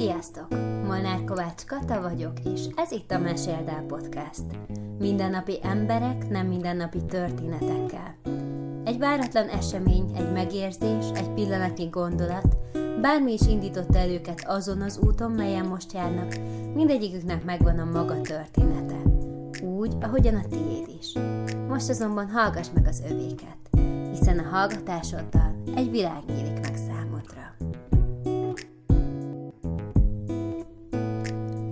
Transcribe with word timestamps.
Sziasztok! 0.00 0.48
Molnár 0.86 1.24
Kovács 1.24 1.64
Kata 1.66 2.00
vagyok, 2.00 2.32
és 2.54 2.60
ez 2.74 2.90
itt 2.90 3.10
a 3.10 3.18
Meséldál 3.18 3.82
Podcast. 3.86 4.44
Mindennapi 4.98 5.58
emberek, 5.62 6.28
nem 6.28 6.46
mindennapi 6.46 7.04
történetekkel. 7.04 8.14
Egy 8.84 8.98
váratlan 8.98 9.48
esemény, 9.48 10.10
egy 10.16 10.32
megérzés, 10.32 11.04
egy 11.14 11.30
pillanatnyi 11.30 11.84
gondolat, 11.84 12.56
bármi 13.00 13.32
is 13.32 13.40
indította 13.40 13.98
el 13.98 14.10
őket 14.10 14.44
azon 14.46 14.80
az 14.80 14.98
úton, 14.98 15.30
melyen 15.30 15.66
most 15.66 15.92
járnak, 15.92 16.34
mindegyiküknek 16.74 17.44
megvan 17.44 17.78
a 17.78 17.84
maga 17.84 18.20
története. 18.20 18.96
Úgy, 19.62 19.92
ahogyan 20.00 20.34
a 20.34 20.48
tiéd 20.48 20.88
is. 21.00 21.12
Most 21.68 21.88
azonban 21.88 22.30
hallgass 22.30 22.68
meg 22.74 22.86
az 22.86 23.02
övéket, 23.10 23.58
hiszen 24.10 24.38
a 24.38 24.48
hallgatásoddal 24.48 25.62
egy 25.74 25.90
világ 25.90 26.22
nyílik 26.26 26.59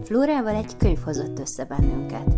Flórával 0.09 0.55
egy 0.55 0.77
könyv 0.77 0.99
hozott 0.99 1.39
össze 1.39 1.65
bennünket. 1.65 2.35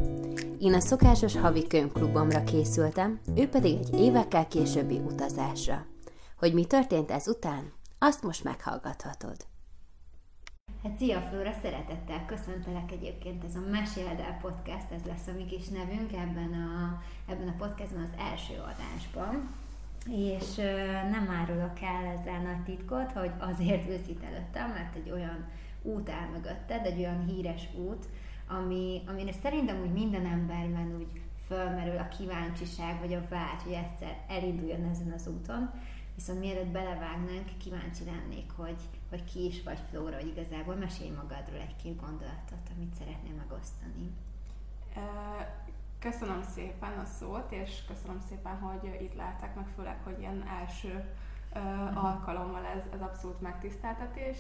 Én 0.59 0.75
a 0.75 0.81
szokásos 0.81 1.37
havi 1.37 1.67
könyvklubomra 1.67 2.45
készültem, 2.45 3.21
ő 3.37 3.49
pedig 3.49 3.79
egy 3.79 4.01
évekkel 4.01 4.49
későbbi 4.49 4.99
utazásra. 4.99 5.87
Hogy 6.39 6.55
mi 6.55 6.65
történt 6.65 7.11
ezután, 7.11 7.73
azt 7.99 8.23
most 8.23 8.45
meghallgathatod. 8.45 9.37
Hát 10.83 10.97
szia 10.97 11.21
Flóra, 11.21 11.53
szeretettel 11.63 12.25
köszöntelek 12.27 12.93
egyébként, 12.93 13.45
ez 13.45 13.55
a 13.55 13.71
Meséld 13.71 14.21
el 14.21 14.39
podcast, 14.41 14.91
ez 14.91 15.03
lesz 15.07 15.27
a 15.27 15.33
mi 15.37 15.45
kis 15.45 15.69
nevünk 15.69 16.13
ebben 16.13 16.53
a, 16.53 17.03
ebben 17.33 17.49
a 17.49 17.55
podcastban 17.59 18.03
az 18.03 18.19
első 18.33 18.55
adásban. 18.55 19.49
És 20.07 20.57
nem 21.11 21.29
árulok 21.41 21.81
el 21.83 22.19
ezzel 22.19 22.43
nagy 22.43 22.63
titkot, 22.65 23.13
hogy 23.13 23.31
azért 23.39 23.89
ülsz 23.89 24.09
itt 24.09 24.23
előttem, 24.23 24.69
mert 24.71 24.95
egy 24.95 25.11
olyan 25.11 25.47
út 25.83 26.11
áll 26.11 26.29
mögötted, 26.29 26.87
egy 26.87 26.99
olyan 26.99 27.27
híres 27.27 27.69
út, 27.75 28.09
ami, 28.49 29.03
amire 29.07 29.33
szerintem 29.33 29.81
úgy 29.81 29.93
minden 29.93 30.27
emberben 30.27 30.97
úgy 30.99 31.21
fölmerül 31.47 31.99
a 31.99 32.09
kíváncsiság, 32.09 32.99
vagy 32.99 33.15
a 33.15 33.29
vágy, 33.29 33.63
hogy 33.63 33.73
egyszer 33.73 34.19
elinduljon 34.29 34.85
ezen 34.85 35.13
az 35.13 35.27
úton. 35.27 35.71
Viszont 36.15 36.41
mielőtt 36.41 36.67
belevágnánk, 36.67 37.57
kíváncsi 37.63 38.05
lennék, 38.05 38.51
hogy, 38.57 38.81
hogy 39.09 39.25
ki 39.25 39.47
is 39.47 39.63
vagy 39.63 39.79
Flóra, 39.91 40.17
hogy 40.17 40.27
igazából 40.27 40.75
mesélj 40.75 41.11
magadról 41.11 41.61
egy-két 41.61 42.01
gondolatot, 42.01 42.71
amit 42.77 42.95
szeretnél 42.95 43.35
megosztani. 43.35 44.11
Köszönöm 45.99 46.43
szépen 46.55 46.99
a 46.99 47.05
szót, 47.05 47.53
és 47.53 47.85
köszönöm 47.89 48.21
szépen, 48.29 48.59
hogy 48.59 48.99
itt 49.03 49.15
látták, 49.15 49.55
meg 49.55 49.67
főleg, 49.77 49.99
hogy 50.05 50.17
ilyen 50.19 50.45
első 50.61 51.05
alkalommal 51.95 52.65
ez, 52.65 52.83
ez 52.95 53.01
abszolút 53.01 53.41
megtiszteltetés. 53.41 54.37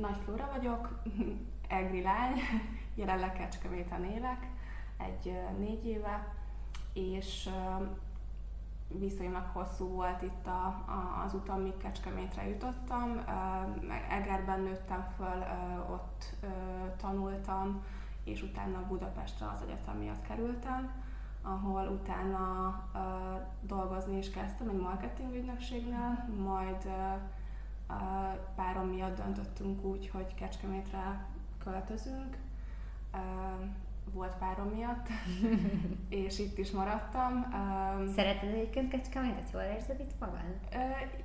Nagy 0.00 0.16
Flóra 0.24 0.48
vagyok, 0.52 1.02
egri 1.68 2.02
lány, 2.02 2.34
jelenleg 2.94 3.32
Kecskeméten 3.32 4.04
élek, 4.04 4.50
egy 4.96 5.38
négy 5.58 5.86
éve, 5.86 6.34
és 6.92 7.48
viszonylag 8.88 9.44
hosszú 9.52 9.88
volt 9.88 10.22
itt 10.22 10.46
a, 10.46 10.66
a, 10.66 11.22
az 11.24 11.34
utam, 11.34 11.60
míg 11.60 11.76
Kecskemétre 11.76 12.48
jutottam. 12.48 13.20
Egerben 14.10 14.60
nőttem 14.60 15.06
föl, 15.16 15.44
ott 15.90 16.34
tanultam, 16.96 17.82
és 18.24 18.42
utána 18.42 18.86
Budapestre 18.88 19.46
az 19.48 19.62
egyetem 19.62 19.96
miatt 19.96 20.22
kerültem, 20.22 20.90
ahol 21.42 21.88
utána 21.88 22.82
dolgozni 23.60 24.16
is 24.16 24.30
kezdtem 24.30 24.68
egy 24.68 24.80
marketing 24.80 25.34
ügynökségnél, 25.34 26.28
majd 26.44 26.88
párom 28.54 28.88
miatt 28.88 29.16
döntöttünk 29.16 29.84
úgy, 29.84 30.08
hogy 30.08 30.34
Kecskemétre 30.34 31.26
költözünk. 31.64 32.36
Volt 34.12 34.34
párom 34.34 34.68
miatt, 34.68 35.08
és 36.08 36.38
itt 36.38 36.58
is 36.58 36.70
maradtam. 36.70 37.46
Szereted 38.14 38.48
egyébként 38.48 38.90
Kecskemétet? 38.90 39.50
Jól 39.52 39.62
érzed 39.62 40.00
itt 40.00 40.20
magad? 40.20 40.58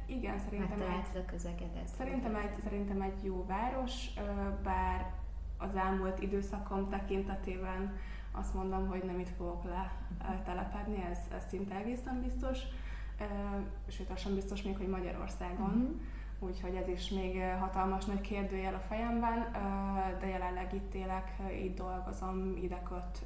Igen, 0.05 0.39
szerintem 0.39 0.81
egy, 0.81 1.17
a 1.17 1.25
közegedet. 1.25 1.87
Szerintem 1.97 2.35
egy, 2.35 2.61
szerintem 2.63 3.01
egy 3.01 3.23
jó 3.23 3.45
város, 3.45 4.05
bár 4.63 5.11
az 5.57 5.75
elmúlt 5.75 6.21
időszakom 6.21 6.89
tekintetében 6.89 7.97
azt 8.31 8.53
mondom, 8.53 8.87
hogy 8.87 9.03
nem 9.03 9.19
itt 9.19 9.35
fogok 9.37 9.63
telepedni, 10.45 11.05
ez, 11.11 11.17
ez 11.37 11.43
szinte 11.49 11.75
egészen 11.75 12.21
biztos. 12.21 12.57
Sőt, 13.87 14.09
az 14.09 14.19
sem 14.19 14.35
biztos 14.35 14.61
még, 14.61 14.77
hogy 14.77 14.87
Magyarországon. 14.87 15.69
Uh-huh. 15.69 16.01
Úgyhogy 16.43 16.75
ez 16.75 16.87
is 16.87 17.09
még 17.09 17.41
hatalmas 17.59 18.05
nagy 18.05 18.21
kérdőjel 18.21 18.73
a 18.73 18.85
fejemben, 18.87 19.51
de 20.19 20.27
jelenleg 20.27 20.73
itt 20.73 20.93
élek, 20.93 21.31
itt 21.63 21.77
dolgozom, 21.77 22.57
ide 22.61 22.81
köt 22.83 23.25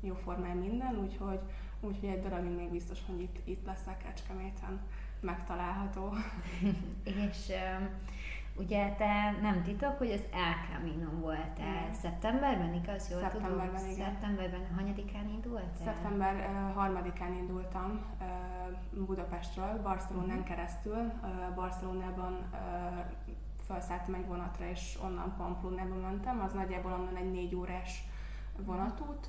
jóformán 0.00 0.56
minden, 0.56 0.96
úgyhogy, 0.96 1.40
úgyhogy 1.80 2.08
egy 2.08 2.20
darabig 2.20 2.56
még 2.56 2.70
biztos, 2.70 2.98
hogy 3.06 3.20
itt, 3.20 3.36
itt 3.44 3.66
leszek 3.66 3.96
Kecskeméten 3.96 4.80
megtalálható. 5.20 6.14
És 7.28 7.52
Ugye 8.56 8.94
te 8.94 9.36
nem 9.42 9.62
titok, 9.62 9.98
hogy 9.98 10.10
az 10.10 10.24
El 10.32 10.54
Camino 10.72 11.10
voltál 11.10 11.88
mm. 11.88 11.92
szeptemberben, 11.92 12.74
igaz? 12.74 13.10
Jól 13.10 13.20
szeptemberben, 13.20 13.74
tudom? 13.74 13.90
igen. 13.90 14.10
Szeptemberben, 14.10 14.74
hanyadikán 14.74 15.28
indultál? 15.28 15.84
Szeptember 15.84 16.34
uh, 16.34 16.74
harmadikán 16.74 17.32
indultam 17.32 18.00
uh, 18.20 19.04
Budapestről, 19.06 19.80
Barcelonán 19.82 20.38
mm. 20.38 20.42
keresztül. 20.42 21.12
Uh, 21.22 21.54
Barcelonában 21.54 22.32
uh, 22.52 22.58
felszálltam 23.66 24.14
egy 24.14 24.26
vonatra, 24.26 24.68
és 24.68 24.98
onnan 25.04 25.34
Pamplonába 25.36 25.94
mentem. 25.94 26.40
Az 26.40 26.52
nagyjából 26.52 26.92
onnan 26.92 27.16
egy 27.16 27.30
négy 27.30 27.54
órás 27.54 28.02
vonatút 28.56 29.28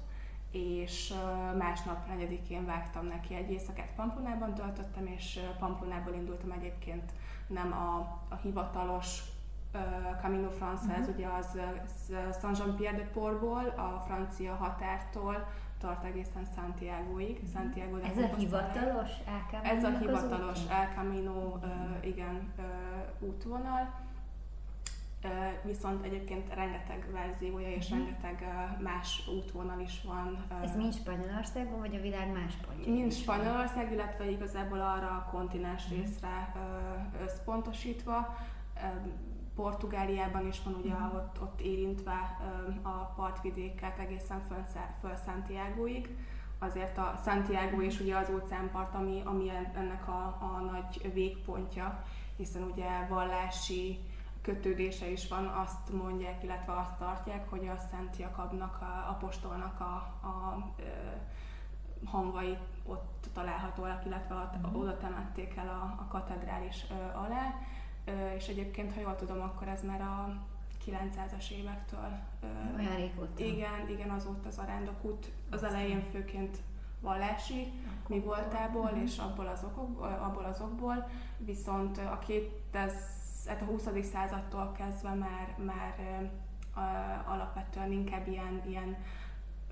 és 0.53 1.13
másnap 1.57 2.07
negyedikén 2.07 2.65
vágtam 2.65 3.05
neki 3.05 3.35
egy 3.35 3.51
éjszakát 3.51 3.93
Pamplonában 3.95 4.53
töltöttem, 4.53 5.05
és 5.05 5.39
Pamplonából 5.59 6.13
indultam 6.13 6.51
egyébként 6.51 7.11
nem 7.47 7.71
a, 7.71 7.97
a 8.29 8.35
hivatalos 8.35 9.23
uh, 9.73 9.81
Camino 10.21 10.49
Francés, 10.49 10.97
uh-huh. 10.97 11.15
ugye 11.15 11.27
az 11.27 11.57
Saint-Jean-Pierre-de-Portból, 12.41 13.73
a 13.77 14.03
francia 14.05 14.55
határtól 14.55 15.47
tart 15.79 16.03
egészen 16.03 16.47
Santiagoig. 16.55 17.35
Uh-huh. 17.35 17.49
Santiago 17.53 17.97
Ez 17.97 18.17
a 18.17 18.35
hivatalos 18.35 19.09
El 19.25 19.45
Camino 19.51 19.77
Ez 19.77 19.83
a 19.83 19.97
hivatalos 19.97 20.59
El 20.69 20.87
Camino, 20.95 21.31
uh, 21.31 22.07
igen, 22.07 22.53
uh, 22.57 23.27
útvonal 23.29 24.02
viszont 25.63 26.05
egyébként 26.05 26.53
rengeteg 26.53 27.07
verziója 27.11 27.69
és 27.69 27.89
uh-huh. 27.89 27.99
rengeteg 27.99 28.47
más 28.79 29.27
útvonal 29.37 29.79
is 29.79 30.01
van. 30.05 30.45
Ez 30.63 30.75
mind 30.75 30.93
Spanyolországban, 30.93 31.79
vagy 31.79 31.95
a 31.95 32.01
világ 32.01 32.31
más 32.31 32.53
pontján? 32.65 32.95
Mind 32.95 33.13
Spanyolország, 33.13 33.91
illetve 33.91 34.29
igazából 34.29 34.81
arra 34.81 35.07
a 35.07 35.29
kontinens 35.31 35.83
uh-huh. 35.83 35.99
részre 35.99 36.53
összpontosítva. 37.23 38.35
Portugáliában 39.55 40.47
is 40.47 40.61
van 40.63 40.73
ugye 40.73 40.93
uh-huh. 40.93 41.15
ott, 41.15 41.41
ott 41.41 41.61
érintve 41.61 42.37
a 42.81 42.89
partvidéket 42.89 43.99
egészen 43.99 44.41
föl, 44.41 44.65
föl 45.01 45.15
Santiagoig. 45.25 46.17
Azért 46.59 46.97
a 46.97 47.19
Santiago 47.25 47.81
is 47.81 47.99
ugye 47.99 48.15
az 48.15 48.29
óceánpart, 48.29 48.95
ami, 48.95 49.21
ami 49.25 49.51
ennek 49.75 50.07
a, 50.07 50.37
a 50.41 50.69
nagy 50.71 51.13
végpontja, 51.13 52.03
hiszen 52.37 52.63
ugye 52.63 53.07
vallási 53.09 53.99
kötődése 54.43 55.11
is 55.11 55.27
van, 55.27 55.45
azt 55.45 55.93
mondják, 55.93 56.43
illetve 56.43 56.73
azt 56.73 56.97
tartják, 56.97 57.49
hogy 57.49 57.67
a 57.67 57.77
Szent 57.91 58.17
Jakabnak, 58.17 58.81
a 58.81 59.09
apostolnak 59.09 59.79
a, 59.79 59.93
a 60.27 60.73
ö, 60.79 60.83
hamvai 62.05 62.57
ott 62.85 63.29
találhatóak, 63.33 64.05
illetve 64.05 64.35
ott, 64.35 64.55
uh-huh. 64.55 64.81
oda 64.81 64.97
temették 64.97 65.55
el 65.55 65.67
a, 65.67 66.01
a 66.01 66.07
katedrális 66.07 66.85
ö, 66.89 67.17
alá, 67.17 67.55
ö, 68.05 68.35
és 68.35 68.47
egyébként, 68.47 68.93
ha 68.93 68.99
jól 69.01 69.15
tudom, 69.15 69.41
akkor 69.41 69.67
ez 69.67 69.83
már 69.83 70.01
a 70.01 70.37
900-as 70.85 71.49
évektől. 71.49 72.19
Ö, 72.41 72.77
Olyan 72.77 72.95
régóta. 72.95 73.43
Igen, 73.43 73.89
igen, 73.89 74.09
az 74.09 74.25
volt 74.25 74.45
az 74.45 74.57
arándokút. 74.57 75.31
Az 75.51 75.63
elején 75.63 76.01
főként 76.11 76.57
vallási 77.01 77.71
mi 78.07 78.19
voltából, 78.19 78.83
uh-huh. 78.83 79.01
és 79.01 79.17
abból 79.17 79.47
az, 79.47 79.63
okok, 79.63 80.01
abból 80.01 80.43
az 80.43 80.61
okból, 80.61 81.09
viszont 81.37 81.97
a 81.97 82.19
2000 82.19 83.21
hát 83.47 83.61
a 83.61 83.65
20. 83.65 83.87
századtól 84.11 84.71
kezdve 84.77 85.13
már, 85.13 85.55
már 85.65 85.95
alapvetően 87.25 87.91
inkább 87.91 88.27
ilyen, 88.27 88.61
ilyen 88.67 88.97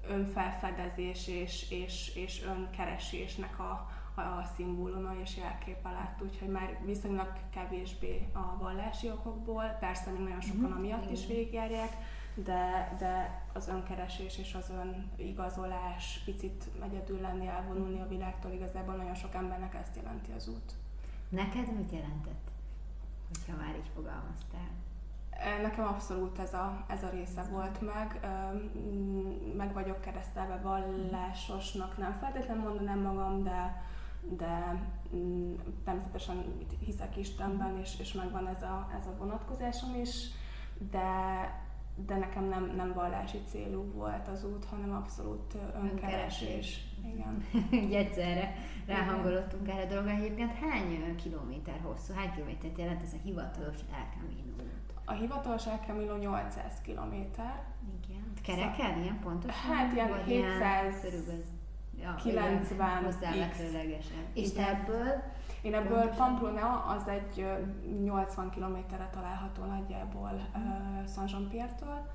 önfelfedezés 0.07 1.27
és, 1.27 1.71
és, 1.71 2.15
és 2.15 2.43
önkeresésnek 2.43 3.59
a, 3.59 3.89
a, 4.15 4.21
a 4.21 4.43
szimbóluma 4.55 5.13
és 5.23 5.37
jelképe 5.37 5.91
lett, 5.91 6.21
úgyhogy 6.21 6.47
már 6.47 6.79
viszonylag 6.85 7.33
kevésbé 7.49 8.27
a 8.33 8.57
vallási 8.59 9.09
okokból, 9.09 9.63
persze 9.79 10.11
még 10.11 10.21
nagyon 10.21 10.41
sokan 10.41 10.59
mm-hmm. 10.59 10.77
amiatt 10.77 11.11
is 11.11 11.27
végigjárják, 11.27 11.97
de, 12.33 12.95
de 12.99 13.43
az 13.53 13.67
önkeresés 13.67 14.37
és 14.37 14.53
az 14.53 14.71
önigazolás, 15.17 16.21
picit 16.25 16.69
egyedül 16.83 17.21
lenni, 17.21 17.47
elvonulni 17.47 18.01
a 18.01 18.07
világtól, 18.07 18.51
igazából 18.51 18.95
nagyon 18.95 19.15
sok 19.15 19.33
embernek 19.33 19.73
ezt 19.73 19.95
jelenti 19.95 20.31
az 20.31 20.47
út. 20.47 20.73
Neked 21.29 21.75
mit 21.75 21.91
jelentett? 21.91 22.50
Hogyha 23.33 23.63
már 23.63 23.75
így 23.75 23.91
fogalmaztál? 23.95 24.69
Nekem 25.61 25.85
abszolút 25.85 26.39
ez 26.39 26.53
a, 26.53 26.85
ez 26.87 27.03
a 27.03 27.09
része 27.09 27.43
volt 27.51 27.81
meg. 27.81 28.19
Meg 29.57 29.73
vagyok 29.73 30.01
keresztelve 30.01 30.59
vallásosnak, 30.63 31.97
nem 31.97 32.13
feltétlenül 32.13 32.63
mondanám 32.63 32.99
magam, 32.99 33.43
de, 33.43 33.83
de 34.21 34.81
természetesen 35.83 36.65
hiszek 36.85 37.17
Istenben, 37.17 37.77
és, 37.77 37.99
és 37.99 38.13
megvan 38.13 38.47
ez 38.47 38.61
a, 38.61 38.87
ez 38.97 39.05
a 39.05 39.15
vonatkozásom 39.17 39.95
is, 39.95 40.27
de, 40.91 41.09
de 42.05 42.15
nekem 42.15 42.43
nem, 42.43 42.71
nem 42.75 42.93
vallási 42.93 43.37
célú 43.45 43.91
volt 43.93 44.27
az 44.27 44.43
út, 44.43 44.65
hanem 44.65 44.91
abszolút 44.91 45.57
önkeresés. 45.83 46.83
Igen. 47.05 47.45
Így 47.83 47.93
egyszerre 47.93 48.55
ráhangolottunk 48.85 49.69
erre 49.69 49.81
a 49.81 49.85
dologra. 49.85 50.11
Egyébként 50.11 50.53
hány 50.53 51.15
kilométer 51.15 51.79
hosszú, 51.83 52.13
hány 52.13 52.31
kilométert 52.31 52.77
jelent 52.77 53.03
ez 53.03 53.13
a 53.13 53.17
hivatalos 53.23 53.77
El 53.93 54.07
Camino 54.13 54.53
út? 54.53 54.93
A 55.05 55.13
hivatalos 55.13 55.67
El 55.67 55.79
Camino 55.85 56.17
800 56.17 56.81
kilométer. 56.83 57.63
Igen. 58.03 58.23
Kereken, 58.43 59.01
ilyen 59.01 59.19
pontosan? 59.19 59.75
Hát 59.75 59.93
ilyen 59.93 60.23
700 60.23 61.01
körülbelül 61.01 61.43
ja, 62.01 62.15
90 62.15 63.03
És 64.33 64.51
te 64.51 64.67
ebből? 64.69 65.23
Én 65.61 65.73
ebből 65.73 66.09
Pamplona 66.09 66.85
az 66.85 67.07
egy 67.07 67.45
80 68.03 68.49
kilométerre 68.49 69.09
található 69.11 69.65
nagyjából 69.65 70.49
uh, 70.55 71.07
Saint-Jean-Pierre-től. 71.07 72.09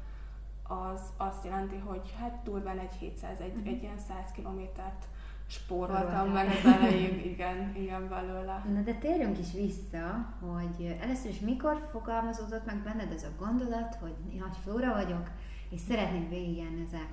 Az 0.62 1.00
azt 1.16 1.44
jelenti, 1.44 1.76
hogy 1.76 2.14
hát 2.20 2.40
durván 2.44 2.78
egy 2.78 2.93
700, 2.98 3.40
egy, 3.40 3.56
uh-huh. 3.56 3.69
egy 3.69 3.82
ilyen 3.82 3.98
100 3.98 4.31
kilométert 4.32 5.06
spóroltam 5.46 6.28
meg 6.28 6.48
az 6.48 6.72
elején, 6.72 7.19
igen, 7.19 7.75
igen 7.76 8.08
belőle. 8.08 8.64
Na 8.75 8.81
de 8.81 8.94
térjünk 8.94 9.38
is 9.38 9.52
vissza, 9.52 10.34
hogy 10.40 10.96
először 11.00 11.31
is 11.31 11.40
mikor 11.40 11.88
fogalmazódott 11.90 12.64
meg 12.64 12.76
benned 12.76 13.12
ez 13.12 13.22
a 13.22 13.44
gondolat, 13.44 13.94
hogy 13.94 14.14
nagy 14.38 14.56
flóra 14.62 14.92
vagyok, 14.92 15.31
és 15.70 15.81
szeretnék 15.81 16.28
végigjárni 16.28 16.82
az 16.87 16.92
El 16.92 17.08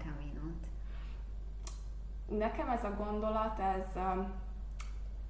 Nekem 2.38 2.69
ez 2.69 2.83
a 2.83 2.95
gondolat, 2.97 3.59
ez 3.59 3.95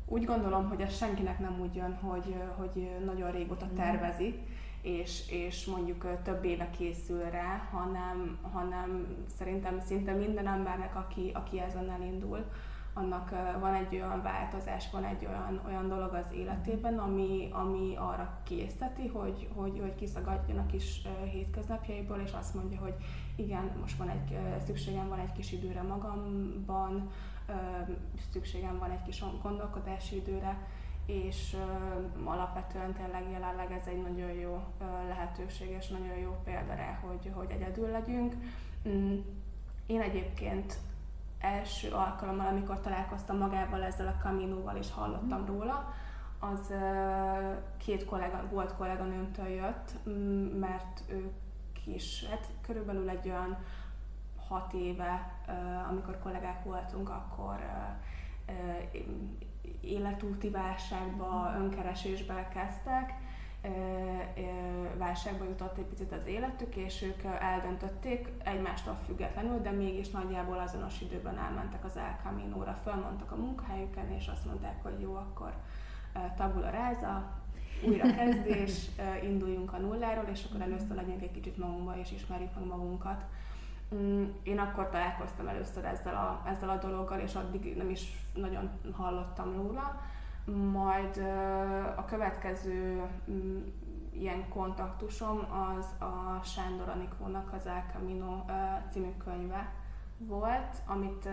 úgy 0.06 0.26
gondolom, 0.26 0.70
hogy 0.70 0.82
ez 0.82 0.98
senkinek 0.98 1.40
nem 1.40 1.60
úgy 1.62 1.76
jön, 1.76 1.98
hogy, 2.02 2.36
hogy 2.56 2.90
nagyon 3.06 3.32
régóta 3.32 3.66
mhm. 3.66 3.76
tervezi, 3.76 4.40
és, 4.82 5.30
és 5.30 5.66
mondjuk 5.66 6.22
több 6.24 6.44
éve 6.44 6.70
készül 6.70 7.30
rá, 7.30 7.70
hanem, 7.72 8.38
hanem 8.52 9.08
szerintem 9.38 9.80
szinte 9.80 10.14
minden 10.14 10.48
embernek, 10.48 10.96
aki, 10.96 11.32
aki 11.34 11.60
ezen 11.60 11.90
elindul, 11.90 12.46
annak 12.94 13.30
van 13.60 13.74
egy 13.74 13.96
olyan 13.96 14.22
változás, 14.22 14.90
van 14.92 15.04
egy 15.04 15.26
olyan, 15.26 15.62
olyan 15.66 15.88
dolog 15.88 16.14
az 16.14 16.26
életében, 16.34 16.98
ami, 16.98 17.50
ami 17.52 17.96
arra 17.96 18.38
készíteti, 18.44 19.08
hogy, 19.08 19.50
hogy, 19.56 19.80
hogy 19.80 19.96
kiszagadjon 19.96 20.58
a 20.58 20.66
kis 20.66 21.02
hétköznapjaiból, 21.32 22.22
és 22.26 22.32
azt 22.32 22.54
mondja, 22.54 22.80
hogy 22.80 22.94
igen, 23.36 23.72
most 23.82 23.98
van 23.98 24.10
egy, 24.10 24.38
szükségem 24.66 25.08
van 25.08 25.20
egy 25.20 25.32
kis 25.32 25.52
időre 25.52 25.82
magamban, 25.82 27.10
szükségem 28.32 28.80
van 28.80 28.92
egy 28.92 29.02
kis 29.02 29.24
gondolkodási 29.42 30.16
időre, 30.16 30.68
és 31.06 31.58
alapvetően 32.24 32.94
tényleg 32.94 33.32
jelenleg 33.32 33.72
ez 33.72 33.88
egy 33.88 34.02
nagyon 34.02 34.32
jó 34.32 34.64
lehetőség, 35.08 35.70
és 35.70 35.88
nagyon 35.88 36.18
jó 36.18 36.42
példa 36.44 36.74
rá, 36.74 37.00
hogy, 37.02 37.32
hogy 37.34 37.50
egyedül 37.50 37.90
legyünk. 37.90 38.36
Mm, 38.90 39.18
én 39.86 40.02
egyébként 40.02 40.78
első 41.40 41.90
alkalommal, 41.92 42.48
amikor 42.48 42.80
találkoztam 42.80 43.38
magával 43.38 43.84
ezzel 43.84 44.08
a 44.08 44.22
kaminóval 44.22 44.76
és 44.76 44.92
hallottam 44.92 45.42
mm. 45.42 45.46
róla, 45.46 45.94
az 46.40 46.74
két 47.78 48.06
kollega, 48.06 48.48
volt 48.52 48.76
kolléganőmtől 48.76 49.48
jött, 49.48 49.92
mert 50.60 51.04
ők 51.08 51.32
is, 51.86 52.26
hát 52.30 52.48
körülbelül 52.62 53.10
egy 53.10 53.30
olyan 53.30 53.58
hat 54.54 54.74
éve, 54.74 55.32
amikor 55.90 56.20
kollégák 56.20 56.64
voltunk, 56.64 57.10
akkor 57.10 57.60
életúti 59.82 60.50
válságba, 60.50 61.54
önkeresésbe 61.58 62.48
kezdtek, 62.54 63.14
válságba 64.98 65.44
jutott 65.44 65.78
egy 65.78 65.86
picit 65.86 66.12
az 66.12 66.26
életük, 66.26 66.76
és 66.76 67.02
ők 67.02 67.24
eldöntötték 67.40 68.28
egymástól 68.44 68.98
függetlenül, 69.06 69.62
de 69.62 69.72
mégis 69.72 70.10
nagyjából 70.10 70.60
azonos 70.60 71.02
időben 71.02 71.38
elmentek 71.38 71.86
az 71.86 71.98
El 71.98 72.20
Camino-ra, 72.24 72.80
fölmondtak 72.84 73.32
a 73.32 73.36
munkahelyüken, 73.36 74.12
és 74.12 74.28
azt 74.28 74.46
mondták, 74.46 74.84
hogy 74.84 75.02
jó, 75.02 75.16
akkor 75.16 75.54
tabula 76.36 76.70
ráza, 76.70 77.42
újra 77.88 78.14
kezdés, 78.14 78.90
induljunk 79.30 79.74
a 79.74 79.78
nulláról, 79.78 80.26
és 80.32 80.46
akkor 80.50 80.62
először 80.62 80.96
legyünk 80.96 81.22
egy 81.22 81.32
kicsit 81.32 81.58
magunkba, 81.58 81.98
és 81.98 82.12
ismerjük 82.12 82.56
meg 82.56 82.66
magunkat. 82.66 83.26
Mm, 83.94 84.24
én 84.44 84.60
akkor 84.60 84.90
találkoztam 84.90 85.48
először 85.48 85.86
ezzel 85.86 86.16
a, 86.16 86.50
ezzel 86.50 86.70
a 86.70 86.78
dologgal, 86.78 87.20
és 87.20 87.36
addig 87.36 87.78
nem 87.78 87.90
is 87.90 88.24
nagyon 88.34 88.70
hallottam 88.92 89.56
róla. 89.56 90.02
Majd 90.72 91.18
a 91.96 92.06
következő 92.06 93.02
mm, 93.32 93.62
ilyen 94.12 94.50
kontaktusom 94.50 95.40
az 95.52 95.86
a 96.00 96.44
Sándor 96.44 96.90
Anikónak 96.90 97.54
az 97.54 97.66
El 97.66 97.86
Camino 97.94 98.46
című 98.92 99.12
könyve 99.24 99.72
volt, 100.18 100.76
amit 100.88 101.30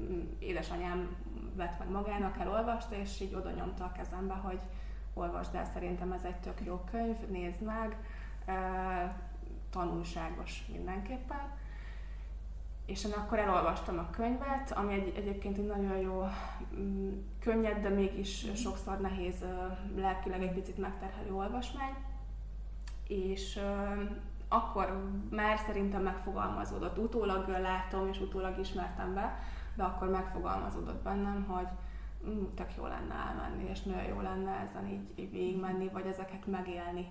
mm, 0.00 0.20
édesanyám 0.38 1.16
vett 1.54 1.78
meg 1.78 1.90
magának, 1.90 2.38
elolvasta, 2.38 2.94
és 2.94 3.20
így 3.20 3.34
oda 3.34 3.50
nyomta 3.50 3.84
a 3.84 3.92
kezembe, 3.92 4.34
hogy 4.34 4.60
olvasd 5.14 5.54
el, 5.54 5.64
szerintem 5.64 6.12
ez 6.12 6.24
egy 6.24 6.40
tök 6.40 6.60
jó 6.64 6.84
könyv, 6.90 7.16
nézd 7.28 7.62
meg, 7.62 7.96
tanulságos 9.70 10.66
mindenképpen 10.72 11.57
és 12.88 13.04
én 13.04 13.12
akkor 13.12 13.38
elolvastam 13.38 13.98
a 13.98 14.10
könyvet, 14.10 14.70
ami 14.70 14.92
egy, 14.92 15.12
egyébként 15.16 15.58
egy 15.58 15.66
nagyon 15.66 15.96
jó, 15.96 16.28
mm, 16.78 17.10
könnyed, 17.40 17.82
de 17.82 17.88
mégis 17.88 18.46
sokszor 18.54 19.00
nehéz, 19.00 19.44
lelkileg 19.96 20.42
egy 20.42 20.52
picit 20.52 20.78
megterhelő 20.78 21.34
olvasmány. 21.34 21.94
És 23.08 23.60
akkor 24.48 25.10
már 25.30 25.58
szerintem 25.58 26.02
megfogalmazódott. 26.02 26.98
Utólag 26.98 27.48
látom, 27.48 28.08
és 28.08 28.20
utólag 28.20 28.58
ismertem 28.58 29.14
be, 29.14 29.38
de 29.74 29.82
akkor 29.82 30.08
megfogalmazódott 30.08 31.02
bennem, 31.02 31.44
hogy 31.44 31.68
tök 32.54 32.76
jó 32.76 32.86
lenne 32.86 33.14
elmenni, 33.14 33.68
és 33.70 33.82
nagyon 33.82 34.04
jó 34.04 34.20
lenne 34.20 34.50
ezen 34.50 34.86
így, 34.86 35.12
így 35.14 35.30
végigmenni, 35.30 35.88
vagy 35.92 36.06
ezeket 36.06 36.46
megélni 36.46 37.08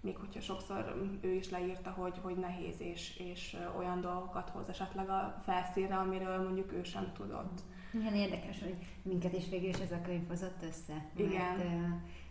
még 0.00 0.16
hogyha 0.16 0.40
sokszor 0.40 1.08
ő 1.20 1.32
is 1.32 1.50
leírta, 1.50 1.90
hogy, 1.90 2.18
hogy 2.22 2.36
nehéz 2.36 2.80
és, 2.80 3.16
és 3.16 3.56
olyan 3.78 4.00
dolgokat 4.00 4.48
hoz 4.48 4.68
esetleg 4.68 5.08
a 5.08 5.40
felszínre, 5.44 5.96
amiről 5.96 6.42
mondjuk 6.42 6.72
ő 6.72 6.82
sem 6.82 7.12
tudott. 7.12 7.60
Igen, 7.92 8.14
érdekes, 8.14 8.60
hogy 8.60 8.76
minket 9.02 9.32
is 9.32 9.48
végül 9.48 9.68
is 9.68 9.78
ez 9.78 9.92
a 9.92 10.00
könyv 10.02 10.28
hozott 10.28 10.62
össze. 10.62 11.04
Igen. 11.16 11.30
Mert 11.30 11.64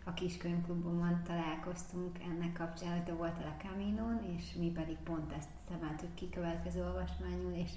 a 0.04 0.14
kis 0.14 0.36
könyvklubban 0.36 1.22
találkoztunk 1.26 2.18
ennek 2.30 2.52
kapcsán, 2.52 2.92
hogy 2.92 3.04
te 3.04 3.12
voltál 3.12 3.56
a 3.58 3.62
Caminon, 3.62 4.36
és 4.36 4.54
mi 4.58 4.70
pedig 4.70 4.96
pont 5.04 5.32
ezt 5.32 5.50
szemeltük 5.68 6.14
ki 6.14 6.28
következő 6.28 6.82
olvasmányon, 6.82 7.54
és 7.54 7.70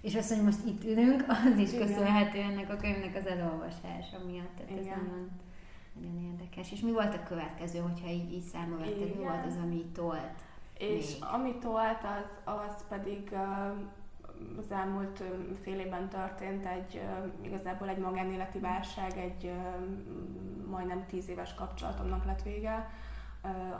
és 0.00 0.14
azt, 0.14 0.34
hogy 0.34 0.44
most 0.44 0.66
itt 0.66 0.84
ülünk, 0.84 1.24
az 1.28 1.58
is 1.58 1.70
köszönhető 1.70 2.38
ennek 2.38 2.70
a 2.70 2.76
könyvnek 2.76 3.16
az 3.16 3.26
elolvasása 3.26 4.24
miatt. 4.26 4.56
Tehát 4.56 4.70
Igen. 4.70 4.82
ez 4.82 4.86
nagyon, 4.86 5.30
nagyon 6.00 6.22
érdekes. 6.22 6.72
És 6.72 6.80
mi 6.80 6.92
volt 6.92 7.14
a 7.14 7.22
következő, 7.22 7.78
hogyha 7.78 8.08
így, 8.08 8.32
így 8.32 8.50
vetted, 8.52 9.16
mi 9.16 9.22
volt 9.22 9.46
az, 9.46 9.56
ami 9.62 9.84
tolt? 9.94 10.44
És 10.78 11.18
még? 11.18 11.28
ami 11.32 11.58
tolt, 11.58 12.02
az, 12.02 12.54
az 12.54 12.84
pedig 12.88 13.34
az 14.58 14.70
elmúlt 14.70 15.22
fél 15.62 15.78
évben 15.78 16.08
történt 16.08 16.66
egy 16.66 17.00
igazából 17.42 17.88
egy 17.88 17.98
magánéleti 17.98 18.58
válság, 18.58 19.18
egy 19.18 19.52
majdnem 20.70 21.06
tíz 21.06 21.28
éves 21.28 21.54
kapcsolatomnak 21.54 22.24
lett 22.24 22.42
vége, 22.42 22.90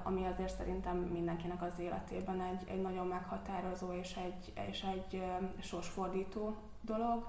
ami 0.03 0.27
azért 0.27 0.57
szerintem 0.57 0.97
mindenkinek 0.97 1.63
az 1.63 1.79
életében 1.79 2.41
egy, 2.41 2.69
egy 2.69 2.81
nagyon 2.81 3.07
meghatározó 3.07 3.93
és 3.93 4.17
egy, 4.17 4.53
és 4.69 4.83
egy 4.83 5.23
sorsfordító 5.61 6.57
dolog 6.81 7.27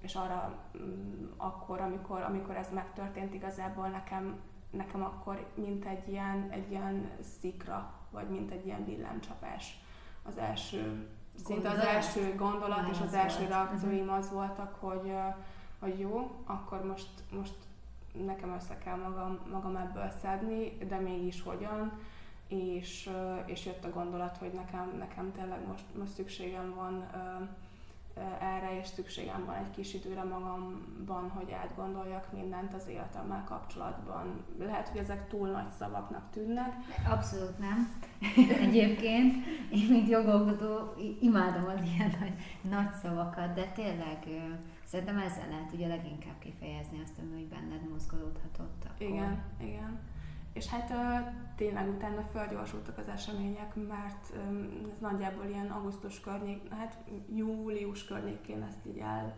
és 0.00 0.14
arra 0.14 0.58
mm, 0.78 1.24
akkor, 1.36 1.80
amikor, 1.80 2.22
amikor 2.22 2.56
ez 2.56 2.72
megtörtént, 2.74 3.34
igazából 3.34 3.88
nekem, 3.88 4.40
nekem 4.70 5.02
akkor 5.02 5.46
mint 5.54 5.84
egy 5.84 6.08
ilyen, 6.08 6.48
egy 6.50 6.70
ilyen 6.70 7.10
szikra, 7.40 7.92
vagy 8.10 8.28
mint 8.28 8.50
egy 8.50 8.66
ilyen 8.66 8.84
villámcsapás. 8.84 9.78
Az 10.22 10.38
első, 10.38 11.06
szinte 11.44 11.68
az 11.70 11.78
első 11.78 12.34
gondolat 12.34 12.88
és 12.88 13.00
az 13.00 13.14
első 13.14 13.46
reakcióim 13.46 14.04
mhm. 14.04 14.14
az 14.14 14.30
voltak, 14.30 14.76
hogy, 14.80 15.12
hogy 15.78 15.98
jó, 15.98 16.42
akkor 16.44 16.84
most, 16.84 17.08
most 17.32 17.54
nekem 18.12 18.54
össze 18.54 18.78
kell 18.78 18.96
magam, 18.96 19.38
magam 19.50 19.76
ebből 19.76 20.10
szedni, 20.22 20.78
de 20.88 20.98
mégis 20.98 21.42
hogyan, 21.42 21.92
és, 22.48 23.10
és 23.46 23.66
jött 23.66 23.84
a 23.84 23.90
gondolat, 23.90 24.36
hogy 24.36 24.52
nekem, 24.52 24.94
nekem 24.98 25.32
tényleg 25.32 25.66
most, 25.66 25.84
most 25.98 26.12
szükségem 26.12 26.74
van 26.74 27.06
erre, 28.40 28.78
és 28.80 28.86
szükségem 28.86 29.44
van 29.46 29.54
egy 29.54 29.70
kis 29.70 29.94
időre 29.94 30.22
magamban, 30.22 31.30
hogy 31.30 31.52
átgondoljak 31.52 32.32
mindent 32.32 32.74
az 32.74 32.88
életemmel 32.88 33.44
kapcsolatban. 33.48 34.44
Lehet, 34.58 34.88
hogy 34.88 35.00
ezek 35.00 35.28
túl 35.28 35.48
nagy 35.48 35.68
szavaknak 35.78 36.30
tűnnek. 36.30 36.74
Abszolút 37.10 37.58
nem. 37.58 37.88
Egyébként 38.66 39.34
én, 39.70 39.86
mint 39.90 40.08
jogalkotó, 40.08 40.94
imádom 41.20 41.64
az 41.64 41.82
ilyen 41.94 42.14
nagy, 42.20 42.34
nagy 42.70 42.92
szavakat, 43.02 43.54
de 43.54 43.64
tényleg 43.74 44.26
szerintem 44.84 45.18
ezzel 45.18 45.48
lehet 45.48 45.72
ugye 45.72 45.86
leginkább 45.86 46.38
kifejezni 46.38 47.00
azt, 47.02 47.14
hogy 47.32 47.48
benned 47.48 47.88
mozgolódhatott. 47.90 48.84
Akkor. 48.84 49.06
Igen, 49.06 49.42
igen. 49.60 49.98
És 50.52 50.66
hát 50.66 50.92
tényleg 51.56 51.88
utána 51.88 52.22
felgyorsultak 52.22 52.98
az 52.98 53.08
események, 53.08 53.74
mert 53.74 54.32
ez 54.92 54.98
nagyjából 55.00 55.44
ilyen 55.44 55.70
augusztus 55.70 56.20
környék, 56.20 56.74
hát 56.74 56.96
július 57.34 58.04
környékén 58.04 58.62
ezt 58.62 58.86
így 58.86 58.98
el 58.98 59.34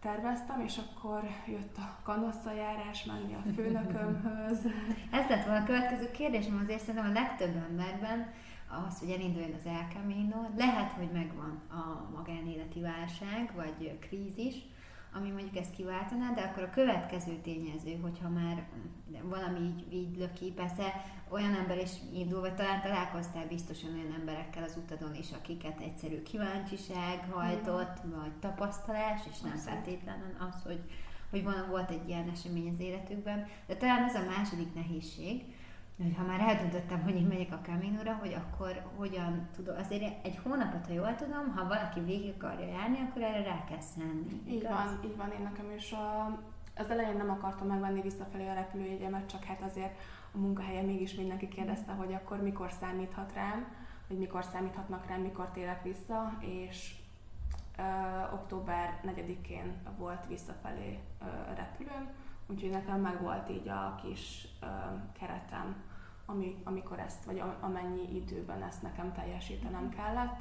terveztem, 0.00 0.60
és 0.60 0.78
akkor 0.78 1.22
jött 1.46 1.76
a 1.76 1.98
kanosszajárás 2.02 3.04
menni 3.04 3.34
a 3.34 3.48
főnökömhöz. 3.54 4.58
Ez 5.18 5.28
lett 5.28 5.44
volna 5.44 5.60
a 5.60 5.66
következő 5.66 6.10
kérdésem, 6.10 6.60
azért 6.62 6.80
szerintem 6.80 7.10
a 7.10 7.12
legtöbb 7.12 7.56
emberben 7.70 8.32
az, 8.88 8.98
hogy 8.98 9.10
elinduljon 9.10 9.54
az 9.58 9.66
El 9.66 9.86
Camino, 9.94 10.36
lehet, 10.56 10.92
hogy 10.92 11.10
megvan 11.12 11.60
a 11.70 12.10
magánéleti 12.16 12.80
válság, 12.80 13.52
vagy 13.54 13.98
krízis, 13.98 14.54
ami 15.16 15.30
mondjuk 15.30 15.56
ezt 15.56 15.74
kiváltaná, 15.74 16.32
de 16.32 16.40
akkor 16.40 16.62
a 16.62 16.70
következő 16.70 17.32
tényező, 17.42 17.98
hogyha 18.02 18.28
már 18.28 18.66
valami 19.22 19.58
így, 19.58 19.92
így 19.92 20.16
löki, 20.16 20.52
persze 20.52 21.04
olyan 21.28 21.54
ember 21.54 21.78
is 21.78 21.90
indul, 22.14 22.40
vagy 22.40 22.54
talán 22.54 22.80
találkoztál 22.80 23.46
biztosan 23.46 23.92
olyan 23.92 24.14
emberekkel 24.18 24.62
az 24.62 24.76
utadon 24.76 25.14
is, 25.14 25.30
akiket 25.32 25.80
egyszerű 25.80 26.22
kíváncsiság 26.22 27.30
hajtott, 27.30 28.06
mm. 28.06 28.10
vagy 28.10 28.32
tapasztalás, 28.40 29.20
és 29.30 29.40
nem 29.40 29.56
feltétlenül 29.56 30.36
az, 30.38 30.62
hogy, 30.62 30.80
hogy 31.30 31.44
van, 31.44 31.66
volt 31.68 31.90
egy 31.90 32.08
ilyen 32.08 32.28
esemény 32.28 32.70
az 32.72 32.80
életükben. 32.80 33.46
De 33.66 33.76
talán 33.76 34.04
ez 34.04 34.14
a 34.14 34.24
második 34.36 34.74
nehézség, 34.74 35.44
hogy 36.02 36.14
ha 36.16 36.24
már 36.24 36.40
eldöntöttem, 36.40 37.02
hogy 37.02 37.14
én 37.14 37.26
megyek 37.26 37.52
a 37.52 37.60
Caminóra, 37.62 38.14
hogy 38.14 38.32
akkor 38.32 38.82
hogyan 38.96 39.48
tudom, 39.54 39.76
azért 39.78 40.24
egy 40.24 40.38
hónapot, 40.42 40.86
ha 40.86 40.92
jól 40.92 41.14
tudom, 41.14 41.52
ha 41.54 41.66
valaki 41.66 42.00
végig 42.00 42.34
akarja 42.38 42.66
járni, 42.66 42.98
akkor 43.00 43.22
erre 43.22 43.42
rá 43.42 43.64
kell 43.64 43.80
szenni. 43.80 44.42
Így 44.46 44.62
igaz? 44.62 44.70
van, 44.70 45.00
így 45.04 45.16
van, 45.16 45.30
én 45.30 45.42
nekem 45.42 45.70
is 45.76 45.92
a, 45.92 46.24
az 46.76 46.90
elején 46.90 47.16
nem 47.16 47.30
akartam 47.30 47.66
megvenni 47.66 48.00
visszafelé 48.00 48.48
a 48.48 48.54
repülőjegyemet, 48.54 49.28
csak 49.28 49.44
hát 49.44 49.62
azért 49.62 49.98
a 50.32 50.38
munkahelyen 50.38 50.84
mégis 50.84 51.14
mindenki 51.14 51.48
kérdezte, 51.48 51.92
hogy 51.92 52.12
akkor 52.12 52.42
mikor 52.42 52.70
számíthat 52.80 53.32
rám, 53.32 53.66
hogy 54.06 54.18
mikor 54.18 54.44
számíthatnak 54.44 55.06
rám, 55.06 55.20
mikor 55.20 55.50
térek 55.50 55.82
vissza, 55.82 56.36
és 56.40 56.94
ö, 57.78 57.82
október 58.32 59.00
4-én 59.04 59.72
volt 59.98 60.26
visszafelé 60.26 60.98
ö, 61.20 61.54
repülőm, 61.54 62.08
úgyhogy 62.46 62.70
nekem 62.70 63.00
meg 63.00 63.22
volt 63.22 63.50
így 63.50 63.68
a 63.68 63.94
kis 64.02 64.48
ö, 64.62 64.66
keretem, 65.18 65.82
ami, 66.26 66.56
amikor 66.64 66.98
ezt, 66.98 67.24
vagy 67.24 67.42
amennyi 67.60 68.16
időben 68.16 68.62
ezt 68.62 68.82
nekem 68.82 69.12
teljesítenem 69.12 69.88
kellett, 69.88 70.40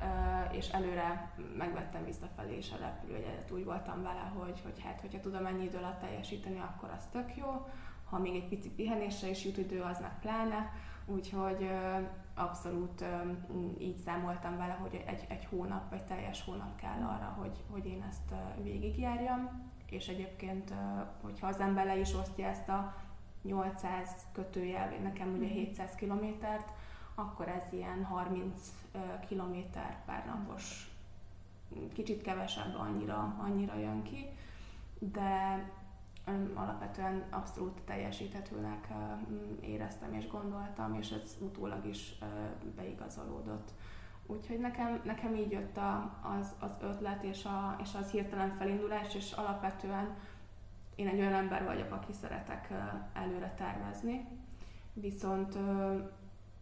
ö, 0.00 0.54
és 0.56 0.68
előre 0.68 1.32
megvettem 1.56 2.04
visszafelé 2.04 2.56
is 2.56 2.72
a 2.72 2.76
repülőjegyet, 2.76 3.50
úgy 3.50 3.64
voltam 3.64 4.02
vele, 4.02 4.32
hogy, 4.38 4.60
hogy 4.62 4.82
hát, 4.82 5.00
hogyha 5.00 5.20
tudom 5.20 5.46
ennyi 5.46 5.64
idő 5.64 5.76
alatt 5.76 6.00
teljesíteni, 6.00 6.58
akkor 6.58 6.90
az 6.96 7.04
tök 7.10 7.36
jó, 7.36 7.68
ha 8.10 8.18
még 8.18 8.34
egy 8.34 8.48
pici 8.48 8.70
pihenésre 8.70 9.28
is 9.28 9.44
jut 9.44 9.56
idő, 9.56 9.80
az 9.80 10.00
meg 10.00 10.18
pláne, 10.20 10.72
úgyhogy 11.06 11.62
ö, 11.62 11.98
abszolút 12.34 13.00
ö, 13.00 13.06
így 13.78 13.96
számoltam 13.96 14.56
vele, 14.56 14.72
hogy 14.72 15.04
egy, 15.06 15.24
egy 15.28 15.44
hónap, 15.44 15.90
vagy 15.90 16.04
teljes 16.04 16.44
hónap 16.44 16.76
kell 16.76 17.02
arra, 17.02 17.36
hogy, 17.38 17.64
hogy 17.70 17.86
én 17.86 18.04
ezt 18.08 18.34
végigjárjam 18.62 19.69
és 19.90 20.08
egyébként, 20.08 20.72
hogyha 21.20 21.46
az 21.46 21.60
ember 21.60 21.86
le 21.86 21.98
is 21.98 22.14
osztja 22.14 22.46
ezt 22.46 22.68
a 22.68 22.94
800 23.42 24.26
kötőjel, 24.32 24.88
nekem 25.02 25.34
ugye 25.36 25.46
700 25.46 25.88
mhm. 25.88 25.98
kilométert, 25.98 26.68
akkor 27.14 27.48
ez 27.48 27.72
ilyen 27.72 28.04
30 28.04 28.54
kilométer 29.28 30.04
per 30.06 30.24
napos, 30.26 30.90
kicsit 31.92 32.22
kevesebb 32.22 32.78
annyira, 32.78 33.36
annyira 33.40 33.78
jön 33.78 34.02
ki, 34.02 34.26
de 34.98 35.64
alapvetően 36.54 37.24
abszolút 37.30 37.80
teljesíthetőnek 37.84 38.88
éreztem 39.60 40.14
és 40.14 40.28
gondoltam, 40.28 40.94
és 40.94 41.10
ez 41.10 41.36
utólag 41.40 41.86
is 41.86 42.18
beigazolódott. 42.76 43.70
Úgyhogy 44.30 44.58
nekem, 44.58 45.00
nekem 45.04 45.34
így 45.34 45.50
jött 45.50 45.76
a, 45.76 46.20
az, 46.38 46.54
az 46.58 46.70
ötlet 46.80 47.22
és, 47.22 47.44
a, 47.44 47.76
és 47.82 47.88
az 48.00 48.10
hirtelen 48.10 48.50
felindulás, 48.50 49.14
és 49.14 49.32
alapvetően 49.32 50.16
én 50.94 51.08
egy 51.08 51.18
olyan 51.18 51.32
ember 51.32 51.64
vagyok, 51.64 51.92
aki 51.92 52.12
szeretek 52.12 52.72
előre 53.12 53.54
tervezni, 53.56 54.28
viszont 54.92 55.58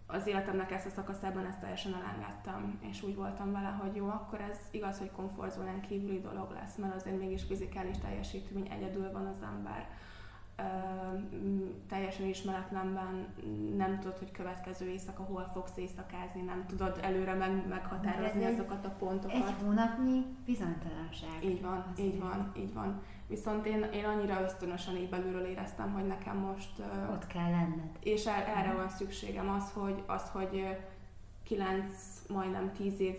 az 0.06 0.26
életemnek 0.26 0.70
ezt 0.70 0.86
a 0.86 0.90
szakaszában 0.90 1.46
ezt 1.46 1.60
teljesen 1.60 1.94
elengedtem, 1.94 2.78
és 2.80 3.02
úgy 3.02 3.14
voltam 3.14 3.52
vele, 3.52 3.68
hogy 3.68 3.96
jó, 3.96 4.08
akkor 4.08 4.40
ez 4.40 4.58
igaz, 4.70 4.98
hogy 4.98 5.10
komfortzónán 5.10 5.80
kívüli 5.80 6.20
dolog 6.20 6.50
lesz, 6.50 6.76
mert 6.76 6.94
azért 6.94 7.18
mégis 7.18 7.42
fizikális 7.42 7.98
teljesítmény 7.98 8.68
egyedül 8.70 9.12
van 9.12 9.26
az 9.26 9.42
ember 9.42 9.88
teljesen 11.88 12.26
ismeretlenben 12.26 13.26
nem 13.76 13.98
tudod, 13.98 14.18
hogy 14.18 14.30
következő 14.30 14.88
éjszaka 14.88 15.22
hol 15.22 15.48
fogsz 15.52 15.76
éjszakázni, 15.76 16.40
nem 16.40 16.64
tudod 16.66 16.98
előre 17.02 17.34
meg, 17.34 17.68
meghatározni 17.68 18.44
egy, 18.44 18.52
azokat 18.52 18.84
a 18.84 18.94
pontokat. 18.98 19.36
Egy 19.36 19.54
hónapnyi 19.62 20.24
bizonytalanság. 20.44 21.44
Így 21.44 21.62
van, 21.62 21.84
az 21.92 22.00
így 22.00 22.20
van, 22.20 22.52
így 22.56 22.74
van. 22.74 23.02
Viszont 23.26 23.66
én, 23.66 23.82
én 23.82 24.04
annyira 24.04 24.42
ösztönösen 24.42 24.96
így 24.96 25.08
belülről 25.08 25.44
éreztem, 25.44 25.92
hogy 25.92 26.06
nekem 26.06 26.36
most... 26.36 26.82
Ott 27.10 27.26
kell 27.26 27.50
lenned. 27.50 27.98
És 28.02 28.26
er, 28.26 28.48
erre 28.56 28.72
van 28.72 28.88
szükségem, 28.88 29.50
az, 29.50 29.70
hogy, 29.72 30.02
az, 30.06 30.28
hogy 30.30 30.76
kilenc, 31.42 31.86
majdnem 32.28 32.72
tíz 32.72 33.00
év 33.00 33.16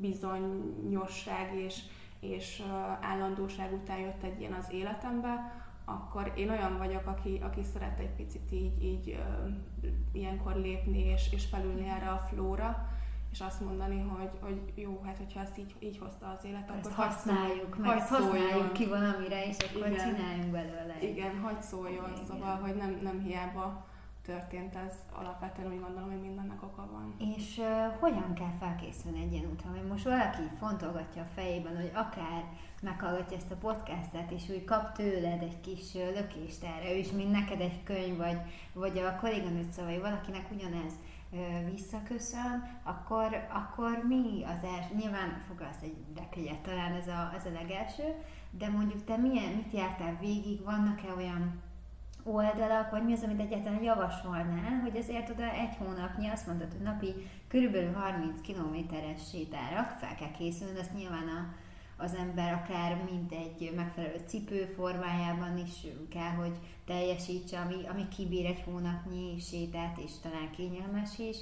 bizonyosság 0.00 1.54
és, 1.54 1.82
és 2.20 2.62
állandóság 3.00 3.72
után 3.72 3.98
jött 3.98 4.22
egy 4.22 4.40
ilyen 4.40 4.52
az 4.52 4.66
életembe, 4.70 5.62
akkor 5.84 6.32
én 6.36 6.50
olyan 6.50 6.78
vagyok, 6.78 7.06
aki, 7.06 7.40
aki 7.42 7.62
szeret 7.72 7.98
egy 7.98 8.14
picit 8.16 8.52
így, 8.52 8.82
így 8.82 9.18
ö, 9.18 9.48
ilyenkor 10.12 10.56
lépni 10.56 10.98
és, 11.04 11.32
és 11.32 11.44
felülni 11.46 11.88
erre 11.88 12.10
a 12.10 12.26
flóra, 12.28 12.88
és 13.32 13.40
azt 13.40 13.60
mondani, 13.60 14.00
hogy, 14.00 14.30
hogy 14.40 14.72
jó, 14.74 15.00
hát 15.04 15.18
hogyha 15.18 15.40
ezt 15.40 15.58
így, 15.58 15.74
így 15.78 15.98
hozta 15.98 16.36
az 16.38 16.44
élet, 16.44 16.70
akkor 16.70 16.80
ezt 16.80 16.92
használjuk, 16.92 17.78
meg 17.78 17.96
ezt 17.96 18.08
használjuk 18.08 18.72
ki 18.72 18.86
valamire, 18.86 19.46
és 19.46 19.56
akkor 19.58 19.86
Igen. 19.86 20.08
csináljunk 20.08 20.50
belőle. 20.50 20.96
Igen, 21.02 21.40
hagyd 21.40 21.62
szóljon, 21.62 22.12
Igen. 22.12 22.24
szóval, 22.28 22.56
hogy 22.56 22.74
nem, 22.74 22.98
nem 23.02 23.20
hiába 23.20 23.86
történt 24.24 24.74
ez, 24.74 24.94
alapvetően 25.12 25.72
úgy 25.72 25.80
gondolom, 25.80 26.10
hogy 26.10 26.20
mindennek 26.20 26.62
oka 26.62 26.88
van. 26.92 27.14
És 27.18 27.58
uh, 27.58 27.98
hogyan 28.00 28.34
kell 28.34 28.52
felkészülni 28.60 29.20
egy 29.22 29.32
ilyen 29.32 29.50
útra? 29.50 29.70
Hogy 29.70 29.86
most 29.88 30.04
valaki 30.04 30.42
fontolgatja 30.58 31.22
a 31.22 31.32
fejében, 31.34 31.76
hogy 31.76 31.90
akár 31.94 32.44
meghallgatja 32.82 33.36
ezt 33.36 33.50
a 33.50 33.56
podcastet, 33.56 34.30
és 34.30 34.48
úgy 34.48 34.64
kap 34.64 34.92
tőled 34.92 35.42
egy 35.42 35.60
kis 35.60 35.94
lökést 35.94 36.64
erre, 36.64 36.96
és 36.96 37.10
mint 37.10 37.30
neked 37.30 37.60
egy 37.60 37.82
könyv, 37.82 38.16
vagy, 38.16 38.38
vagy 38.72 38.98
a 38.98 39.16
kolléganőt 39.16 39.70
szavai, 39.70 39.98
valakinek 39.98 40.50
ugyanez 40.50 40.92
visszaköszön, 41.70 42.78
akkor, 42.82 43.46
akkor 43.52 44.04
mi 44.08 44.44
az 44.44 44.68
első, 44.76 44.94
nyilván 44.94 45.40
foglalsz 45.48 45.82
egy 45.82 45.96
repjegyet, 46.16 46.60
talán 46.60 46.92
ez 46.92 47.08
a, 47.08 47.32
ez 47.36 47.46
a 47.46 47.52
legelső, 47.52 48.14
de 48.50 48.68
mondjuk 48.68 49.04
te 49.04 49.16
milyen, 49.16 49.52
mit 49.52 49.72
jártál 49.72 50.16
végig, 50.20 50.64
vannak-e 50.64 51.14
olyan 51.16 51.62
oldalak, 52.24 52.90
vagy 52.90 53.04
mi 53.04 53.12
az, 53.12 53.22
amit 53.22 53.40
egyáltalán 53.40 53.82
javasolnál, 53.82 54.80
hogy 54.82 54.96
ezért 54.96 55.30
oda 55.30 55.50
egy 55.52 55.76
hónapnyi, 55.78 56.28
azt 56.28 56.46
mondod, 56.46 56.72
hogy 56.72 56.82
napi 56.82 57.14
körülbelül 57.48 57.92
30 57.92 58.40
kilométeres 58.40 59.28
sétára 59.30 59.82
fel 59.98 60.14
kell 60.14 60.30
készülni, 60.30 60.78
azt 60.78 60.94
nyilván 60.94 61.28
a, 61.28 61.54
az 62.02 62.14
ember 62.14 62.52
akár 62.52 63.02
mint 63.10 63.32
egy 63.32 63.72
megfelelő 63.76 64.20
cipő 64.26 64.64
formájában 64.64 65.58
is 65.58 65.86
kell, 66.10 66.30
hogy 66.30 66.58
teljesítse, 66.86 67.60
ami, 67.60 67.86
ami 67.88 68.08
kibír 68.08 68.46
egy 68.46 68.62
hónapnyi 68.64 69.38
sétát, 69.38 69.98
és 69.98 70.10
talán 70.22 70.50
kényelmes 70.50 71.18
is, 71.18 71.36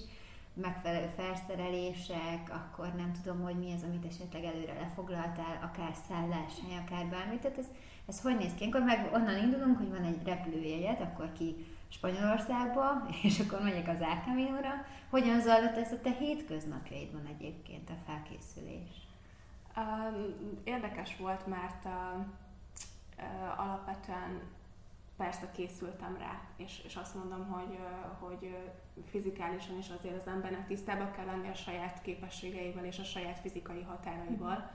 megfelelő 0.54 1.10
felszerelések, 1.16 2.50
akkor 2.50 2.92
nem 2.96 3.12
tudom, 3.22 3.42
hogy 3.42 3.58
mi 3.58 3.72
az, 3.72 3.82
amit 3.82 4.04
esetleg 4.04 4.44
előre 4.44 4.74
lefoglaltál, 4.80 5.58
akár 5.62 5.92
szálláshely, 6.08 6.76
akár 6.86 7.06
bármit. 7.06 7.40
Tehát 7.40 7.58
ez, 7.58 7.66
ez 8.06 8.20
hogy 8.20 8.36
néz 8.36 8.54
ki? 8.54 8.64
Akkor 8.64 8.82
meg 8.82 9.10
onnan 9.12 9.42
indulunk, 9.42 9.78
hogy 9.78 9.90
van 9.90 10.04
egy 10.04 10.22
repülőjegyet, 10.24 11.00
akkor 11.00 11.32
ki 11.32 11.66
Spanyolországba, 11.88 13.06
és 13.28 13.40
akkor 13.40 13.62
megyek 13.62 13.88
az 13.88 14.02
Ákaminóra. 14.02 14.84
Hogyan 15.10 15.40
zajlott 15.40 15.76
ez 15.76 15.92
a 15.92 16.00
te 16.00 16.10
hétköznapjaidban 16.10 17.26
egyébként 17.26 17.90
a 17.90 18.02
felkészülés? 18.06 19.06
Érdekes 20.64 21.16
volt, 21.16 21.46
mert 21.46 21.86
alapvetően 23.56 24.40
persze 25.16 25.50
készültem 25.50 26.16
rá, 26.18 26.40
és, 26.56 26.80
és 26.84 26.96
azt 26.96 27.14
mondom, 27.14 27.46
hogy, 27.46 27.78
hogy 28.18 28.56
fizikálisan 29.10 29.78
is 29.78 29.88
azért 29.88 30.20
az 30.20 30.26
embernek 30.26 30.66
tisztában 30.66 31.12
kell 31.12 31.24
lenni 31.24 31.48
a 31.48 31.54
saját 31.54 32.02
képességeivel 32.02 32.84
és 32.84 32.98
a 32.98 33.04
saját 33.04 33.38
fizikai 33.38 33.82
határaival. 33.82 34.70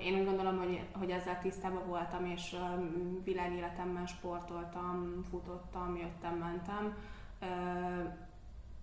Én 0.00 0.18
úgy 0.18 0.24
gondolom, 0.24 0.58
hogy, 0.58 0.86
hogy 0.92 1.10
ezzel 1.10 1.38
tisztában 1.38 1.86
voltam, 1.86 2.24
és 2.24 2.56
világéletemben 3.24 4.06
sportoltam, 4.06 5.22
futottam, 5.30 5.96
jöttem, 5.96 6.36
mentem, 6.36 6.96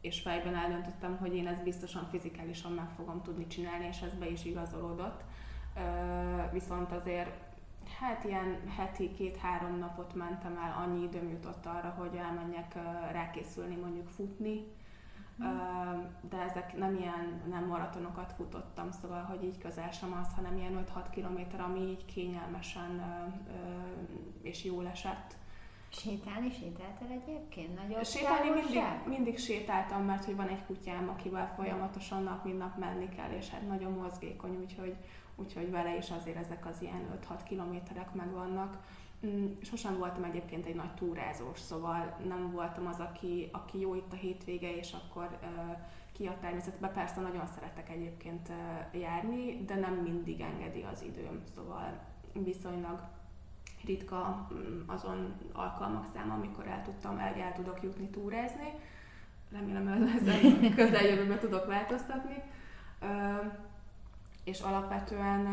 és 0.02 0.22
fejben 0.22 0.56
eldöntöttem, 0.56 1.18
hogy 1.18 1.36
én 1.36 1.48
ezt 1.48 1.64
biztosan 1.64 2.08
fizikálisan 2.10 2.72
meg 2.72 2.90
fogom 2.96 3.22
tudni 3.22 3.48
csinálni, 3.48 3.86
és 3.86 4.02
ez 4.02 4.14
be 4.14 4.30
is 4.30 4.46
igazolódott. 4.46 5.24
Viszont 6.52 6.92
azért 6.92 7.30
hát 8.00 8.24
ilyen 8.24 8.70
heti 8.78 9.12
két-három 9.12 9.78
napot 9.78 10.14
mentem 10.14 10.58
el, 10.58 10.84
annyi 10.84 11.04
időm 11.04 11.30
jutott 11.30 11.66
arra, 11.66 11.90
hogy 11.98 12.16
elmenjek 12.16 12.74
rákészülni 13.12 13.76
mondjuk 13.76 14.08
futni. 14.08 14.66
De 16.30 16.42
ezek 16.50 16.78
nem 16.78 16.96
ilyen 16.96 17.42
nem 17.50 17.66
maratonokat 17.66 18.32
futottam, 18.32 18.92
szóval, 18.92 19.22
hogy 19.22 19.44
így 19.44 19.58
közel 19.58 19.92
sem 19.92 20.20
az, 20.22 20.34
hanem 20.36 20.58
ilyen 20.58 20.86
5-6 20.96 21.06
kilométer, 21.12 21.60
ami 21.60 21.80
így 21.80 22.06
kényelmesen 22.06 23.04
és 24.42 24.64
jól 24.64 24.88
esett. 24.88 25.36
Sétálni 25.90 26.52
sétáltál 26.52 27.10
egyébként? 27.10 27.76
Nagyon 27.76 28.04
Sétálni 28.04 28.50
mindig, 28.50 28.82
mindig 29.06 29.38
sétáltam, 29.38 30.04
mert 30.04 30.26
hogy 30.26 30.36
van 30.36 30.48
egy 30.48 30.66
kutyám, 30.66 31.10
akivel 31.10 31.54
folyamatosan 31.56 32.24
nap, 32.24 32.44
mint 32.44 32.58
nap 32.58 32.78
menni 32.78 33.10
kell, 33.10 33.32
és 33.32 33.50
hát 33.50 33.68
nagyon 33.68 33.92
mozgékony, 33.92 34.58
úgyhogy 34.62 34.96
úgyhogy 35.36 35.72
vele 35.72 35.98
is 35.98 36.12
azért 36.12 36.38
ezek 36.38 36.66
az 36.66 36.82
ilyen 36.82 37.20
5-6 37.30 37.40
kilométerek 37.44 38.14
megvannak. 38.14 38.78
Mm, 39.26 39.46
sosem 39.62 39.98
voltam 39.98 40.24
egyébként 40.24 40.66
egy 40.66 40.76
nagy 40.76 40.94
túrázós, 40.94 41.60
szóval 41.60 42.18
nem 42.28 42.52
voltam 42.52 42.88
az, 42.88 43.00
aki, 43.00 43.50
aki 43.52 43.80
jó 43.80 43.96
itt 43.96 44.12
a 44.14 44.16
hétvége, 44.16 44.76
és 44.76 44.92
akkor 44.94 45.38
uh, 45.42 45.78
ki 46.12 46.28
a 46.28 46.38
természetbe. 46.42 46.88
Persze 46.88 47.22
nagyon 47.22 47.48
szeretek 47.48 47.90
egyébként 47.90 48.50
uh, 48.50 49.02
járni, 49.02 49.64
de 49.66 49.76
nem 49.76 49.94
mindig 49.94 50.42
engedi 50.42 50.86
az 50.92 51.02
időm, 51.02 51.42
szóval 51.56 52.00
viszonylag 52.34 53.00
ritka 53.86 54.48
mm, 54.54 54.82
azon 54.86 55.36
alkalmak 55.54 56.06
száma, 56.14 56.34
amikor 56.34 56.68
el 56.68 56.82
tudtam, 56.82 57.18
el, 57.18 57.34
el 57.34 57.54
tudok 57.54 57.84
jutni 57.84 58.10
túrázni. 58.10 58.74
Remélem, 59.52 59.88
hogy 59.88 60.10
ezzel 60.18 60.60
közeljövőben 60.86 61.40
tudok 61.40 61.66
változtatni. 61.66 62.44
Uh, 63.02 63.54
és 64.44 64.60
alapvetően 64.60 65.48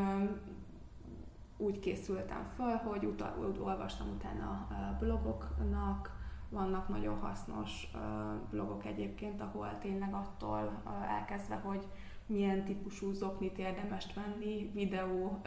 úgy 1.57 1.79
készültem 1.79 2.45
föl, 2.57 2.77
hogy 2.77 3.05
utal, 3.05 3.55
olvastam 3.61 4.07
utána 4.09 4.67
blogoknak, 4.99 6.23
vannak 6.49 6.89
nagyon 6.89 7.19
hasznos 7.19 7.91
blogok 8.51 8.85
egyébként, 8.85 9.41
ahol 9.41 9.79
tényleg 9.81 10.15
attól 10.15 10.83
elkezdve, 11.09 11.55
hogy 11.55 11.87
milyen 12.27 12.65
típusú 12.65 13.13
zoknit 13.13 13.59
érdemes 13.59 14.07
venni, 14.15 14.71
videó 14.75 15.41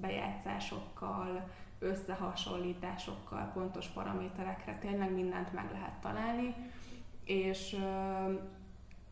bejátszásokkal, 0.00 1.48
összehasonlításokkal, 1.78 3.50
pontos 3.52 3.86
paraméterekre, 3.86 4.78
tényleg 4.78 5.12
mindent 5.12 5.52
meg 5.52 5.70
lehet 5.72 6.00
találni, 6.00 6.54
és 7.24 7.76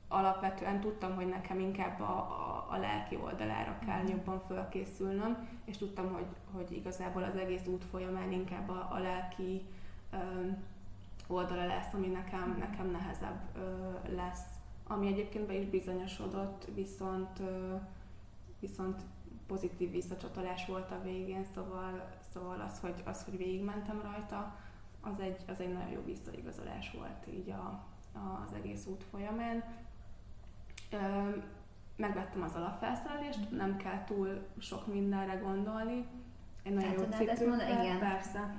alapvetően 0.08 0.80
tudtam, 0.80 1.14
hogy 1.14 1.28
nekem 1.28 1.60
inkább 1.60 2.00
a, 2.00 2.16
a, 2.16 2.66
a 2.70 2.76
lelki 2.76 3.18
oldalára 3.24 3.78
kell 3.86 4.02
mm. 4.02 4.06
jobban 4.06 4.40
fölkészülnöm, 4.40 5.48
és 5.64 5.76
tudtam, 5.76 6.12
hogy, 6.12 6.26
hogy 6.52 6.76
igazából 6.76 7.22
az 7.22 7.36
egész 7.36 7.66
út 7.66 7.84
folyamán 7.84 8.32
inkább 8.32 8.68
a, 8.68 8.88
a 8.90 8.98
lelki 8.98 9.62
ö, 10.12 10.16
oldala 11.26 11.66
lesz, 11.66 11.92
ami 11.92 12.06
nekem, 12.06 12.56
nekem 12.58 12.90
nehezebb 12.90 13.40
ö, 13.56 13.90
lesz. 14.14 14.44
Ami 14.86 15.06
egyébként 15.06 15.46
be 15.46 15.54
is 15.54 15.64
bizonyosodott, 15.64 16.68
viszont, 16.74 17.38
ö, 17.38 17.74
viszont 18.60 19.02
pozitív 19.46 19.90
visszacsatolás 19.90 20.66
volt 20.66 20.90
a 20.90 21.02
végén, 21.02 21.44
szóval, 21.54 22.08
szóval 22.32 22.60
az, 22.60 22.80
hogy, 22.80 23.02
az, 23.04 23.24
hogy 23.24 23.36
végigmentem 23.36 24.00
rajta, 24.02 24.56
az 25.00 25.20
egy, 25.20 25.40
az 25.48 25.60
egy 25.60 25.72
nagyon 25.72 25.90
jó 25.90 26.00
visszaigazolás 26.04 26.90
volt 26.90 27.26
így 27.26 27.50
a, 27.50 27.84
az 28.46 28.52
egész 28.54 28.86
út 28.86 29.04
folyamán 29.10 29.64
megvettem 31.96 32.42
az 32.42 32.54
alapfelszerelést, 32.54 33.50
nem 33.50 33.76
kell 33.76 34.04
túl 34.04 34.46
sok 34.58 34.86
mindenre 34.86 35.34
gondolni. 35.34 36.06
Egy 36.62 36.72
nagyon 36.72 36.92
jó 36.92 37.04
cipőkkel, 37.16 37.84
igen. 37.84 37.98
Persze. 37.98 38.54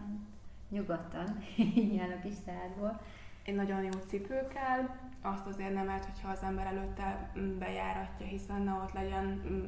Nyugodtan, 0.70 1.44
ilyen 1.92 2.12
a 2.12 2.20
kistádból. 2.22 3.02
Egy 3.44 3.56
nagyon 3.56 3.84
jó 3.84 3.92
cipő 4.08 4.48
kell, 4.48 4.90
azt 5.22 5.46
azért 5.46 5.74
nem 5.74 5.90
árt, 5.90 6.06
hogyha 6.06 6.30
az 6.30 6.42
ember 6.44 6.66
előtte 6.66 7.32
mm, 7.40 7.58
bejáratja, 7.58 8.26
hiszen 8.26 8.62
ne 8.62 8.72
ott 8.72 8.94
legyen 8.94 9.26
mm, 9.26 9.64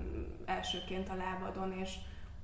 elsőként 0.45 1.09
a 1.09 1.15
lábadon, 1.15 1.71
és 1.71 1.95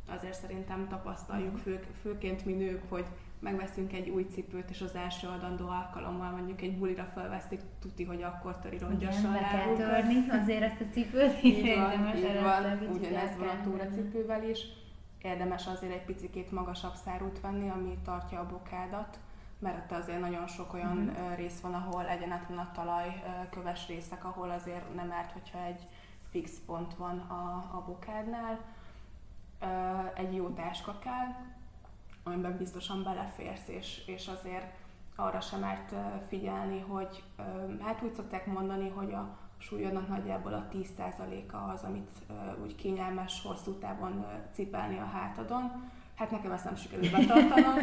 azért 0.05 0.39
szerintem 0.39 0.87
tapasztaljuk, 0.87 1.51
mhm. 1.51 1.61
fő, 1.61 1.85
főként 2.01 2.45
mi 2.45 2.53
nők, 2.53 2.89
hogy 2.89 3.05
megveszünk 3.39 3.93
egy 3.93 4.09
új 4.09 4.27
cipőt, 4.31 4.69
és 4.69 4.81
az 4.81 4.95
első 4.95 5.27
adandó 5.27 5.67
alkalommal 5.67 6.31
mondjuk 6.31 6.61
egy 6.61 6.77
bulira 6.77 7.03
felvesztik, 7.03 7.61
tuti, 7.79 8.03
hogy 8.03 8.23
akkor 8.23 8.59
töri 8.59 8.77
rongyosan 8.77 9.35
Igen, 9.35 9.49
kell 9.49 9.75
törni 9.75 10.29
azért 10.29 10.61
ezt 10.61 10.81
a 10.81 10.93
cipőt. 10.93 11.43
Így 11.43 11.75
van, 11.75 12.15
így 12.15 12.41
van. 12.41 12.87
ugyanez 12.93 13.37
van 13.37 13.47
a 13.47 13.63
túracipővel 13.63 14.49
is. 14.49 14.59
Érdemes 15.21 15.67
azért 15.67 15.93
egy 15.93 16.05
picikét 16.05 16.51
magasabb 16.51 16.93
szárút 17.05 17.39
venni, 17.39 17.69
ami 17.69 17.97
tartja 18.03 18.39
a 18.39 18.45
bokádat, 18.45 19.19
mert 19.59 19.91
azért 19.91 20.19
nagyon 20.19 20.47
sok 20.47 20.73
olyan 20.73 20.97
uh-huh. 20.97 21.35
rész 21.35 21.59
van, 21.59 21.73
ahol 21.73 22.07
egyenetlen 22.07 22.57
a 22.57 22.71
talaj, 22.73 23.23
köves 23.49 23.87
részek, 23.87 24.25
ahol 24.25 24.49
azért 24.49 24.95
nem 24.95 25.11
árt, 25.11 25.31
hogyha 25.31 25.63
egy 25.63 25.87
fix 26.29 26.51
pont 26.65 26.95
van 26.95 27.19
a, 27.19 27.75
a 27.77 27.83
bokádnál. 27.85 28.59
Egy 30.15 30.35
jó 30.35 30.49
táska 30.49 30.99
kell, 30.99 31.35
amiben 32.27 32.57
biztosan 32.57 33.03
beleférsz, 33.03 33.67
és, 33.67 34.01
és 34.05 34.27
azért 34.27 34.65
arra 35.15 35.39
sem 35.39 35.63
árt 35.63 35.93
figyelni, 36.27 36.79
hogy 36.87 37.23
hát 37.81 38.01
úgy 38.03 38.13
szokták 38.13 38.45
mondani, 38.45 38.89
hogy 38.89 39.13
a 39.13 39.37
súlyodnak 39.57 40.07
nagyjából 40.07 40.53
a 40.53 40.67
10%-a 40.73 41.71
az, 41.73 41.83
amit 41.83 42.09
úgy 42.63 42.75
kényelmes 42.75 43.41
hosszú 43.43 43.71
távon 43.71 44.25
cipelni 44.53 44.97
a 44.97 45.09
hátadon. 45.13 45.71
Hát 46.15 46.31
nekem 46.31 46.51
ezt 46.51 46.63
nem 46.63 46.75
sikerült 46.75 47.11
betartanom. 47.11 47.75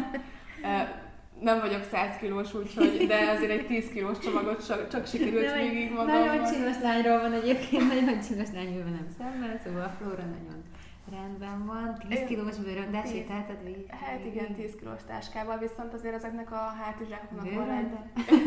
nem 1.39 1.59
vagyok 1.59 1.83
100 1.83 2.17
kilós, 2.17 2.53
úgyhogy, 2.53 3.05
de 3.07 3.29
azért 3.35 3.51
egy 3.51 3.65
10 3.65 3.89
kilós 3.89 4.19
csomagot 4.19 4.65
csak, 4.65 4.87
csak 4.87 5.07
sikerült 5.07 5.53
végig 5.53 5.91
magam. 5.91 6.19
Nagyon 6.19 6.51
csinos 6.51 6.81
lányról 6.81 7.19
van 7.19 7.33
egyébként, 7.33 7.87
nagyon 7.87 8.19
csinos 8.21 8.51
lányról 8.53 8.89
nem 8.89 9.07
szemben, 9.17 9.59
szóval 9.63 9.81
a 9.81 9.89
Flóra 9.97 10.23
nagyon 10.23 10.63
Rendben 11.11 11.65
van, 11.65 11.95
10 12.09 12.19
kilós 12.27 12.57
bőröndel 12.57 13.05
sétáltad 13.05 13.63
végig? 13.63 13.89
Hát 13.89 14.25
igen, 14.25 14.53
10 14.53 14.75
kilós 14.75 15.01
táskával, 15.07 15.57
viszont 15.57 15.93
azért 15.93 16.15
ezeknek 16.15 16.51
a 16.51 16.55
hátizsákoknak 16.55 17.53
van 17.53 17.69
egy... 17.69 17.91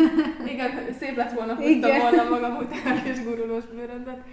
igen, 0.52 0.92
szép 0.98 1.16
lett 1.16 1.32
volna, 1.32 1.54
húztam 1.54 1.98
volna 2.00 2.28
magam 2.28 2.56
után 2.56 3.06
és 3.06 3.24
gurulós 3.24 3.64
bőröndet. 3.64 4.24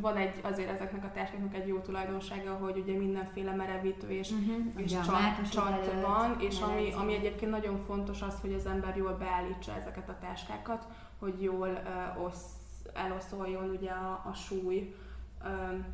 Van 0.00 0.16
egy, 0.16 0.34
azért 0.42 0.70
ezeknek 0.70 1.04
a 1.04 1.10
táskáknak 1.14 1.54
egy 1.54 1.66
jó 1.66 1.78
tulajdonsága, 1.78 2.50
hogy 2.50 2.78
ugye 2.78 2.96
mindenféle 2.96 3.54
merevítő 3.54 4.08
és, 4.08 4.30
uh-huh. 4.30 4.56
és 4.76 4.90
csat 5.50 6.00
van, 6.02 6.36
és 6.40 6.60
ami, 6.60 6.92
ami 6.92 7.14
egyébként 7.14 7.50
nagyon 7.50 7.78
fontos 7.78 8.22
az, 8.22 8.40
hogy 8.40 8.52
az 8.52 8.66
ember 8.66 8.96
jól 8.96 9.12
beállítsa 9.12 9.76
ezeket 9.76 10.08
a 10.08 10.18
táskákat, 10.20 10.86
hogy 11.18 11.42
jól 11.42 11.68
uh, 12.16 12.24
osz, 12.24 12.52
eloszoljon 12.94 13.70
ugye 13.70 13.90
a, 13.90 14.22
a 14.30 14.32
súly. 14.34 14.94
Uh, 15.44 15.84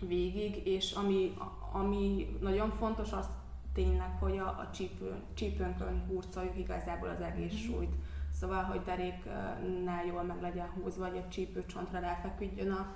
végig, 0.00 0.66
és 0.66 0.92
ami, 0.92 1.34
ami 1.72 2.36
nagyon 2.40 2.70
fontos, 2.70 3.12
az 3.12 3.26
tényleg, 3.74 4.16
hogy 4.20 4.38
a, 4.38 4.46
a 4.46 4.68
csípőn, 4.72 5.22
csípőnkön 5.34 6.04
hurcoljuk 6.08 6.58
igazából 6.58 7.08
az 7.08 7.20
egész 7.20 7.52
mm-hmm. 7.52 7.74
súlyt. 7.74 7.94
Szóval, 8.32 8.62
hogy 8.62 8.82
deréknál 8.84 10.06
jól 10.06 10.22
meg 10.22 10.40
legyen 10.40 10.70
húzva, 10.74 11.08
vagy 11.08 11.16
egy 11.16 11.28
csípőcsontra 11.28 11.98
ráfeküdjön 11.98 12.70
a, 12.70 12.86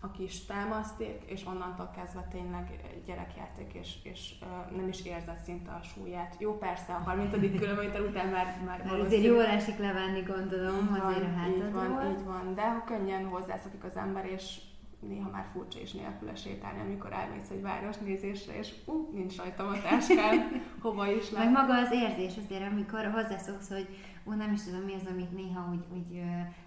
a 0.00 0.10
kis 0.10 0.44
támaszték, 0.44 1.22
és 1.26 1.46
onnantól 1.46 1.90
kezdve 1.94 2.26
tényleg 2.30 2.80
gyerekjáték, 3.06 3.72
és, 3.72 3.94
és 4.02 4.34
uh, 4.42 4.76
nem 4.76 4.88
is 4.88 5.04
érzed 5.04 5.38
szinte 5.44 5.70
a 5.70 5.82
súlyát. 5.82 6.36
Jó, 6.38 6.58
persze, 6.58 6.94
a 6.94 6.98
30. 6.98 7.40
kilométer 7.60 8.00
után 8.00 8.28
már, 8.28 8.60
már 8.66 8.84
Mert 8.84 9.00
azért 9.00 9.24
jól 9.24 9.44
esik 9.44 9.78
levenni, 9.78 10.20
gondolom, 10.20 10.94
így 10.94 11.00
azért 11.02 11.22
van, 11.22 11.42
a 11.42 11.48
Így 11.48 11.72
van, 11.72 12.10
így 12.10 12.24
van, 12.24 12.54
de 12.54 12.70
ha 12.72 12.84
könnyen 12.84 13.28
hozzászokik 13.28 13.84
az 13.84 13.96
ember, 13.96 14.26
és 14.26 14.60
néha 15.00 15.30
már 15.30 15.46
furcsa 15.52 15.78
és 15.78 15.92
nélküle 15.92 16.34
sétálni, 16.34 16.80
amikor 16.80 17.12
elmész 17.12 17.50
egy 17.50 17.62
városnézésre, 17.62 18.58
és 18.58 18.74
ú, 18.84 19.10
nincs 19.12 19.36
rajtam 19.36 19.68
a 19.68 19.80
táskám, 19.80 20.62
hova 20.82 21.10
is 21.10 21.30
lehet. 21.30 21.52
Meg 21.52 21.60
maga 21.60 21.80
az 21.80 21.92
érzés 21.92 22.34
azért, 22.44 22.70
amikor 22.70 23.10
hozzászoksz, 23.12 23.68
hogy 23.68 23.88
ú, 24.24 24.32
nem 24.32 24.52
is 24.52 24.62
tudom 24.62 24.80
mi 24.80 24.94
az, 24.94 25.06
amit 25.10 25.32
néha 25.32 25.70
úgy, 25.70 25.84
úgy 25.92 26.22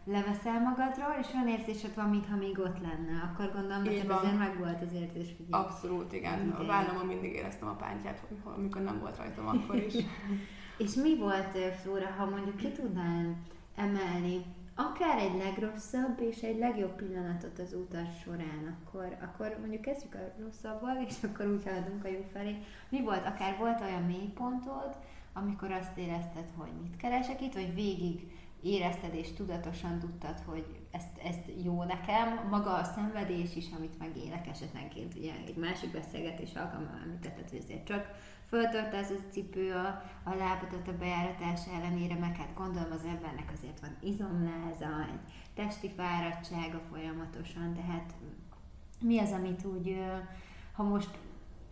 leveszel 0.05 0.61
magadról, 0.61 1.15
és 1.19 1.27
olyan 1.33 1.47
érzésed 1.47 1.95
van, 1.95 2.09
mintha 2.09 2.35
még 2.35 2.59
ott 2.59 2.79
lenne. 2.81 3.31
Akkor 3.31 3.51
gondolom, 3.53 3.85
hogy 3.85 4.05
azért 4.07 4.37
meg 4.37 4.57
volt 4.57 4.81
az 4.81 4.93
érzés. 4.93 5.27
Hogy 5.37 5.45
Abszolút, 5.49 6.13
igen. 6.13 6.49
A 6.49 6.65
vállamon 6.65 7.05
mindig 7.05 7.33
éreztem 7.33 7.67
a 7.67 7.75
pántját, 7.75 8.27
amikor 8.55 8.81
nem 8.81 8.99
volt 8.99 9.17
rajtam, 9.17 9.47
akkor 9.47 9.75
is. 9.75 9.93
és 10.83 10.93
mi 10.93 11.17
volt, 11.17 11.57
Flóra, 11.81 12.07
ha 12.17 12.25
mondjuk 12.29 12.55
ki 12.55 12.71
tudnál 12.71 13.35
emelni 13.75 14.45
akár 14.75 15.17
egy 15.17 15.37
legrosszabb 15.37 16.19
és 16.19 16.41
egy 16.41 16.57
legjobb 16.57 16.95
pillanatot 16.95 17.59
az 17.59 17.73
utas 17.73 18.19
során, 18.23 18.77
akkor, 18.79 19.17
akkor 19.21 19.57
mondjuk 19.59 19.81
kezdjük 19.81 20.13
a 20.13 20.41
rosszabbal, 20.43 21.05
és 21.07 21.13
akkor 21.33 21.47
úgy 21.47 21.63
haladunk 21.63 22.05
a 22.05 22.07
jó 22.07 22.25
felé. 22.33 22.55
Mi 22.89 23.01
volt, 23.01 23.25
akár 23.25 23.57
volt 23.57 23.81
olyan 23.81 24.03
mélypontod, 24.03 24.95
amikor 25.33 25.71
azt 25.71 25.97
érezted, 25.97 26.51
hogy 26.55 26.71
mit 26.81 26.97
keresek 26.97 27.41
itt, 27.41 27.53
vagy 27.53 27.73
végig 27.73 28.31
érezted 28.61 29.13
és 29.13 29.33
tudatosan 29.33 29.99
tudtad, 29.99 30.39
hogy 30.45 30.65
ezt, 30.91 31.17
ezt 31.23 31.63
jó 31.63 31.83
nekem, 31.83 32.47
maga 32.49 32.73
a 32.73 32.83
szenvedés 32.83 33.55
is, 33.55 33.65
amit 33.77 33.99
megélek 33.99 34.47
esetenként, 34.47 35.15
ugye 35.15 35.33
egy 35.45 35.55
másik 35.55 35.91
beszélgetés 35.91 36.53
alkalmával 36.53 37.01
említetted, 37.03 37.49
hogy 37.49 37.59
ezért 37.63 37.85
csak 37.85 38.09
föltört 38.51 38.93
ez 38.93 39.11
a 39.11 39.29
cipő 39.29 39.73
a, 39.73 39.87
a 40.23 40.35
lábadat 40.35 40.87
a 40.87 40.97
bejáratás 40.97 41.67
ellenére, 41.67 42.15
meg 42.15 42.35
hát 42.35 42.53
gondolom 42.55 42.91
az 42.91 43.05
embernek 43.05 43.51
azért 43.53 43.79
van 43.79 43.97
izomláza, 43.99 45.05
egy 45.11 45.33
testi 45.53 45.89
fáradtsága 45.89 46.79
folyamatosan, 46.89 47.73
tehát 47.73 48.13
mi 49.01 49.19
az, 49.19 49.31
amit 49.31 49.65
úgy, 49.65 49.97
ha 50.73 50.83
most 50.83 51.17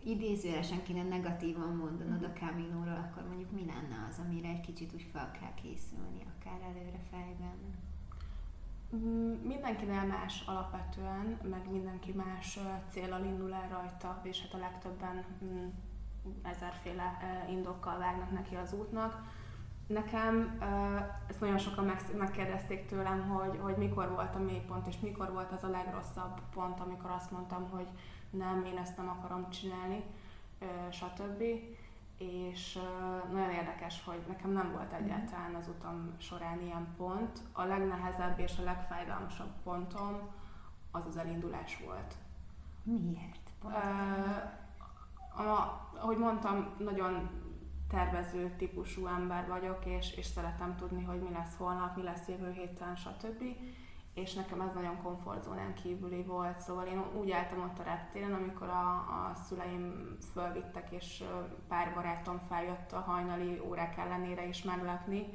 idézőjelesen 0.04 0.82
kéne 0.82 1.02
negatívan 1.02 1.76
mondanod 1.76 2.22
a 2.22 2.38
Caminóról, 2.38 3.08
akkor 3.08 3.28
mondjuk 3.28 3.50
mi 3.50 3.64
lenne 3.66 4.06
az, 4.10 4.20
amire 4.24 4.48
egy 4.48 4.60
kicsit 4.60 4.94
úgy 4.94 5.06
fel 5.12 5.30
kell 5.30 5.54
készülni, 5.54 6.26
akár 6.38 6.60
előre 6.60 7.00
fejben? 7.10 7.58
Mm, 8.96 9.32
mindenkinél 9.46 10.04
más 10.04 10.42
alapvetően, 10.46 11.38
meg 11.50 11.70
mindenki 11.70 12.12
más 12.12 12.58
célral 12.88 13.24
indul 13.24 13.54
el 13.54 13.68
rajta, 13.68 14.20
és 14.22 14.42
hát 14.42 14.54
a 14.54 14.58
legtöbben 14.58 15.24
mm, 15.44 15.68
ezerféle 16.42 17.18
indokkal 17.48 17.98
vágnak 17.98 18.30
neki 18.30 18.54
az 18.54 18.72
útnak. 18.72 19.22
Nekem 19.86 20.58
ezt 21.28 21.40
nagyon 21.40 21.58
sokan 21.58 21.92
megkérdezték 22.18 22.86
tőlem, 22.86 23.28
hogy, 23.28 23.58
hogy 23.62 23.76
mikor 23.76 24.10
volt 24.10 24.34
a 24.34 24.38
mélypont, 24.38 24.86
és 24.86 25.00
mikor 25.00 25.32
volt 25.32 25.52
az 25.52 25.64
a 25.64 25.68
legrosszabb 25.68 26.40
pont, 26.54 26.80
amikor 26.80 27.10
azt 27.10 27.30
mondtam, 27.30 27.68
hogy 27.70 27.88
nem, 28.30 28.64
én 28.64 28.76
ezt 28.78 28.96
nem 28.96 29.08
akarom 29.08 29.50
csinálni, 29.50 30.02
stb. 30.90 31.42
És 32.18 32.78
nagyon 33.32 33.50
érdekes, 33.50 34.04
hogy 34.04 34.20
nekem 34.28 34.52
nem 34.52 34.72
volt 34.72 34.92
egyáltalán 34.92 35.54
az 35.54 35.68
utam 35.68 36.14
során 36.18 36.60
ilyen 36.60 36.86
pont. 36.96 37.38
A 37.52 37.64
legnehezebb 37.64 38.38
és 38.38 38.58
a 38.58 38.62
legfájdalmasabb 38.62 39.50
pontom 39.62 40.20
az 40.90 41.06
az 41.06 41.16
elindulás 41.16 41.82
volt. 41.84 42.14
Miért? 42.82 43.50
Pont 43.60 43.74
a, 45.36 45.80
ahogy 46.00 46.18
mondtam, 46.18 46.66
nagyon 46.78 47.30
tervező 47.90 48.54
típusú 48.58 49.06
ember 49.06 49.48
vagyok, 49.48 49.86
és, 49.86 50.16
és 50.16 50.26
szeretem 50.26 50.76
tudni, 50.76 51.04
hogy 51.04 51.20
mi 51.20 51.30
lesz 51.32 51.56
holnap, 51.56 51.96
mi 51.96 52.02
lesz 52.02 52.28
jövő 52.28 52.50
héten, 52.50 52.96
stb. 52.96 53.42
És 54.14 54.34
nekem 54.34 54.60
ez 54.60 54.74
nagyon 54.74 55.02
komfortzónán 55.02 55.74
kívüli 55.74 56.22
volt, 56.22 56.58
szóval 56.58 56.86
én 56.86 57.02
úgy 57.20 57.30
álltam 57.30 57.60
ott 57.60 57.78
a 57.78 57.82
reptéren, 57.82 58.32
amikor 58.32 58.68
a, 58.68 58.90
a 58.92 59.32
szüleim 59.48 60.16
fölvittek, 60.32 60.90
és 60.90 61.24
pár 61.68 61.94
barátom 61.94 62.38
feljött 62.48 62.92
a 62.92 63.00
hajnali 63.00 63.60
órák 63.68 63.96
ellenére 63.96 64.48
is 64.48 64.62
meglepni, 64.62 65.26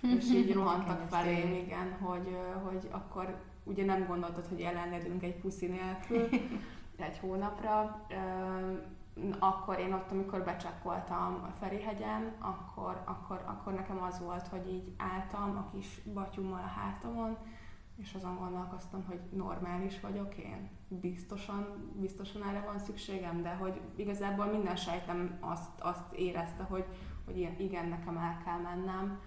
és 0.00 0.30
így 0.30 0.52
rohantak 0.58 1.02
felém, 1.10 1.52
igen, 1.52 1.92
hogy, 2.00 2.36
hogy 2.64 2.88
akkor 2.90 3.40
ugye 3.64 3.84
nem 3.84 4.06
gondoltad, 4.06 4.46
hogy 4.46 4.60
elengedünk 4.60 5.22
egy 5.22 5.36
puszi 5.36 5.66
nélkül 5.66 6.28
egy 6.96 7.18
hónapra, 7.18 8.06
akkor 9.38 9.78
én 9.78 9.92
ott, 9.92 10.10
amikor 10.10 10.42
becsekkoltam 10.42 11.44
a 11.48 11.54
Ferihegyen, 11.58 12.32
akkor, 12.38 13.02
akkor, 13.04 13.42
akkor 13.46 13.72
nekem 13.72 14.02
az 14.02 14.20
volt, 14.20 14.46
hogy 14.48 14.72
így 14.72 14.94
álltam 14.96 15.56
a 15.56 15.70
kis 15.72 16.00
batyummal 16.14 16.62
a 16.62 16.80
hátamon, 16.80 17.36
és 17.96 18.14
azon 18.14 18.36
gondolkoztam, 18.38 19.04
hogy 19.06 19.20
normális 19.32 20.00
vagyok 20.00 20.36
én, 20.36 20.70
biztosan, 20.88 21.92
biztosan 22.00 22.42
erre 22.42 22.60
van 22.60 22.78
szükségem, 22.78 23.42
de 23.42 23.54
hogy 23.54 23.80
igazából 23.96 24.46
minden 24.46 24.76
sejtem 24.76 25.38
azt, 25.40 25.80
azt 25.80 26.12
érezte, 26.12 26.62
hogy, 26.62 26.84
hogy 27.24 27.54
igen, 27.58 27.88
nekem 27.88 28.16
el 28.16 28.42
kell 28.44 28.58
mennem, 28.58 29.20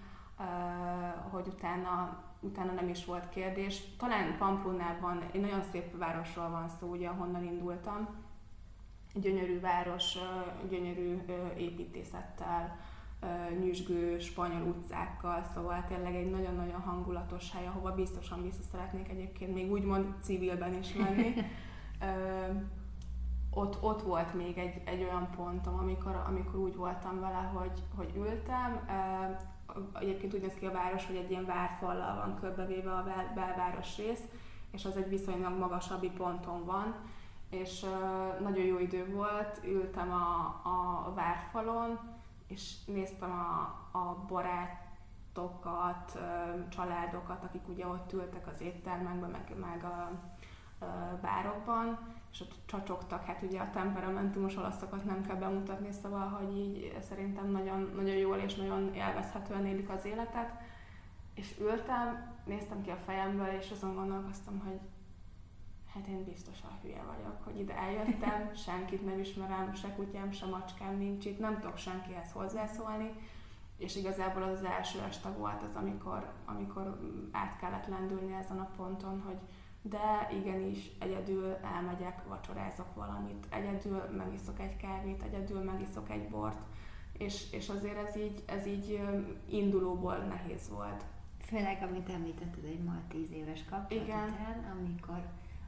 hogy 1.29 1.47
utána, 1.47 2.23
utána 2.39 2.71
nem 2.71 2.89
is 2.89 3.05
volt 3.05 3.29
kérdés. 3.29 3.95
Talán 3.97 4.37
Pamplonában, 4.37 5.23
egy 5.31 5.41
nagyon 5.41 5.61
szép 5.71 5.97
városról 5.97 6.49
van 6.49 6.69
szó, 6.69 6.87
ugye, 6.87 7.07
ahonnan 7.07 7.43
indultam, 7.43 8.07
gyönyörű 9.21 9.59
város, 9.59 10.17
gyönyörű 10.69 11.21
építészettel, 11.57 12.77
nyüzsgő 13.59 14.19
spanyol 14.19 14.61
utcákkal, 14.61 15.43
szóval 15.53 15.83
tényleg 15.87 16.15
egy 16.15 16.29
nagyon-nagyon 16.29 16.81
hangulatos 16.81 17.51
hely, 17.51 17.67
ahova 17.67 17.95
biztosan 17.95 18.43
vissza 18.43 18.61
szeretnék 18.71 19.09
egyébként 19.09 19.53
még 19.53 19.71
úgymond 19.71 20.05
civilben 20.21 20.73
is 20.73 20.93
menni. 20.93 21.33
ott, 23.49 23.83
ott 23.83 24.01
volt 24.01 24.33
még 24.33 24.57
egy, 24.57 24.81
egy 24.85 25.03
olyan 25.03 25.29
pontom, 25.35 25.77
amikor, 25.79 26.23
amikor 26.27 26.59
úgy 26.59 26.75
voltam 26.75 27.19
vele, 27.19 27.51
hogy, 27.53 27.83
hogy 27.95 28.11
ültem. 28.15 28.89
Egyébként 29.99 30.33
úgy 30.33 30.41
néz 30.41 30.53
ki 30.59 30.65
a 30.65 30.71
város, 30.71 31.05
hogy 31.05 31.15
egy 31.15 31.31
ilyen 31.31 31.45
várfallal 31.45 32.15
van 32.15 32.39
körbevéve 32.39 32.91
a 32.91 33.03
bel, 33.03 33.31
belváros 33.35 33.97
rész, 33.97 34.21
és 34.71 34.85
az 34.85 34.97
egy 34.97 35.09
viszonylag 35.09 35.57
magasabbi 35.57 36.09
ponton 36.09 36.65
van, 36.65 36.95
és 37.49 37.85
nagyon 38.41 38.65
jó 38.65 38.79
idő 38.79 39.13
volt, 39.13 39.59
ültem 39.63 40.11
a, 40.11 40.61
a 40.63 41.13
várfalon, 41.13 41.99
és 42.47 42.85
néztem 42.85 43.31
a, 43.31 43.97
a 43.97 44.25
barátokat, 44.27 46.19
családokat, 46.69 47.43
akik 47.43 47.67
ugye 47.67 47.87
ott 47.87 48.13
ültek 48.13 48.47
az 48.47 48.61
éttermekben, 48.61 49.29
meg, 49.29 49.53
meg 49.59 49.83
a 49.83 50.11
bárokban, 51.21 51.99
és 52.31 52.41
ott 52.41 52.55
csacsogtak, 52.65 53.25
hát 53.25 53.41
ugye 53.41 53.59
a 53.59 53.69
temperamentumos 53.69 54.55
olaszokat 54.55 55.05
nem 55.05 55.25
kell 55.25 55.35
bemutatni, 55.35 55.91
szóval, 55.91 56.27
hogy 56.27 56.57
így 56.57 56.97
szerintem 57.01 57.51
nagyon, 57.51 57.91
nagyon 57.95 58.15
jól 58.15 58.37
és 58.37 58.55
nagyon 58.55 58.93
élvezhetően 58.93 59.65
élik 59.65 59.89
az 59.89 60.05
életet, 60.05 60.51
és 61.33 61.55
ültem, 61.59 62.35
néztem 62.45 62.81
ki 62.81 62.89
a 62.89 62.95
fejemből, 62.95 63.47
és 63.47 63.71
azon 63.71 63.95
gondolkoztam, 63.95 64.59
hogy 64.59 64.79
hát 65.97 66.07
én 66.07 66.23
biztosan 66.23 66.69
hülye 66.81 67.03
vagyok, 67.03 67.43
hogy 67.43 67.59
ide 67.59 67.77
eljöttem, 67.77 68.51
senkit 68.65 69.05
nem 69.05 69.19
ismerem, 69.19 69.73
se 69.73 69.93
kutyám, 69.95 70.31
se 70.31 70.45
macskám 70.45 70.97
nincs 70.97 71.25
itt, 71.25 71.39
nem 71.39 71.59
tudok 71.59 71.77
senkihez 71.77 72.31
hozzászólni, 72.31 73.11
és 73.77 73.95
igazából 73.95 74.43
az 74.43 74.51
az 74.51 74.63
első 74.63 74.99
este 74.99 75.29
volt 75.29 75.63
az, 75.63 75.75
amikor, 75.75 76.33
amikor 76.45 76.99
át 77.31 77.57
kellett 77.59 77.87
lendülni 77.87 78.33
ezen 78.33 78.59
a 78.59 78.69
ponton, 78.75 79.21
hogy 79.25 79.37
de 79.81 80.29
igenis, 80.31 80.91
egyedül 80.99 81.57
elmegyek, 81.75 82.27
vacsorázok 82.27 82.95
valamit, 82.95 83.45
egyedül 83.49 84.03
megiszok 84.17 84.59
egy 84.59 84.77
kávét, 84.77 85.23
egyedül 85.23 85.61
megiszok 85.61 86.09
egy 86.09 86.29
bort, 86.29 86.65
és, 87.17 87.51
és 87.51 87.69
azért 87.69 88.07
ez 88.07 88.17
így, 88.17 88.43
ez 88.45 88.65
így 88.65 89.01
indulóból 89.49 90.15
nehéz 90.15 90.69
volt. 90.69 91.05
Főleg, 91.39 91.83
amit 91.89 92.09
említetted 92.09 92.63
egy 92.63 92.83
ma 92.83 93.01
tíz 93.07 93.31
éves 93.31 93.65
kapcsolat 93.69 94.03
Igen. 94.03 94.29
után, 94.29 94.77
amikor 94.77 95.25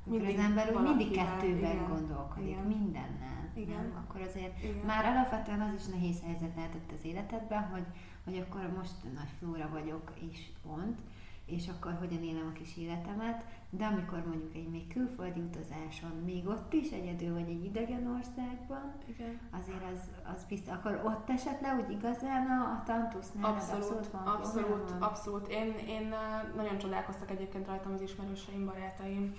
mindig 0.10 0.38
az 0.38 0.44
ember 0.44 0.76
úgy 0.76 0.82
mindig 0.82 1.12
kettőben 1.12 1.72
igen. 1.72 1.88
gondolkodik, 1.88 2.50
igen. 2.50 2.64
mindennel. 2.64 3.52
Igen. 3.54 3.76
Nem? 3.76 4.06
Akkor 4.06 4.22
azért 4.22 4.64
igen. 4.64 4.86
már 4.86 5.06
alapvetően 5.06 5.62
az 5.62 5.74
is 5.78 5.86
nehéz 5.86 6.22
helyzet 6.26 6.56
lehetett 6.56 6.92
az 6.92 7.06
életedben, 7.06 7.64
hogy, 7.64 7.86
hogy 8.24 8.38
akkor 8.38 8.72
most 8.78 8.94
nagy 9.14 9.30
flóra 9.40 9.70
vagyok, 9.72 10.12
és 10.32 10.46
pont, 10.68 11.00
és 11.46 11.68
akkor 11.68 11.94
hogyan 12.00 12.24
élem 12.24 12.48
a 12.48 12.58
kis 12.58 12.78
életemet, 12.78 13.46
de 13.70 13.86
amikor 13.86 14.24
mondjuk 14.28 14.56
egy 14.56 14.70
még 14.70 14.88
külföldi 14.88 15.40
utazáson, 15.40 16.12
még 16.26 16.48
ott 16.48 16.74
is 16.74 16.90
egyedül 16.90 17.34
vagy 17.34 17.50
egy 17.50 17.64
idegen 17.64 18.08
országban, 18.08 18.94
Igen. 19.06 19.40
azért 19.52 19.84
az, 19.94 20.00
az 20.36 20.44
biztos, 20.48 20.74
akkor 20.74 21.02
ott 21.06 21.30
esett 21.30 21.62
le 21.62 21.76
úgy 21.76 21.92
igazán 21.92 22.48
a, 22.48 22.64
a 22.64 22.84
tantusznál? 22.86 23.52
Abszolút, 23.52 23.84
abszolút, 23.84 24.12
van, 24.12 24.22
abszolút, 24.22 24.92
abszolút. 25.00 25.48
Én, 25.48 25.74
én 25.88 26.14
nagyon 26.56 26.78
csodálkoztak 26.78 27.32
egyébként 27.32 27.68
rajtam 27.68 27.94
az 27.94 28.02
ismerőseim, 28.02 28.66
barátaim, 28.66 29.34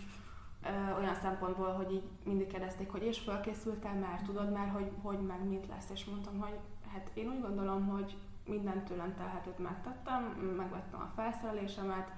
olyan 0.98 1.14
szempontból, 1.14 1.72
hogy 1.72 1.92
így 1.92 2.08
mindig 2.24 2.46
kérdezték, 2.46 2.90
hogy 2.90 3.02
és 3.02 3.18
fölkészültél 3.18 3.92
már, 3.92 4.22
tudod 4.22 4.52
már, 4.52 4.68
hogy, 4.68 4.90
hogy 5.02 5.18
meg 5.18 5.44
mit 5.44 5.66
lesz, 5.66 5.90
és 5.90 6.04
mondtam, 6.04 6.40
hogy 6.40 6.58
hát 6.92 7.10
én 7.14 7.28
úgy 7.28 7.40
gondolom, 7.40 7.86
hogy 7.86 8.16
minden 8.46 8.84
tőlem 8.84 9.14
telhetőt 9.14 9.58
megtettem, 9.58 10.22
megvettem 10.56 11.00
a 11.00 11.12
felszerelésemet, 11.14 12.12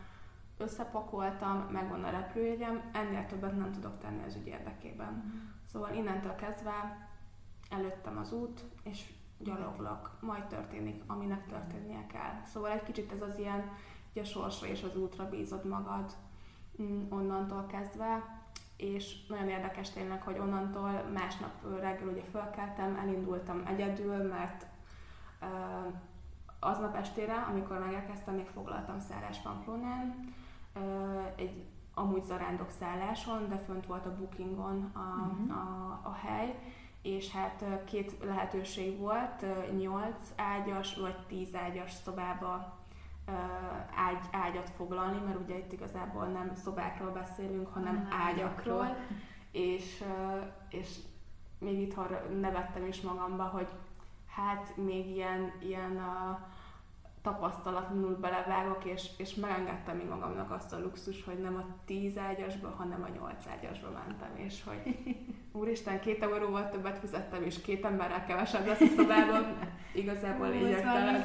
összepakoltam, 0.56 1.58
megvan 1.58 2.04
a 2.04 2.10
repülőjegyem, 2.10 2.90
ennél 2.92 3.26
többet 3.26 3.56
nem 3.56 3.72
tudok 3.72 3.98
tenni 3.98 4.24
az 4.24 4.36
ügy 4.36 4.46
érdekében. 4.46 5.42
Szóval 5.66 5.94
innentől 5.94 6.34
kezdve 6.34 7.08
előttem 7.70 8.18
az 8.18 8.32
út, 8.32 8.64
és 8.82 9.12
gyaloglok, 9.38 10.16
majd 10.20 10.44
történik, 10.44 11.02
aminek 11.06 11.46
történnie 11.46 12.06
kell. 12.06 12.42
Szóval 12.44 12.70
egy 12.70 12.82
kicsit 12.82 13.12
ez 13.12 13.22
az 13.22 13.38
ilyen, 13.38 13.70
hogy 14.12 14.22
a 14.22 14.24
sorsra 14.24 14.66
és 14.66 14.82
az 14.82 14.96
útra 14.96 15.28
bízod 15.28 15.64
magad 15.64 16.12
onnantól 17.10 17.66
kezdve, 17.66 18.40
és 18.76 19.26
nagyon 19.26 19.48
érdekes 19.48 19.90
tényleg, 19.90 20.22
hogy 20.22 20.38
onnantól 20.38 21.10
másnap 21.12 21.80
reggel 21.80 22.08
ugye 22.08 22.22
fölkeltem, 22.22 22.96
elindultam 22.96 23.62
egyedül, 23.66 24.28
mert 24.28 24.66
aznap 26.60 26.96
estére, 26.96 27.34
amikor 27.34 27.78
megérkeztem, 27.78 28.34
még 28.34 28.46
foglaltam 28.46 29.00
szállás 29.00 29.38
Pamplonán, 29.38 30.34
egy 31.36 31.64
amúgy 31.94 32.22
zarándok 32.22 32.70
szálláson, 32.70 33.48
de 33.48 33.56
fönt 33.56 33.86
volt 33.86 34.06
a 34.06 34.16
bookingon 34.16 34.90
a, 34.94 34.98
uh-huh. 34.98 35.56
a, 35.56 36.00
a 36.02 36.12
hely, 36.12 36.58
és 37.02 37.30
hát 37.30 37.64
két 37.84 38.16
lehetőség 38.24 38.98
volt, 38.98 39.44
8 39.76 40.14
ágyas 40.36 40.96
vagy 40.96 41.26
10 41.26 41.54
ágyas 41.54 41.92
szobába 41.92 42.78
ágy, 43.94 44.24
ágyat 44.30 44.70
foglalni, 44.70 45.18
mert 45.24 45.40
ugye 45.40 45.58
itt 45.58 45.72
igazából 45.72 46.24
nem 46.24 46.54
szobákról 46.54 47.10
beszélünk, 47.10 47.68
hanem 47.68 47.94
nem 47.94 48.08
ágyakról, 48.26 48.96
és, 49.50 50.04
és 50.68 50.96
még 51.58 51.80
itt 51.80 51.96
nevettem 52.40 52.86
is 52.86 53.00
magamba, 53.00 53.44
hogy 53.44 53.68
hát 54.34 54.76
még 54.76 55.06
ilyen, 55.06 55.52
ilyen 55.60 55.96
a, 55.96 56.48
tapasztalatlanul 57.22 58.16
belevágok, 58.16 58.84
és, 58.84 59.08
és 59.16 59.34
megengedtem 59.34 59.96
még 59.96 60.08
magamnak 60.08 60.50
azt 60.50 60.72
a 60.72 60.80
luxus, 60.80 61.24
hogy 61.24 61.38
nem 61.38 61.56
a 61.56 61.74
tíz 61.84 62.18
ágyasba, 62.18 62.74
hanem 62.78 63.02
a 63.02 63.18
nyolc 63.18 63.46
ágyasba 63.46 63.90
mentem, 63.90 64.36
és 64.36 64.62
hogy 64.64 64.96
úristen, 65.60 66.00
két 66.00 66.22
euróval 66.22 66.68
többet 66.68 66.98
fizettem, 66.98 67.42
és 67.42 67.60
két 67.60 67.84
emberrel 67.84 68.24
kevesebb 68.26 68.66
lesz 68.66 68.80
a 68.80 68.86
szobában. 68.96 69.58
Igazából 69.92 70.48
lényegtelen. 70.48 71.24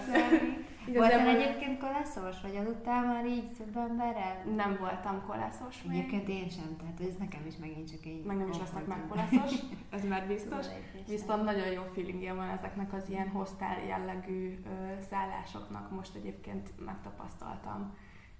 Voltál 0.93 1.28
egyébként 1.28 1.80
kolászos, 1.80 2.41
vagy 2.41 2.56
aludtál 2.56 3.06
már 3.06 3.26
így 3.26 3.52
több 3.52 3.78
emberrel? 3.78 4.43
Nem 4.56 4.78
voltam 4.80 5.23
kolászos 5.28 5.84
még. 5.84 5.97
Egyébként 5.97 6.28
én 6.28 6.50
sem, 6.50 6.76
tehát 6.78 7.00
ez 7.00 7.15
nekem 7.19 7.45
is 7.47 7.56
megint 7.58 7.91
csak 7.91 8.06
egy... 8.06 8.23
Meg 8.23 8.38
nem 8.38 8.50
is 8.50 8.58
lesznek 8.58 8.88
meg 8.88 9.08
kolászos, 9.10 9.60
ez 9.89 10.06
már 10.06 10.28
biztos. 10.28 10.65
Viszont 11.08 11.43
nagyon 11.43 11.67
jó 11.67 11.82
feelingje 11.93 12.34
van 12.34 12.50
ezeknek 12.50 12.93
az 12.93 13.10
ilyen 13.10 13.30
hostel 13.30 13.86
jellegű 13.88 14.60
ö, 14.65 15.02
szállásoknak. 15.10 15.91
Most 15.91 16.15
egyébként 16.15 16.69
megtapasztaltam, 16.86 17.95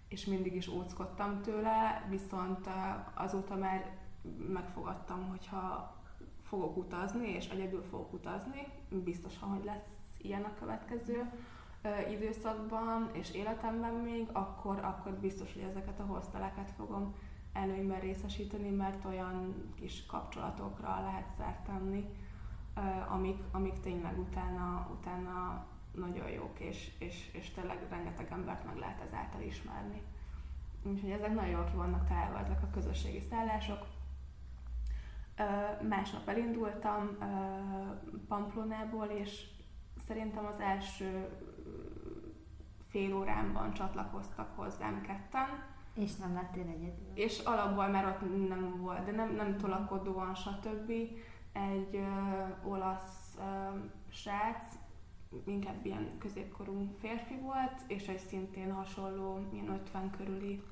és 0.08 0.26
mindig 0.26 0.56
is 0.56 0.68
óckodtam 0.68 1.42
tőle, 1.42 2.06
viszont 2.10 2.70
azóta 3.14 3.56
már 3.56 3.90
megfogadtam, 4.48 5.28
hogyha 5.30 5.96
fogok 6.44 6.78
utazni, 6.78 7.30
és 7.30 7.48
egyedül 7.48 7.84
fogok 7.90 8.14
utazni, 8.14 8.68
biztosan, 8.90 9.50
hogy 9.50 9.64
lesz 9.64 9.88
ilyen 10.18 10.44
a 10.44 10.54
következő 10.60 11.30
időszakban 12.12 13.10
és 13.14 13.32
életemben 13.32 13.94
még, 13.94 14.28
akkor, 14.32 14.80
akkor 14.84 15.12
biztos, 15.12 15.54
hogy 15.54 15.62
ezeket 15.62 16.00
a 16.00 16.06
hosteleket 16.06 16.72
fogom 16.78 17.16
előnyben 17.54 18.00
részesíteni, 18.00 18.70
mert 18.70 19.06
olyan 19.06 19.72
kis 19.76 20.06
kapcsolatokra 20.06 21.02
lehet 21.02 21.28
szert 21.38 21.64
tenni, 21.66 22.06
amik, 23.10 23.44
amik 23.52 23.80
tényleg 23.80 24.20
utána, 24.20 24.90
utána 25.00 25.66
nagyon 25.92 26.30
jók, 26.30 26.60
és, 26.60 26.92
és, 27.00 27.30
és 27.34 27.52
tényleg 27.52 27.86
rengeteg 27.90 28.32
embert 28.32 28.66
meg 28.66 28.78
lehet 28.78 29.02
ezáltal 29.02 29.42
ismerni. 29.42 30.02
Úgyhogy 30.84 31.10
ezek 31.10 31.34
nagyon 31.34 31.50
jól 31.50 31.64
ki 31.64 31.76
vannak 31.76 32.08
találva, 32.08 32.40
ezek 32.40 32.62
a 32.64 32.70
közösségi 32.74 33.20
szállások. 33.30 33.86
Másnap 35.90 36.28
elindultam 36.28 37.18
Pamplonából, 38.28 39.06
és 39.06 39.46
szerintem 40.08 40.46
az 40.46 40.60
első 40.60 41.30
fél 42.98 43.16
órámban 43.16 43.74
csatlakoztak 43.74 44.56
hozzám 44.56 45.02
ketten. 45.02 45.48
És 45.94 46.16
nem 46.16 46.34
lettél 46.34 46.68
egyedül. 46.68 47.12
És 47.14 47.40
alapból 47.40 47.88
már 47.88 48.06
ott 48.06 48.48
nem 48.48 48.78
volt, 48.82 49.06
de 49.06 49.12
nem, 49.12 49.36
nem 49.36 49.58
tolakodóan, 49.58 50.36
stb. 50.36 50.92
Egy 51.52 51.96
ö, 51.96 52.68
olasz 52.68 53.38
ö, 53.40 53.78
srác, 54.10 54.64
inkább 55.46 55.86
ilyen 55.86 56.18
középkorú 56.18 56.96
férfi 57.00 57.40
volt, 57.42 57.82
és 57.88 58.08
egy 58.08 58.20
szintén 58.20 58.74
hasonló, 58.74 59.40
ilyen 59.54 59.70
50 59.70 60.10
körüli 60.10 60.64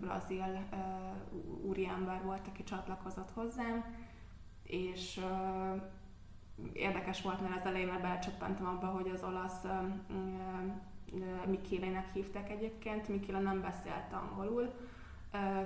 brazil 0.00 0.66
uh, 0.72 1.68
úriember 1.68 2.22
volt, 2.24 2.46
aki 2.48 2.62
csatlakozott 2.62 3.30
hozzám, 3.30 3.84
és 4.62 5.16
uh, 5.16 5.82
érdekes 6.72 7.22
volt, 7.22 7.40
mert 7.40 7.56
az 7.56 7.66
elején 7.66 7.86
már 7.86 8.00
belecsöppentem 8.00 8.66
abba, 8.66 8.86
hogy 8.86 9.08
az 9.08 9.22
olasz 9.22 9.64
uh, 9.64 9.72
Mikélének 11.46 12.12
hívták 12.12 12.50
egyébként. 12.50 13.08
Mikéle 13.08 13.38
nem 13.40 13.60
beszélt 13.60 14.12
angolul, 14.12 14.72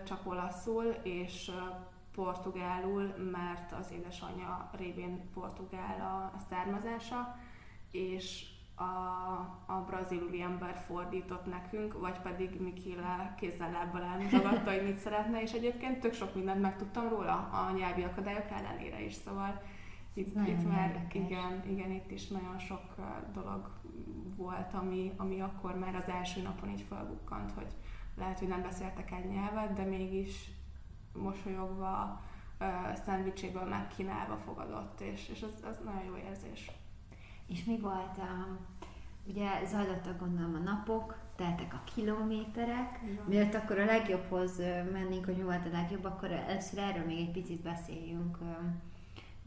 csak 0.04 0.20
olaszul, 0.26 0.85
és 1.02 1.50
portugálul, 2.14 3.14
mert 3.30 3.72
az 3.72 3.90
édesanyja 3.92 4.70
révén 4.76 5.30
portugál 5.35 6.00
a 6.35 6.38
származása, 6.48 7.38
és 7.90 8.44
a, 8.76 8.82
a 9.66 9.85
brazil 9.87 10.42
ember 10.42 10.82
fordított 10.87 11.46
nekünk, 11.46 11.98
vagy 12.00 12.18
pedig 12.18 12.61
Mikéle 12.61 13.35
kézzel 13.38 13.70
lábbal 13.70 14.02
elmutogatta, 14.02 14.70
hogy 14.70 14.85
mit 14.85 14.98
szeretne, 14.98 15.42
és 15.42 15.52
egyébként 15.52 16.00
tök 16.00 16.14
sok 16.14 16.35
mindent 16.35 16.61
megtudtam 16.61 17.09
róla 17.09 17.32
a 17.32 17.72
nyelvi 17.76 18.02
akadályok 18.02 18.50
ellenére 18.50 19.00
is, 19.00 19.14
szóval 19.14 19.62
itt, 20.16 20.48
itt 20.48 20.68
már 20.68 21.07
igen, 21.12 21.62
igen, 21.66 21.90
itt 21.90 22.11
is 22.11 22.29
nagyon 22.29 22.59
sok 22.59 22.94
dolog 23.33 23.70
volt, 24.37 24.74
ami, 24.74 25.12
ami 25.16 25.40
akkor 25.40 25.79
már 25.79 25.94
az 25.94 26.09
első 26.09 26.42
napon 26.42 26.68
így 26.68 26.85
felbukkant, 26.88 27.50
hogy 27.50 27.66
lehet, 28.16 28.38
hogy 28.38 28.48
nem 28.48 28.62
beszéltek 28.62 29.11
egy 29.11 29.29
nyelvet, 29.29 29.72
de 29.72 29.85
mégis 29.85 30.50
mosolyogva, 31.12 32.22
uh, 32.61 32.94
szendvicséből 33.05 33.64
megkínálva 33.64 34.37
fogadott, 34.37 35.00
és, 35.00 35.29
és 35.29 35.42
az, 35.42 35.68
az 35.70 35.79
nagyon 35.85 36.05
jó 36.05 36.16
érzés. 36.16 36.70
És 37.46 37.64
mi 37.64 37.79
volt 37.79 38.18
a, 38.18 38.59
ugye 39.26 39.64
zajlottak 39.64 40.18
gondolom 40.18 40.55
a 40.55 40.70
napok, 40.70 41.18
teltek 41.35 41.74
a 41.74 41.90
kilométerek, 41.94 43.00
miért 43.26 43.55
akkor 43.55 43.79
a 43.79 43.85
legjobbhoz 43.85 44.59
mennénk, 44.92 45.24
hogy 45.24 45.37
mi 45.37 45.42
volt 45.42 45.66
a 45.66 45.76
legjobb, 45.76 46.05
akkor 46.05 46.31
először 46.31 46.79
erről 46.79 47.05
még 47.05 47.18
egy 47.18 47.31
picit 47.31 47.62
beszéljünk 47.62 48.38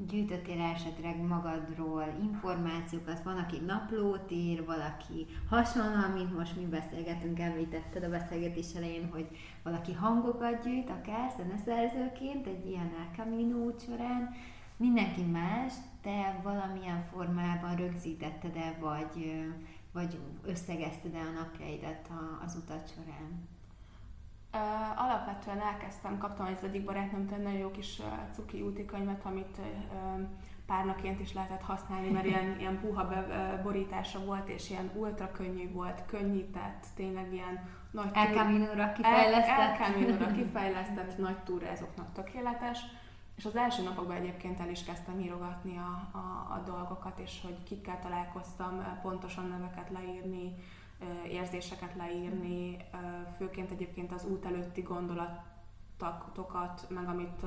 gyűjtöttél 0.08 0.62
esetleg 0.62 1.26
magadról 1.28 2.16
információkat, 2.22 3.24
van, 3.24 3.38
aki 3.38 3.60
naplót 3.66 4.32
ír, 4.32 4.66
valaki 4.66 5.26
hasonló, 5.50 6.14
mint 6.16 6.38
most 6.38 6.56
mi 6.56 6.66
beszélgetünk, 6.66 7.40
említetted 7.40 8.04
a 8.04 8.10
beszélgetés 8.10 8.74
elején, 8.76 9.10
hogy 9.12 9.28
valaki 9.64 9.94
hangokat 9.94 10.64
gyűjt, 10.64 10.90
akár 10.90 11.34
zeneszerzőként, 11.38 12.48
egy 12.48 12.66
ilyen 12.66 12.92
El 13.18 13.76
során, 13.88 14.30
mindenki 14.78 15.22
más, 15.22 15.74
te 16.02 16.40
valamilyen 16.44 17.02
formában 17.02 17.76
rögzítetted-e, 17.76 18.78
vagy, 18.80 19.44
vagy 19.94 20.20
összegezted-e 20.46 21.20
a 21.20 21.42
napjaidat 21.42 22.10
az 22.46 22.56
utat 22.56 22.92
során? 22.96 23.59
Uh, 24.54 25.04
alapvetően 25.04 25.62
elkezdtem, 25.62 26.18
kaptam 26.18 26.46
az 26.46 26.64
egyik 26.64 26.84
barátnőmtől 26.84 27.38
egy 27.38 27.44
nagyon 27.44 27.60
jó 27.60 27.72
kis 27.72 28.00
uh, 28.00 28.06
cuki 28.34 28.62
úti 28.62 28.86
könyvet, 28.86 29.26
amit 29.26 29.58
uh, 29.58 30.28
párnaként 30.70 31.20
is 31.20 31.34
lehetett 31.34 31.62
használni, 31.62 32.10
mert 32.10 32.26
ilyen, 32.26 32.60
ilyen 32.60 32.80
puha 32.80 33.08
be, 33.08 33.60
borítása 33.64 34.20
volt, 34.26 34.50
és 34.50 34.70
ilyen 34.70 34.92
ultra 34.96 35.32
könnyű 35.32 35.72
volt, 35.72 36.06
könnyített, 36.06 36.86
tényleg 36.96 37.34
ilyen 37.34 37.68
nagy 37.92 38.10
El 38.14 38.34
Camino-ra 38.34 38.92
kifejlesztett. 38.92 39.80
El, 39.80 40.22
El 40.22 40.34
kifejlesztett, 40.40 41.18
nagy 41.18 41.38
túrázóknak 41.38 42.14
tökéletes. 42.14 42.80
És 43.36 43.46
az 43.46 43.56
első 43.56 43.84
napokban 43.84 44.16
egyébként 44.16 44.60
el 44.60 44.70
is 44.70 44.84
kezdtem 44.84 45.20
írogatni 45.20 45.78
a, 45.78 46.18
a, 46.18 46.54
a 46.54 46.64
dolgokat, 46.66 47.20
és 47.20 47.40
hogy 47.42 47.64
kikkel 47.64 48.00
találkoztam, 48.00 49.00
pontosan 49.02 49.48
neveket 49.48 49.90
leírni, 49.90 50.56
érzéseket 51.28 51.96
leírni, 51.96 52.78
főként 53.38 53.72
egyébként 53.72 54.12
az 54.12 54.26
út 54.26 54.46
előtti 54.46 54.82
gondolatokat, 54.82 56.86
meg 56.90 57.08
amit 57.08 57.46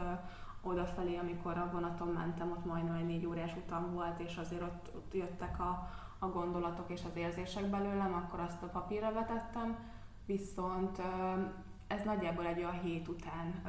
odafelé, 0.62 1.16
amikor 1.16 1.58
a 1.58 1.70
vonaton 1.72 2.08
mentem, 2.08 2.50
ott 2.50 2.64
majdnem 2.64 2.94
egy 2.94 3.06
négy 3.06 3.26
órás 3.26 3.56
utam 3.56 3.92
volt, 3.92 4.20
és 4.20 4.36
azért 4.36 4.62
ott, 4.62 4.90
ott 4.94 5.14
jöttek 5.14 5.60
a, 5.60 5.90
a 6.18 6.26
gondolatok 6.26 6.90
és 6.90 7.00
az 7.08 7.16
érzések 7.16 7.70
belőlem, 7.70 8.14
akkor 8.14 8.40
azt 8.40 8.62
a 8.62 8.66
papírra 8.66 9.12
vetettem, 9.12 9.78
viszont 10.26 11.02
ez 11.86 12.04
nagyjából 12.04 12.46
egy 12.46 12.58
olyan 12.58 12.80
hét 12.80 13.08
után 13.08 13.62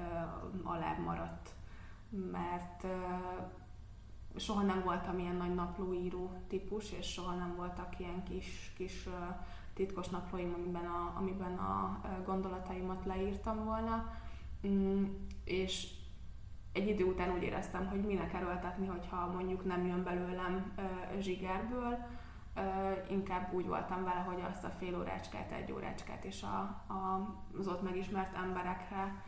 alább 0.64 1.00
maradt, 1.00 1.50
mert 2.32 2.86
soha 4.36 4.62
nem 4.62 4.82
voltam 4.84 5.20
ilyen 5.20 5.36
nagy 5.36 5.56
naplóíró 5.56 6.32
típus, 6.48 6.92
és 6.92 7.12
soha 7.12 7.36
nem 7.36 7.56
voltak 7.56 8.00
ilyen 8.00 8.24
kis, 8.24 8.74
kis 8.78 9.10
titkos 9.74 10.08
naplóim, 10.08 10.54
amiben 10.54 10.86
a, 10.86 11.14
amiben 11.18 11.58
a 11.58 12.02
gondolataimat 12.26 13.06
leírtam 13.06 13.64
volna, 13.66 14.14
mm, 14.68 15.04
és 15.44 15.88
egy 16.74 16.88
idő 16.88 17.04
után 17.04 17.32
úgy 17.32 17.44
éreztem, 17.44 17.88
hogy 17.88 18.02
minek 18.02 18.34
erőltetni, 18.34 18.88
hogyha 18.88 19.32
mondjuk 19.34 19.66
nem 19.66 19.86
jön 19.86 20.04
belőlem 20.04 20.74
zsigerből, 21.20 21.98
inkább 23.10 23.54
úgy 23.54 23.68
voltam 23.68 24.04
vele, 24.04 24.20
hogy 24.20 24.44
azt 24.52 24.64
a 24.64 24.70
fél 24.70 24.98
órácskát, 24.98 25.52
egy 25.52 25.72
órácskát 25.72 26.24
és 26.24 26.44
a, 26.44 26.58
a, 26.94 27.30
az 27.60 27.68
ott 27.68 27.82
megismert 27.82 28.36
emberekre 28.36 29.24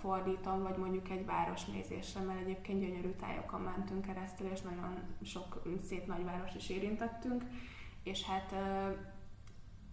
fordítom, 0.00 0.62
vagy 0.62 0.76
mondjuk 0.76 1.08
egy 1.10 1.26
városnézésre, 1.26 2.20
mert 2.20 2.40
egyébként 2.40 2.80
gyönyörű 2.80 3.10
tájokon 3.10 3.60
mentünk 3.60 4.04
keresztül, 4.04 4.50
és 4.50 4.60
nagyon 4.60 4.98
sok 5.22 5.62
szép 5.86 6.06
nagyváros 6.06 6.54
is 6.54 6.68
érintettünk, 6.68 7.44
és 8.02 8.24
hát 8.24 8.54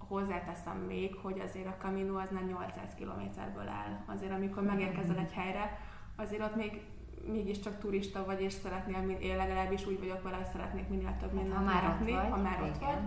hozzáteszem 0.07 0.77
még, 0.77 1.15
hogy 1.15 1.39
azért 1.39 1.67
a 1.67 1.75
Camino 1.81 2.17
az 2.17 2.29
nem 2.29 2.45
800 2.45 2.89
kilométerből 2.95 3.67
áll. 3.67 4.03
Azért 4.05 4.31
amikor 4.31 4.63
megérkezel 4.63 5.17
egy 5.17 5.31
helyre, 5.31 5.79
azért 6.15 6.41
ott 6.41 6.55
még 6.55 6.81
mégiscsak 7.31 7.79
turista 7.79 8.25
vagy, 8.25 8.41
és 8.41 8.53
szeretnél, 8.53 9.17
én 9.19 9.35
legalábbis 9.35 9.85
úgy 9.85 9.99
vagyok 9.99 10.23
vele, 10.23 10.49
szeretnék 10.51 10.87
minél 10.87 11.17
több 11.19 11.33
mindent 11.33 11.55
hát, 11.55 11.65
ha 11.65 11.73
már 11.73 11.83
látni, 11.83 12.11
ott 12.11 12.19
vagy, 12.19 12.29
ha 12.29 12.37
már 12.37 12.61
ott 12.61 12.77
vagy. 12.77 12.97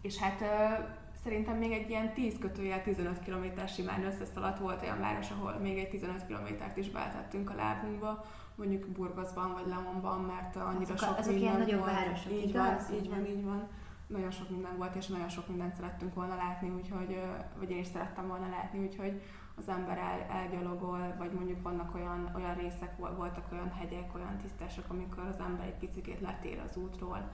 És 0.00 0.18
hát 0.18 0.40
uh, 0.40 0.86
szerintem 1.22 1.56
még 1.56 1.72
egy 1.72 1.90
ilyen 1.90 2.12
10 2.12 2.38
kötőjel 2.38 2.82
15 2.82 3.18
km 3.24 3.66
simán 3.66 4.04
összeszaladt 4.04 4.58
volt 4.58 4.82
olyan 4.82 5.00
város, 5.00 5.30
ahol 5.30 5.52
még 5.52 5.78
egy 5.78 5.88
15 5.88 6.26
kilométert 6.26 6.76
is 6.76 6.90
beeltettünk 6.90 7.50
a 7.50 7.54
lábunkba, 7.54 8.24
mondjuk 8.54 8.86
Burgosban 8.86 9.52
vagy 9.52 9.66
Lemonban, 9.66 10.20
mert 10.20 10.56
annyira 10.56 10.94
azok, 10.94 11.08
sok 11.08 11.18
azok 11.18 11.32
minden 11.32 11.50
ilyen 11.50 11.58
nagyobb 11.58 11.84
városok, 11.84 12.32
így 12.32 12.48
igaz? 12.48 12.88
van, 12.88 12.98
így 12.98 13.08
van, 13.08 13.26
így 13.26 13.44
van. 13.44 13.68
Nagyon 14.14 14.30
sok 14.30 14.50
minden 14.50 14.76
volt, 14.76 14.94
és 14.94 15.06
nagyon 15.06 15.28
sok 15.28 15.48
mindent 15.48 15.74
szerettünk 15.74 16.14
volna 16.14 16.34
látni, 16.34 16.70
úgyhogy, 16.70 17.22
vagy 17.58 17.70
én 17.70 17.78
is 17.78 17.86
szerettem 17.86 18.28
volna 18.28 18.48
látni, 18.48 18.78
úgyhogy 18.78 19.22
az 19.54 19.68
ember 19.68 19.98
el, 19.98 20.20
elgyalogol, 20.30 21.14
vagy 21.18 21.32
mondjuk 21.32 21.62
vannak 21.62 21.94
olyan, 21.94 22.30
olyan 22.34 22.54
részek, 22.54 22.96
voltak 22.96 23.52
olyan 23.52 23.72
hegyek, 23.72 24.14
olyan 24.14 24.36
tisztások, 24.36 24.84
amikor 24.88 25.24
az 25.24 25.40
ember 25.40 25.66
egy 25.66 25.78
picit 25.78 26.20
letér 26.20 26.62
az 26.68 26.76
útról, 26.76 27.30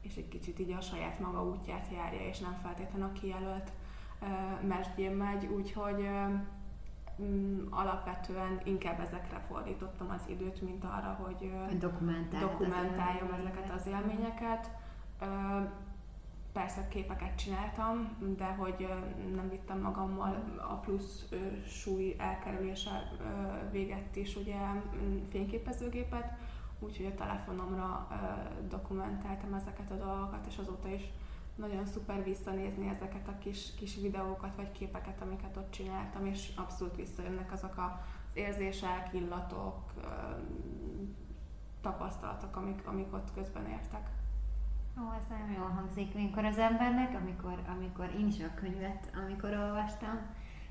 és 0.00 0.16
egy 0.16 0.28
kicsit 0.28 0.58
így 0.58 0.72
a 0.72 0.80
saját 0.80 1.18
maga 1.18 1.44
útját 1.44 1.88
járja, 1.92 2.20
és 2.20 2.38
nem 2.38 2.58
feltétlenül 2.62 3.08
a 3.08 3.12
kijelölt 3.12 3.70
mesdjén 4.66 5.12
megy, 5.12 5.46
úgyhogy 5.46 6.08
um, 7.16 7.66
alapvetően 7.70 8.60
inkább 8.64 9.00
ezekre 9.00 9.38
fordítottam 9.38 10.10
az 10.10 10.22
időt, 10.28 10.60
mint 10.62 10.84
arra, 10.84 11.18
hogy 11.22 11.52
dokumentáljam 12.40 13.32
ezeket 13.32 13.70
az 13.70 13.86
élményeket. 13.86 14.70
Persze 16.52 16.88
képeket 16.88 17.36
csináltam, 17.36 18.16
de 18.36 18.44
hogy 18.44 18.88
nem 19.34 19.48
vittem 19.48 19.80
magammal 19.80 20.58
a 20.68 20.74
plusz 20.74 21.28
súly 21.66 22.14
elkerülése 22.18 23.10
véget 23.70 24.16
is 24.16 24.36
ugye 24.36 24.56
fényképezőgépet, 25.30 26.32
úgyhogy 26.78 27.06
a 27.06 27.14
telefonomra 27.14 28.08
dokumentáltam 28.68 29.54
ezeket 29.54 29.90
a 29.90 29.94
dolgokat, 29.94 30.46
és 30.46 30.58
azóta 30.58 30.88
is 30.88 31.02
nagyon 31.54 31.86
szuper 31.86 32.24
visszanézni 32.24 32.88
ezeket 32.88 33.28
a 33.28 33.38
kis, 33.38 33.74
kis 33.78 33.96
videókat 33.96 34.54
vagy 34.54 34.72
képeket, 34.72 35.20
amiket 35.20 35.56
ott 35.56 35.70
csináltam, 35.70 36.26
és 36.26 36.52
abszolút 36.56 36.96
visszajönnek 36.96 37.52
azok 37.52 37.74
az 37.76 38.36
érzések, 38.36 39.10
illatok, 39.12 39.92
tapasztalatok, 41.80 42.56
amik, 42.56 42.86
amik 42.86 43.12
ott 43.12 43.32
közben 43.34 43.66
értek. 43.66 44.10
Ó, 45.00 45.12
ez 45.18 45.26
nagyon 45.28 45.52
jól 45.52 45.68
hangzik, 45.68 46.14
amikor 46.14 46.44
az 46.44 46.58
embernek, 46.58 47.20
amikor, 47.22 47.62
amikor 47.76 48.14
én 48.18 48.26
is 48.26 48.40
a 48.40 48.54
könyvet, 48.54 49.10
amikor 49.24 49.52
olvastam, 49.52 50.18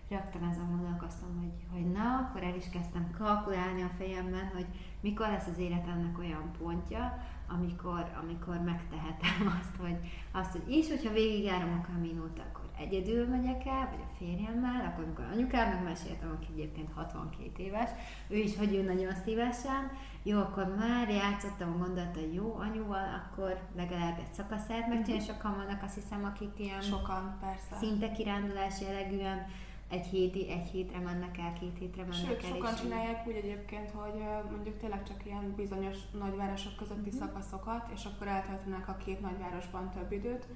rögtön 0.09 0.43
azon 0.43 0.69
gondolkoztam, 0.69 1.37
hogy, 1.39 1.53
hogy 1.71 1.91
na, 1.91 2.17
akkor 2.17 2.43
el 2.43 2.55
is 2.55 2.69
kezdtem 2.69 3.11
kalkulálni 3.17 3.81
a 3.81 3.95
fejemben, 3.97 4.47
hogy 4.53 4.65
mikor 4.99 5.27
lesz 5.27 5.47
az 5.47 5.57
életemnek 5.57 6.17
olyan 6.17 6.51
pontja, 6.57 7.17
amikor, 7.47 8.11
amikor 8.21 8.61
megtehetem 8.61 9.57
azt, 9.59 9.75
hogy, 9.79 9.97
azt, 10.31 10.51
hogy 10.51 10.75
is, 10.75 10.89
hogyha 10.89 11.13
végigjárom 11.13 11.79
a 11.79 11.87
kaminót, 11.91 12.39
akkor 12.39 12.60
egyedül 12.81 13.27
megyek 13.27 13.65
el, 13.65 13.87
vagy 13.91 14.03
a 14.09 14.13
férjemmel, 14.17 14.85
akkor 14.85 15.03
amikor 15.03 15.25
anyukám 15.33 15.69
megmeséltem, 15.69 16.31
aki 16.31 16.47
egyébként 16.53 16.89
62 16.95 17.63
éves, 17.63 17.89
ő 18.27 18.35
is, 18.35 18.57
hogy 18.57 18.73
ő 18.75 18.81
nagyon 18.81 19.13
szívesen, 19.25 19.91
jó, 20.23 20.39
akkor 20.39 20.75
már 20.77 21.09
játszottam 21.09 21.73
a 21.73 21.77
gondolat, 21.77 22.15
hogy 22.15 22.33
jó 22.33 22.55
anyuval, 22.59 23.23
akkor 23.23 23.59
legalább 23.75 24.17
egy 24.17 24.33
szakaszát 24.33 24.87
megcsinálni, 24.87 25.13
mm-hmm. 25.13 25.33
sokan 25.33 25.55
vannak 25.55 25.83
azt 25.83 25.95
hiszem, 25.95 26.23
akik 26.23 26.51
ilyen 26.57 26.81
sokan, 26.81 27.37
persze. 27.39 27.85
szinte 27.85 28.11
kirándulás 28.11 28.81
jellegűen 28.81 29.45
egy, 29.89 30.05
héti, 30.05 30.49
egy 30.49 30.67
hétre 30.67 30.99
mennek 30.99 31.37
el, 31.37 31.53
két 31.59 31.77
hétre 31.79 32.01
mennek 32.01 32.27
Sőt, 32.27 32.43
el. 32.43 32.49
sokan 32.49 32.75
csinálják 32.75 33.27
úgy 33.27 33.35
egyébként, 33.35 33.91
hogy 33.91 34.23
mondjuk 34.51 34.77
tényleg 34.77 35.03
csak 35.03 35.25
ilyen 35.25 35.53
bizonyos 35.55 35.97
nagyvárosok 36.19 36.75
közötti 36.75 37.09
mm-hmm. 37.09 37.19
szakaszokat, 37.19 37.89
és 37.93 38.05
akkor 38.05 38.27
eltöltenek 38.27 38.87
a 38.87 38.97
két 39.05 39.21
nagyvárosban 39.21 39.89
több 39.89 40.11
időt, 40.11 40.47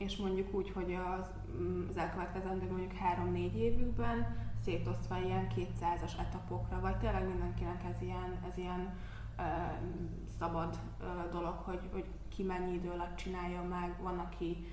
és 0.00 0.16
mondjuk 0.16 0.54
úgy, 0.54 0.70
hogy 0.70 0.94
az, 1.18 1.26
mm, 1.60 1.88
az 1.88 1.96
elkövetkezendő 1.96 2.70
mondjuk 2.70 2.92
3-4 2.92 3.54
évükben 3.54 4.36
szétosztva 4.64 5.18
ilyen 5.18 5.46
200-as 5.56 6.18
etapokra, 6.18 6.80
vagy 6.80 6.96
tényleg 6.96 7.28
mindenkinek 7.28 7.84
ez 7.84 8.02
ilyen, 8.02 8.38
ez 8.50 8.56
ilyen 8.56 8.94
ö, 9.38 9.42
szabad 10.38 10.78
ö, 11.00 11.30
dolog, 11.30 11.54
hogy, 11.54 11.80
hogy 11.92 12.04
ki 12.28 12.42
mennyi 12.42 12.72
idő 12.72 12.90
alatt 12.90 13.16
csinálja 13.16 13.62
meg, 13.62 13.96
van, 14.02 14.18
aki 14.18 14.66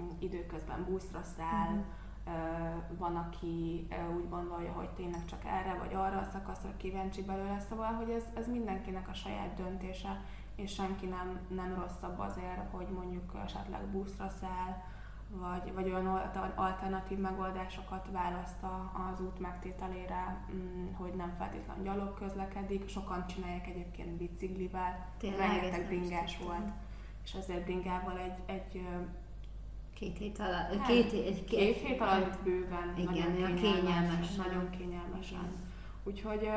mm, 0.00 0.08
időközben 0.18 0.84
buszra 0.84 1.22
száll, 1.22 1.74
uh-huh. 1.74 2.98
van, 2.98 3.16
aki 3.16 3.86
úgy 4.16 4.28
gondolja, 4.28 4.72
hogy 4.72 4.88
tényleg 4.88 5.24
csak 5.24 5.44
erre 5.44 5.74
vagy 5.74 5.94
arra 5.94 6.18
a 6.18 6.30
szakaszra 6.32 6.76
kíváncsi 6.76 7.22
belőle, 7.22 7.58
szóval, 7.68 7.92
hogy 7.92 8.10
ez, 8.10 8.24
ez 8.34 8.48
mindenkinek 8.48 9.08
a 9.08 9.14
saját 9.14 9.54
döntése, 9.54 10.20
és 10.62 10.72
senki 10.72 11.06
nem, 11.06 11.38
nem 11.48 11.74
rosszabb 11.74 12.18
azért, 12.18 12.70
hogy 12.70 12.86
mondjuk 12.88 13.32
esetleg 13.44 13.86
buszra 13.86 14.28
száll, 14.40 14.82
vagy, 15.28 15.74
vagy 15.74 15.84
olyan 15.84 16.06
alternatív 16.54 17.18
megoldásokat 17.18 18.08
választ 18.12 18.62
az 19.12 19.20
út 19.20 19.38
megtételére, 19.38 20.44
mm, 20.54 20.92
hogy 20.92 21.12
nem 21.14 21.34
feltétlenül 21.38 21.84
gyalog 21.84 22.14
közlekedik. 22.14 22.88
Sokan 22.88 23.26
csinálják 23.26 23.66
egyébként 23.66 24.10
biciklivel, 24.10 25.06
Tényleg, 25.18 25.38
rengeteg 25.38 25.86
bringás 25.86 26.38
volt, 26.38 26.70
és 27.24 27.34
azért 27.34 27.64
bringával 27.64 28.18
egy, 28.18 28.38
egy 28.46 28.86
Két 29.94 30.18
hét 30.18 30.38
alatt, 30.38 30.78
hát, 30.78 30.86
két, 30.86 31.12
egy, 31.12 31.44
két, 31.44 31.58
két 31.58 31.76
hét 31.76 32.00
alatt 32.00 32.42
bőven, 32.42 32.94
igen, 32.96 33.32
nagyon 33.32 33.54
kényelmes, 33.54 33.60
kényelmes, 33.60 34.34
nagyon 34.34 34.70
kényelmesen. 34.70 35.52
Úgyhogy 36.04 36.50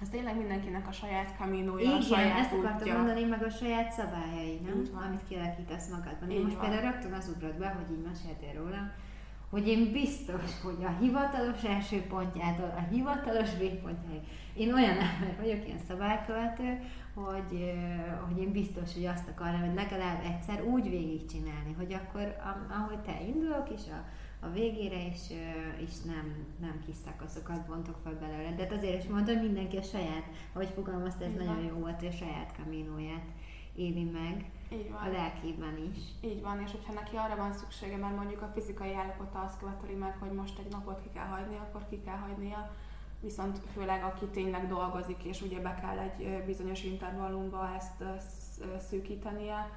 ez 0.00 0.08
tényleg 0.08 0.36
mindenkinek 0.36 0.88
a 0.88 0.92
saját 0.92 1.36
kamínója, 1.38 1.84
Igen, 1.84 1.96
a 1.96 2.00
saját 2.00 2.38
ezt 2.38 2.52
útja. 2.52 2.68
akartam 2.68 2.96
mondani, 2.96 3.24
meg 3.24 3.42
a 3.42 3.50
saját 3.50 3.92
szabályai, 3.92 4.60
nem? 4.64 4.82
Amit 5.06 5.24
kialakítasz 5.28 5.88
magadban. 5.88 6.30
Én 6.30 6.40
most 6.42 6.56
van. 6.56 6.62
például 6.70 6.92
rögtön 6.92 7.12
az 7.12 7.32
ugrott 7.34 7.58
be, 7.58 7.68
hogy 7.68 7.96
így 7.96 8.04
meséltél 8.04 8.62
róla, 8.62 8.90
hogy 9.50 9.68
én 9.68 9.92
biztos, 9.92 10.60
hogy 10.62 10.84
a 10.84 10.96
hivatalos 11.00 11.62
első 11.62 12.02
pontjától 12.02 12.74
a 12.76 12.94
hivatalos 12.94 13.56
végpontjáig, 13.58 14.20
én 14.54 14.72
olyan 14.72 14.98
ember 14.98 15.36
vagyok, 15.40 15.66
ilyen 15.66 15.80
szabálykövető, 15.88 16.80
hogy, 17.14 17.74
hogy 18.26 18.38
én 18.42 18.52
biztos, 18.52 18.94
hogy 18.94 19.06
azt 19.06 19.28
akarom, 19.28 19.60
hogy 19.60 19.74
legalább 19.74 20.24
egyszer 20.24 20.62
úgy 20.62 20.90
végigcsinálni, 20.90 21.72
hogy 21.76 21.92
akkor 21.92 22.36
ahogy 22.68 22.98
te 22.98 23.20
indulok, 23.26 23.68
és 23.76 23.82
a 23.86 24.04
a 24.46 24.52
végére, 24.52 25.06
és, 25.06 25.20
és 25.86 26.00
nem, 26.04 26.46
nem 26.60 26.82
kis 26.86 26.96
szakaszokat 27.04 27.66
bontok 27.66 27.96
fel 28.04 28.14
belőle. 28.14 28.54
De 28.54 28.62
hát 28.62 28.72
azért 28.72 29.02
is 29.02 29.08
mondom, 29.08 29.36
hogy 29.36 29.46
mindenki 29.46 29.76
a 29.76 29.82
saját, 29.82 30.24
ahogy 30.52 30.68
fogalmazta, 30.74 31.24
ez 31.24 31.30
Így 31.30 31.36
nagyon 31.36 31.54
van. 31.54 31.64
jó 31.64 31.74
volt, 31.74 31.98
hogy 31.98 32.08
a 32.08 32.12
saját 32.22 32.56
kaminóját 32.56 33.28
éli 33.74 34.04
meg. 34.04 34.50
Így 34.72 34.90
van. 34.90 35.00
A 35.02 35.10
lelkében 35.12 35.76
is. 35.92 35.98
Így 36.20 36.42
van, 36.42 36.60
és 36.60 36.70
hogyha 36.70 36.92
neki 36.92 37.16
arra 37.16 37.36
van 37.36 37.52
szüksége, 37.52 37.96
mert 37.96 38.16
mondjuk 38.16 38.42
a 38.42 38.50
fizikai 38.54 38.94
állapota 38.94 39.38
azt 39.38 39.58
követeli 39.58 39.94
meg, 39.94 40.16
hogy 40.18 40.32
most 40.32 40.58
egy 40.58 40.70
napot 40.70 41.02
ki 41.02 41.08
kell 41.14 41.26
hagyni, 41.26 41.56
akkor 41.56 41.86
ki 41.88 42.00
kell 42.04 42.16
hagynia. 42.16 42.70
Viszont 43.20 43.60
főleg 43.72 44.02
aki 44.04 44.24
tényleg 44.26 44.68
dolgozik, 44.68 45.24
és 45.24 45.42
ugye 45.42 45.60
be 45.60 45.74
kell 45.74 45.98
egy 45.98 46.44
bizonyos 46.44 46.84
intervallumba 46.84 47.70
ezt 47.76 48.04
szűkítenie, 48.88 49.70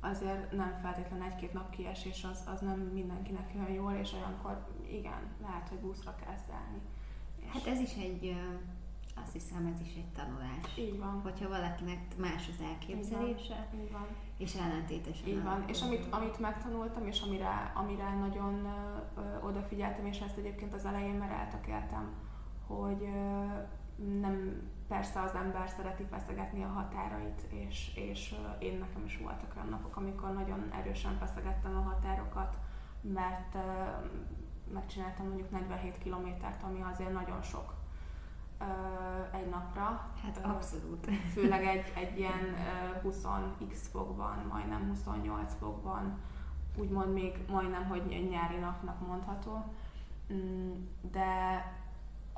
azért 0.00 0.52
nem 0.52 0.78
feltétlen 0.82 1.22
egy-két 1.22 1.52
nap 1.52 1.70
kiesés 1.70 2.24
az, 2.24 2.42
az 2.54 2.60
nem 2.60 2.78
mindenkinek 2.78 3.50
jön 3.54 3.72
jól, 3.72 3.92
és 3.92 4.12
olyankor 4.12 4.66
igen, 4.90 5.20
lehet, 5.42 5.68
hogy 5.68 5.78
buszra 5.78 6.14
kell 6.24 6.36
szállni. 6.48 6.80
Hát 7.48 7.66
ez 7.66 7.80
is 7.80 7.94
egy, 7.94 8.36
azt 9.22 9.32
hiszem, 9.32 9.72
ez 9.74 9.80
is 9.80 9.94
egy 9.94 10.12
tanulás. 10.16 10.78
Így 10.78 10.98
van. 10.98 11.20
Hogyha 11.22 11.48
valakinek 11.48 12.16
más 12.16 12.48
az 12.48 12.64
elképzelése, 12.64 13.68
Így 13.74 13.92
van. 13.92 14.06
és 14.36 14.54
ellentétesen. 14.54 15.28
Így 15.28 15.42
van. 15.42 15.64
És 15.66 15.82
amit, 15.82 16.06
amit 16.10 16.38
megtanultam, 16.38 17.06
és 17.06 17.20
amire, 17.20 17.72
amire 17.74 18.14
nagyon 18.14 18.64
ö, 19.16 19.46
odafigyeltem, 19.46 20.06
és 20.06 20.20
ezt 20.20 20.36
egyébként 20.36 20.74
az 20.74 20.84
elején 20.84 21.14
már 21.14 21.30
eltökéltem, 21.30 22.12
hogy 22.66 23.02
ö, 23.02 23.44
nem 24.20 24.62
persze 24.88 25.20
az 25.20 25.34
ember 25.34 25.68
szereti 25.68 26.04
feszegetni 26.10 26.62
a 26.64 26.68
határait, 26.68 27.40
és, 27.48 27.94
és 27.94 28.34
én 28.58 28.78
nekem 28.78 29.04
is 29.04 29.18
voltak 29.18 29.52
olyan 29.56 29.68
napok, 29.68 29.96
amikor 29.96 30.32
nagyon 30.32 30.72
erősen 30.72 31.16
feszegettem 31.18 31.76
a 31.76 31.88
határokat, 31.88 32.56
mert 33.00 33.56
megcsináltam 34.72 35.26
mondjuk 35.26 35.50
47 35.50 35.98
kilométert, 35.98 36.62
ami 36.62 36.82
azért 36.92 37.12
nagyon 37.12 37.42
sok 37.42 37.74
egy 39.32 39.48
napra. 39.48 40.10
Hát 40.22 40.40
abszolút. 40.42 41.10
Főleg 41.34 41.66
egy, 41.66 41.92
egy 41.94 42.18
ilyen 42.18 42.56
20x 43.04 43.76
fokban, 43.90 44.46
majdnem 44.52 44.88
28 44.88 45.54
fokban, 45.58 46.18
úgymond 46.76 47.12
még 47.12 47.38
majdnem, 47.48 47.84
hogy 47.84 48.28
nyári 48.30 48.56
napnak 48.56 49.06
mondható. 49.06 49.64
Mm, 50.32 50.72
de 51.00 51.62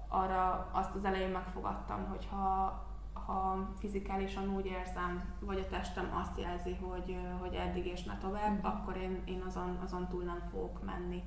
arra 0.08 0.68
azt 0.72 0.94
az 0.94 1.04
elején 1.04 1.30
megfogadtam, 1.30 2.06
hogy 2.08 2.28
ha, 2.30 2.64
ha 3.12 3.68
fizikálisan 3.78 4.54
úgy 4.54 4.66
érzem, 4.66 5.34
vagy 5.40 5.58
a 5.58 5.68
testem 5.68 6.16
azt 6.20 6.40
jelzi, 6.40 6.74
hogy, 6.74 7.16
hogy 7.40 7.54
eddig 7.54 7.86
és 7.86 8.02
ne 8.02 8.18
tovább, 8.18 8.52
mm. 8.52 8.64
akkor 8.64 8.96
én, 8.96 9.22
én 9.24 9.42
azon, 9.46 9.78
azon 9.82 10.08
túl 10.08 10.22
nem 10.22 10.42
fogok 10.50 10.84
menni, 10.84 11.22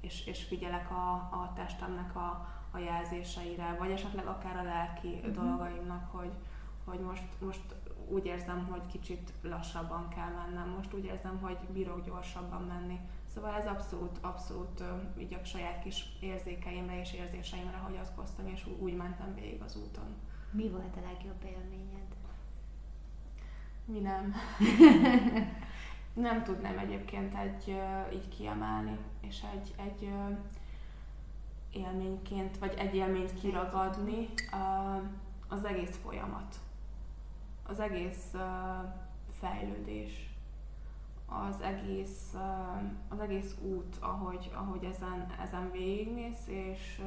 és, 0.00 0.26
és 0.26 0.44
figyelek 0.44 0.90
a, 0.90 1.12
a 1.12 1.52
testemnek 1.54 2.16
a, 2.16 2.48
a 2.70 2.78
jelzéseire, 2.78 3.76
vagy 3.78 3.90
esetleg 3.90 4.26
akár 4.26 4.56
a 4.56 4.62
lelki 4.62 5.20
mm. 5.26 5.32
dolgaimnak, 5.32 6.10
hogy, 6.10 6.32
hogy 6.84 7.00
most, 7.00 7.26
most 7.40 7.74
úgy 8.08 8.24
érzem, 8.24 8.66
hogy 8.70 8.86
kicsit 8.86 9.32
lassabban 9.42 10.08
kell 10.08 10.28
mennem, 10.28 10.68
most 10.68 10.94
úgy 10.94 11.04
érzem, 11.04 11.38
hogy 11.42 11.58
bírok 11.72 12.04
gyorsabban 12.04 12.62
menni. 12.62 13.00
Szóval 13.34 13.54
ez 13.54 13.66
abszolút, 13.66 14.18
abszolút 14.20 14.82
így 15.18 15.34
a 15.34 15.44
saját 15.44 15.82
kis 15.82 16.04
érzékeimre 16.20 17.00
és 17.00 17.12
érzéseimre 17.12 17.76
hagyatkoztam, 17.76 18.46
és 18.46 18.66
úgy 18.78 18.96
mentem 18.96 19.34
végig 19.34 19.62
az 19.62 19.76
úton. 19.76 20.14
Mi 20.50 20.68
volt 20.68 20.96
a 20.96 21.10
legjobb 21.12 21.44
élményed? 21.44 22.06
Mi 23.84 23.98
nem. 23.98 24.34
nem 26.14 26.42
tudnám 26.42 26.78
egyébként 26.78 27.34
egy 27.34 27.76
így 28.12 28.28
kiemelni, 28.28 28.98
és 29.20 29.42
egy, 29.54 29.74
egy 29.86 30.12
élményként, 31.72 32.58
vagy 32.58 32.74
egy 32.78 32.94
élményt 32.94 33.40
kiragadni 33.40 34.28
az 35.48 35.64
egész 35.64 35.96
folyamat. 36.02 36.56
Az 37.66 37.80
egész 37.80 38.34
fejlődés 39.40 40.29
az 41.30 41.60
egész, 41.60 42.34
az 43.08 43.20
egész 43.20 43.56
út, 43.62 43.96
ahogy, 44.00 44.50
ahogy 44.54 44.84
ezen, 44.84 45.26
ezen 45.42 45.70
végigmész, 45.70 46.46
és 46.46 47.02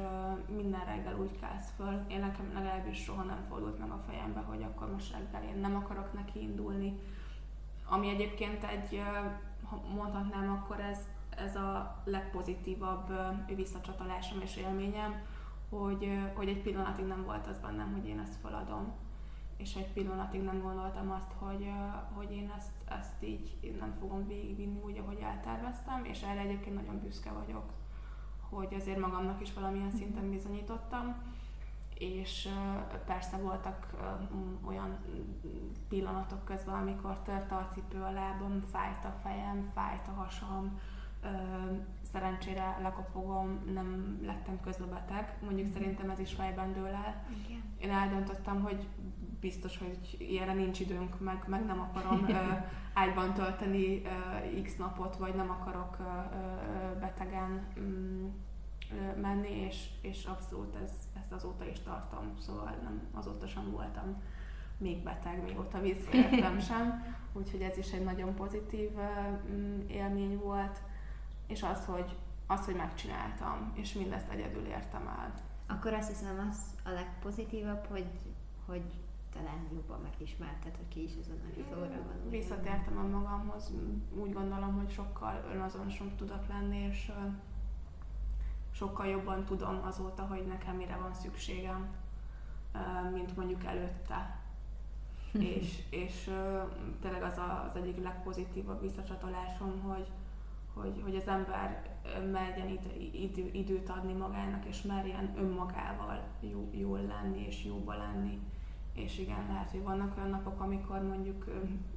minden 0.56 0.84
reggel 0.84 1.18
úgy 1.20 1.40
kelsz 1.40 1.72
föl. 1.76 2.04
Én 2.08 2.20
nekem 2.20 2.50
legalábbis 2.54 3.02
soha 3.02 3.22
nem 3.22 3.44
fordult 3.48 3.78
meg 3.78 3.90
a 3.90 4.02
fejembe, 4.08 4.40
hogy 4.40 4.62
akkor 4.62 4.92
most 4.92 5.12
reggel 5.12 5.48
én 5.48 5.60
nem 5.60 5.76
akarok 5.76 6.12
neki 6.12 6.40
indulni. 6.40 6.98
Ami 7.88 8.08
egyébként 8.08 8.64
egy, 8.64 9.02
ha 9.64 9.82
mondhatnám, 9.94 10.50
akkor 10.50 10.80
ez, 10.80 10.98
ez 11.36 11.56
a 11.56 12.02
legpozitívabb 12.04 13.12
visszacsatolásom 13.54 14.40
és 14.40 14.56
élményem, 14.56 15.22
hogy, 15.68 16.18
hogy 16.34 16.48
egy 16.48 16.62
pillanatig 16.62 17.06
nem 17.06 17.24
volt 17.24 17.46
az 17.46 17.58
bennem, 17.58 17.92
hogy 17.92 18.08
én 18.08 18.18
ezt 18.18 18.40
feladom 18.42 18.92
és 19.56 19.74
egy 19.74 19.92
pillanatig 19.92 20.42
nem 20.42 20.62
gondoltam 20.62 21.10
azt, 21.10 21.32
hogy, 21.38 21.70
hogy 22.12 22.32
én 22.32 22.52
ezt, 22.56 22.90
ezt 23.00 23.22
így 23.22 23.74
nem 23.78 23.94
fogom 24.00 24.26
végigvinni 24.26 24.80
úgy, 24.84 24.98
ahogy 24.98 25.18
elterveztem, 25.22 26.04
és 26.04 26.22
erre 26.22 26.40
egyébként 26.40 26.74
nagyon 26.74 27.00
büszke 27.00 27.30
vagyok, 27.30 27.72
hogy 28.48 28.74
azért 28.74 28.98
magamnak 28.98 29.40
is 29.40 29.52
valamilyen 29.52 29.86
mhm. 29.86 29.96
szinten 29.96 30.30
bizonyítottam, 30.30 31.16
és 31.98 32.48
persze 33.06 33.36
voltak 33.36 33.90
olyan 34.64 34.98
pillanatok 35.88 36.44
közben, 36.44 36.74
amikor 36.74 37.18
tört 37.18 37.52
a 37.52 37.68
cipő 37.72 38.02
a 38.02 38.10
lábam, 38.10 38.60
fájt 38.60 39.04
a 39.04 39.18
fejem, 39.22 39.70
fájt 39.74 40.08
a 40.08 40.20
hasam, 40.20 40.78
szerencsére 42.12 42.78
lekopogom, 42.82 43.60
nem 43.74 44.18
lettem 44.22 44.60
közbebeteg, 44.60 45.38
mondjuk 45.44 45.68
mm. 45.68 45.72
szerintem 45.72 46.10
ez 46.10 46.18
is 46.18 46.32
fejben 46.32 46.72
dől 46.72 46.86
el. 46.86 47.24
Igen. 47.46 47.62
Én 47.78 47.90
eldöntöttem, 47.90 48.62
hogy 48.62 48.88
biztos, 49.44 49.78
hogy 49.78 50.16
ilyenre 50.18 50.52
nincs 50.52 50.80
időnk, 50.80 51.20
meg, 51.20 51.44
meg 51.46 51.64
nem 51.64 51.80
akarom 51.80 52.28
ö, 52.28 52.52
ágyban 53.02 53.32
tölteni 53.32 54.02
ö, 54.04 54.62
x 54.62 54.76
napot, 54.76 55.16
vagy 55.16 55.34
nem 55.34 55.50
akarok 55.50 55.96
ö, 56.00 56.02
ö, 56.02 56.98
betegen 56.98 57.66
mm, 57.80 58.26
ö, 58.92 59.20
menni, 59.20 59.48
és, 59.48 59.86
és 60.00 60.24
abszolút 60.24 60.74
ez, 60.82 60.90
ezt 61.20 61.32
azóta 61.32 61.64
is 61.64 61.80
tartom, 61.80 62.34
szóval 62.38 62.76
nem, 62.82 63.00
azóta 63.12 63.46
sem 63.46 63.70
voltam 63.70 64.12
még 64.78 65.02
beteg, 65.02 65.42
mióta 65.42 65.80
visszajöttem 65.80 66.60
sem, 66.68 67.16
úgyhogy 67.32 67.60
ez 67.60 67.78
is 67.78 67.92
egy 67.92 68.04
nagyon 68.04 68.34
pozitív 68.34 68.90
mm, 69.50 69.80
élmény 69.88 70.38
volt, 70.38 70.78
és 71.46 71.62
az, 71.62 71.84
hogy, 71.84 72.16
az, 72.46 72.64
hogy 72.64 72.76
megcsináltam, 72.76 73.72
és 73.74 73.92
mindezt 73.92 74.30
egyedül 74.30 74.66
értem 74.66 75.06
el. 75.06 75.32
Akkor 75.68 75.92
azt 75.92 76.08
hiszem 76.08 76.48
az 76.48 76.58
a 76.84 76.90
legpozitívabb, 76.90 77.86
hogy, 77.86 78.06
hogy 78.66 78.82
talán 79.34 79.68
jobban 79.72 80.00
megismerted, 80.00 80.76
hogy 80.76 80.88
ki 80.88 81.02
is 81.02 81.10
ez 81.20 81.28
a 81.28 81.42
nagy 81.42 81.64
Flóra 81.70 81.88
van. 81.88 82.30
Visszatértem 82.30 82.98
a 82.98 83.18
magamhoz, 83.18 83.72
úgy 84.14 84.32
gondolom, 84.32 84.74
hogy 84.76 84.90
sokkal 84.90 85.44
önazonosabb 85.52 86.14
tudok 86.16 86.48
lenni, 86.48 86.76
és 86.76 87.12
sokkal 88.70 89.06
jobban 89.06 89.44
tudom 89.44 89.80
azóta, 89.84 90.22
hogy 90.22 90.46
nekem 90.46 90.76
mire 90.76 90.96
van 90.96 91.14
szükségem, 91.14 91.88
mint 93.12 93.36
mondjuk 93.36 93.64
előtte. 93.64 94.42
és, 95.58 95.82
és 95.90 96.30
tényleg 97.00 97.22
az 97.22 97.36
a, 97.36 97.64
az 97.68 97.76
egyik 97.76 98.02
legpozitívabb 98.02 98.80
visszacsatolásom, 98.80 99.80
hogy, 99.80 100.08
hogy, 100.74 101.00
hogy 101.02 101.16
az 101.16 101.28
ember 101.28 101.96
merjen 102.32 102.78
idő, 103.12 103.50
időt 103.52 103.88
adni 103.88 104.12
magának, 104.12 104.64
és 104.64 104.82
merjen 104.82 105.34
önmagával 105.36 106.22
jó, 106.40 106.70
jól 106.72 107.00
lenni, 107.00 107.46
és 107.46 107.64
jóba 107.64 107.94
lenni 107.94 108.40
és 108.94 109.18
igen, 109.18 109.44
lehet, 109.48 109.70
hogy 109.70 109.82
vannak 109.82 110.16
olyan 110.16 110.30
napok, 110.30 110.60
amikor 110.60 111.02
mondjuk 111.02 111.44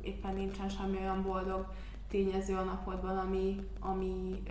éppen 0.01 0.33
nincsen 0.33 0.69
semmi 0.69 0.97
olyan 0.97 1.23
boldog 1.23 1.65
tényező 2.07 2.55
a 2.55 2.63
napodban, 2.63 3.17
ami, 3.17 3.67
ami 3.79 4.43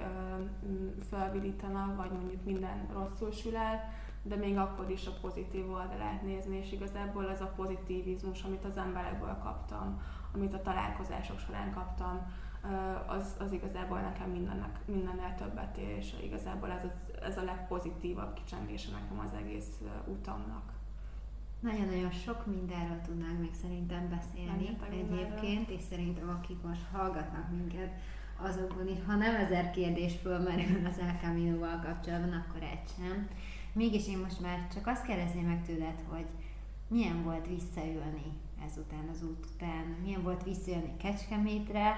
felvidítana, 1.10 1.94
vagy 1.96 2.10
mondjuk 2.10 2.44
minden 2.44 2.88
rosszul 2.92 3.30
sül 3.30 3.56
el, 3.56 3.92
de 4.22 4.36
még 4.36 4.56
akkor 4.56 4.90
is 4.90 5.06
a 5.06 5.18
pozitív 5.20 5.70
oldalát 5.70 6.22
nézni, 6.22 6.56
és 6.56 6.72
igazából 6.72 7.30
ez 7.30 7.40
a 7.40 7.52
pozitívizmus, 7.56 8.42
amit 8.42 8.64
az 8.64 8.76
emberekből 8.76 9.38
kaptam, 9.42 10.02
amit 10.34 10.54
a 10.54 10.62
találkozások 10.62 11.38
során 11.38 11.72
kaptam, 11.72 12.32
az, 13.06 13.36
az 13.38 13.52
igazából 13.52 14.00
nekem 14.00 14.30
mindennek, 14.30 14.80
mindennél 14.84 15.34
többet 15.34 15.76
ér, 15.76 15.96
és 15.96 16.14
igazából 16.22 16.70
ez, 16.70 16.84
az, 16.84 17.22
ez 17.22 17.38
a 17.38 17.42
legpozitívabb 17.42 18.34
kicsengése 18.34 18.90
nekem 18.90 19.18
az 19.18 19.32
egész 19.32 19.80
utamnak. 20.06 20.75
Nagyon-nagyon 21.66 22.10
sok 22.10 22.46
mindenről 22.46 23.00
tudnánk 23.06 23.40
még 23.40 23.54
szerintem 23.62 24.08
beszélni 24.08 24.76
egyébként, 24.90 25.70
és 25.70 25.82
szerintem 25.90 26.28
akik 26.28 26.62
most 26.62 26.80
hallgatnak 26.92 27.50
minket, 27.50 27.92
azokban 28.36 28.88
is, 28.88 28.98
ha 29.06 29.14
nem 29.14 29.34
ezer 29.34 29.70
kérdés 29.70 30.14
fölmerül 30.22 30.86
az 30.86 30.98
El 30.98 31.18
Camino-val 31.20 31.80
kapcsolatban, 31.84 32.32
akkor 32.32 32.62
egy 32.62 32.88
sem. 32.96 33.28
Mégis 33.72 34.08
én 34.08 34.18
most 34.18 34.40
már 34.40 34.68
csak 34.74 34.86
azt 34.86 35.06
kérdezném 35.06 35.46
meg 35.46 35.62
tőled, 35.62 36.02
hogy 36.08 36.26
milyen 36.88 37.22
volt 37.22 37.46
visszajönni 37.46 38.32
ezután 38.66 39.08
az 39.12 39.22
út 39.22 39.46
után, 39.54 39.96
milyen 40.02 40.22
volt 40.22 40.44
visszajönni 40.44 40.96
Kecskemétre, 40.96 41.96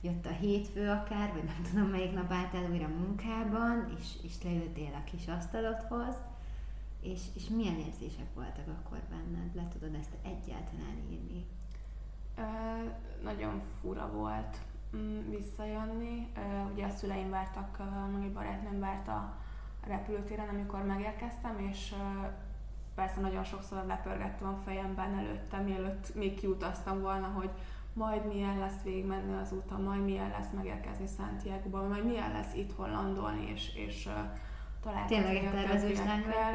jött 0.00 0.26
a 0.26 0.36
hétfő 0.40 0.88
akár, 0.88 1.32
vagy 1.32 1.44
nem 1.44 1.62
tudom 1.70 1.88
melyik 1.88 2.12
nap 2.12 2.32
álltál 2.32 2.70
újra 2.70 2.88
munkában, 2.88 3.94
és, 3.98 4.06
és 4.22 4.32
leültél 4.42 4.92
a 4.94 5.10
kis 5.10 5.26
asztalodhoz, 5.28 6.14
és, 7.02 7.20
és 7.34 7.48
milyen 7.48 7.78
érzések 7.78 8.34
voltak 8.34 8.68
akkor 8.68 8.98
benned? 9.10 9.54
Le 9.54 9.68
tudod 9.68 9.94
ezt 9.94 10.14
egyáltalán 10.22 10.96
írni? 11.10 11.46
Ö, 12.36 12.42
nagyon 13.22 13.60
fura 13.80 14.12
volt 14.12 14.56
mm, 14.96 15.30
visszajönni. 15.30 16.28
Ö, 16.36 16.72
ugye 16.72 16.86
a 16.86 16.90
szüleim 16.90 17.30
vártak, 17.30 17.82
meg 18.12 18.22
egy 18.22 18.32
barátnőm 18.32 18.80
várt 18.80 19.08
a 19.08 19.34
repülőtéren, 19.86 20.48
amikor 20.48 20.84
megérkeztem, 20.84 21.58
és 21.58 21.92
ö, 21.92 22.26
persze 22.94 23.20
nagyon 23.20 23.44
sokszor 23.44 23.84
lepörgettem 23.86 24.48
a 24.48 24.60
fejemben 24.64 25.14
előtte, 25.14 25.58
mielőtt 25.58 26.14
még 26.14 26.34
kiutaztam 26.34 27.00
volna, 27.00 27.26
hogy 27.26 27.50
majd 27.92 28.26
milyen 28.26 28.58
lesz 28.58 28.82
végigmenni 28.82 29.34
az 29.42 29.52
úton, 29.52 29.82
majd 29.82 30.04
milyen 30.04 30.30
lesz 30.30 30.50
megérkezni 30.56 31.06
Santiago-ba, 31.16 31.88
majd 31.88 32.04
milyen 32.04 32.32
lesz 32.32 32.54
itt 32.54 32.76
landolni, 32.76 33.50
és, 33.50 33.74
és 33.74 34.08
találkozni 34.82 35.16
Tényleg 35.16 35.36
egy 35.36 35.50
tervezős 35.50 35.98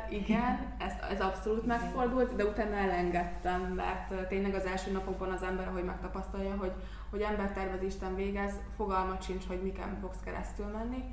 Igen, 0.10 0.60
ez, 0.88 0.94
ez 1.12 1.22
abszolút 1.22 1.66
megfordult, 1.66 2.36
de 2.36 2.46
utána 2.46 2.76
elengedtem, 2.76 3.62
mert 3.62 4.28
tényleg 4.28 4.54
az 4.54 4.66
első 4.66 4.92
napokban 4.92 5.32
az 5.32 5.44
ember, 5.44 5.68
ahogy 5.68 5.84
megtapasztalja, 5.84 6.56
hogy, 6.56 6.72
hogy 7.10 7.22
embertervezésten 7.22 8.16
végez, 8.16 8.54
fogalmat 8.76 9.24
sincs, 9.24 9.46
hogy 9.48 9.62
miken 9.64 9.98
fogsz 10.02 10.20
keresztül 10.24 10.66
menni, 10.66 11.04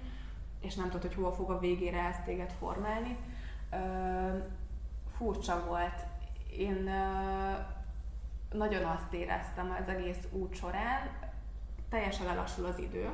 és 0.61 0.75
nem 0.75 0.87
tudod, 0.87 1.03
hogy 1.03 1.15
hova 1.15 1.33
fog 1.33 1.51
a 1.51 1.59
végére 1.59 1.99
ezt 1.99 2.25
téged 2.25 2.53
formálni. 2.59 3.17
furcsa 5.17 5.65
volt. 5.67 6.07
Én 6.59 6.91
nagyon 8.53 8.85
azt 8.85 9.13
éreztem 9.13 9.77
az 9.81 9.89
egész 9.89 10.19
út 10.31 10.55
során, 10.55 11.11
teljesen 11.89 12.27
lelassul 12.27 12.65
az 12.65 12.79
idő, 12.79 13.11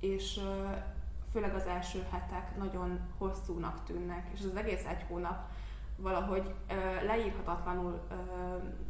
és 0.00 0.40
főleg 1.32 1.54
az 1.54 1.66
első 1.66 2.06
hetek 2.10 2.56
nagyon 2.56 3.00
hosszúnak 3.18 3.84
tűnnek, 3.84 4.28
és 4.32 4.40
az 4.44 4.56
egész 4.56 4.84
egy 4.86 5.04
hónap 5.08 5.48
valahogy 5.96 6.54
ö, 6.68 7.04
leírhatatlanul 7.06 8.00
ö, 8.10 8.14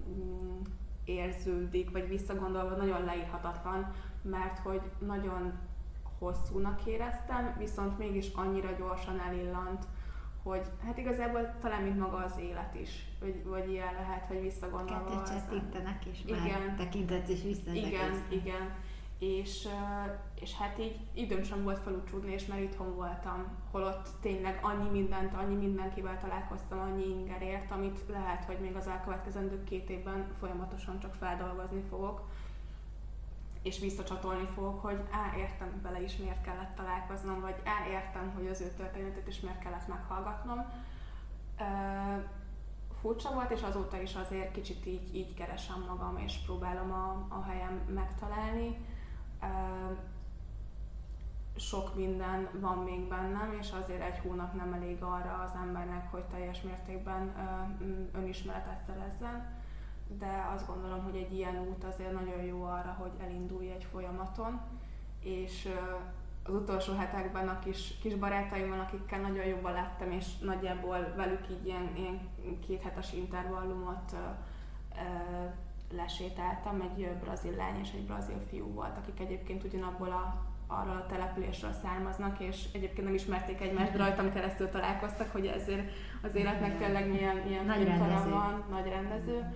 mm, 0.08 0.60
érződik, 1.04 1.90
vagy 1.90 2.08
visszagondolva 2.08 2.76
nagyon 2.76 3.04
leírhatatlan, 3.04 3.92
mert 4.22 4.58
hogy 4.58 4.80
nagyon 4.98 5.52
hosszúnak 6.18 6.86
éreztem, 6.86 7.54
viszont 7.58 7.98
mégis 7.98 8.32
annyira 8.34 8.72
gyorsan 8.72 9.20
elillant, 9.20 9.86
hogy 10.42 10.70
hát 10.84 10.98
igazából 10.98 11.54
talán 11.60 11.82
mint 11.82 11.98
maga 11.98 12.16
az 12.16 12.38
élet 12.38 12.74
is, 12.74 13.08
vagy, 13.20 13.44
vagy 13.44 13.70
ilyen 13.70 13.94
lehet, 13.94 14.26
hogy 14.26 14.40
visszagondolva. 14.40 15.04
Kettőt 15.04 15.26
és 16.12 16.24
igen. 16.24 16.76
tekintetsz 16.76 17.28
és 17.28 17.42
vissza 17.42 17.72
Igen, 17.72 18.22
igen. 18.28 18.74
És, 19.20 19.68
és 20.40 20.54
hát 20.54 20.78
így 20.78 20.96
időm 21.14 21.42
sem 21.42 21.62
volt 21.62 21.78
felúcsúdni, 21.78 22.32
és 22.32 22.46
már 22.46 22.60
itthon 22.60 22.94
voltam, 22.94 23.46
holott 23.70 24.08
tényleg 24.20 24.58
annyi 24.62 24.88
mindent, 24.88 25.34
annyi 25.34 25.54
mindenkivel 25.54 26.18
találkoztam, 26.20 26.78
annyi 26.78 27.04
ingerért, 27.04 27.70
amit 27.70 28.00
lehet, 28.08 28.44
hogy 28.44 28.58
még 28.60 28.76
az 28.76 28.86
elkövetkezendő 28.86 29.64
két 29.64 29.90
évben 29.90 30.26
folyamatosan 30.38 31.00
csak 31.00 31.14
feldolgozni 31.14 31.82
fogok 31.88 32.22
és 33.62 33.78
visszacsatolni 33.78 34.46
fogok, 34.54 34.82
hogy 34.82 35.00
á, 35.10 35.36
értem 35.38 35.80
vele 35.82 36.02
is 36.02 36.16
miért 36.16 36.42
kellett 36.42 36.74
találkoznom, 36.74 37.40
vagy 37.40 37.54
á, 37.64 37.88
értem, 37.88 38.32
hogy 38.34 38.46
az 38.46 38.60
ő 38.60 38.72
történetét 38.76 39.28
is 39.28 39.40
miért 39.40 39.58
kellett 39.58 39.88
meghallgatnom. 39.88 40.58
Uh, 41.60 42.24
furcsa 43.00 43.32
volt, 43.34 43.50
és 43.50 43.62
azóta 43.62 44.00
is 44.00 44.14
azért 44.14 44.52
kicsit 44.52 44.86
így, 44.86 45.14
így 45.14 45.34
keresem 45.34 45.84
magam, 45.88 46.16
és 46.16 46.36
próbálom 46.44 46.92
a, 46.92 47.26
a 47.28 47.42
helyem 47.42 47.80
megtalálni. 47.94 48.76
Sok 51.56 51.94
minden 51.94 52.48
van 52.60 52.78
még 52.78 53.08
bennem, 53.08 53.56
és 53.60 53.70
azért 53.80 54.02
egy 54.02 54.18
hónap 54.18 54.54
nem 54.54 54.72
elég 54.72 55.02
arra 55.02 55.44
az 55.46 55.52
embernek, 55.62 56.10
hogy 56.10 56.24
teljes 56.24 56.62
mértékben 56.62 57.32
önismeretet 58.12 58.82
szerezzen. 58.86 59.58
De 60.18 60.50
azt 60.54 60.66
gondolom, 60.66 61.02
hogy 61.02 61.16
egy 61.16 61.34
ilyen 61.34 61.58
út 61.58 61.84
azért 61.84 62.12
nagyon 62.12 62.42
jó 62.42 62.62
arra, 62.62 62.96
hogy 62.98 63.10
elindulj 63.20 63.70
egy 63.70 63.84
folyamaton, 63.84 64.60
és 65.22 65.68
az 66.44 66.54
utolsó 66.54 66.94
hetekben 66.96 67.48
a 67.48 67.58
kis, 67.58 67.98
kis 67.98 68.14
barátaimmal, 68.14 68.80
akikkel 68.80 69.20
nagyon 69.20 69.44
jobban 69.44 69.72
lettem, 69.72 70.10
és 70.10 70.38
nagyjából 70.38 71.12
velük 71.16 71.50
így 71.50 71.66
ilyen, 71.66 71.90
ilyen 71.96 72.20
kéthetes 72.66 73.12
intervallumot 73.12 74.16
lesétáltam, 75.90 76.80
egy 76.80 77.08
brazil 77.20 77.56
lány 77.56 77.78
és 77.82 77.90
egy 77.92 78.06
brazil 78.06 78.40
fiú 78.48 78.72
volt, 78.72 78.96
akik 78.96 79.20
egyébként 79.20 79.64
ugyanabból 79.64 80.08
a 80.08 80.48
arról 80.72 80.96
a 80.96 81.06
településről 81.06 81.72
származnak, 81.82 82.40
és 82.40 82.64
egyébként 82.72 83.06
nem 83.06 83.14
ismerték 83.14 83.60
egymást, 83.60 83.92
de 83.92 83.98
rajtam 83.98 84.32
keresztül 84.32 84.68
találkoztak, 84.68 85.32
hogy 85.32 85.46
ezért 85.46 85.90
az 86.22 86.34
életnek 86.34 86.78
tényleg 86.78 87.10
milyen, 87.10 87.36
milyen 87.36 87.64
nagy 87.64 87.84
rendező. 87.84 88.30
van, 88.30 88.64
nagy 88.70 88.88
rendező 88.88 89.52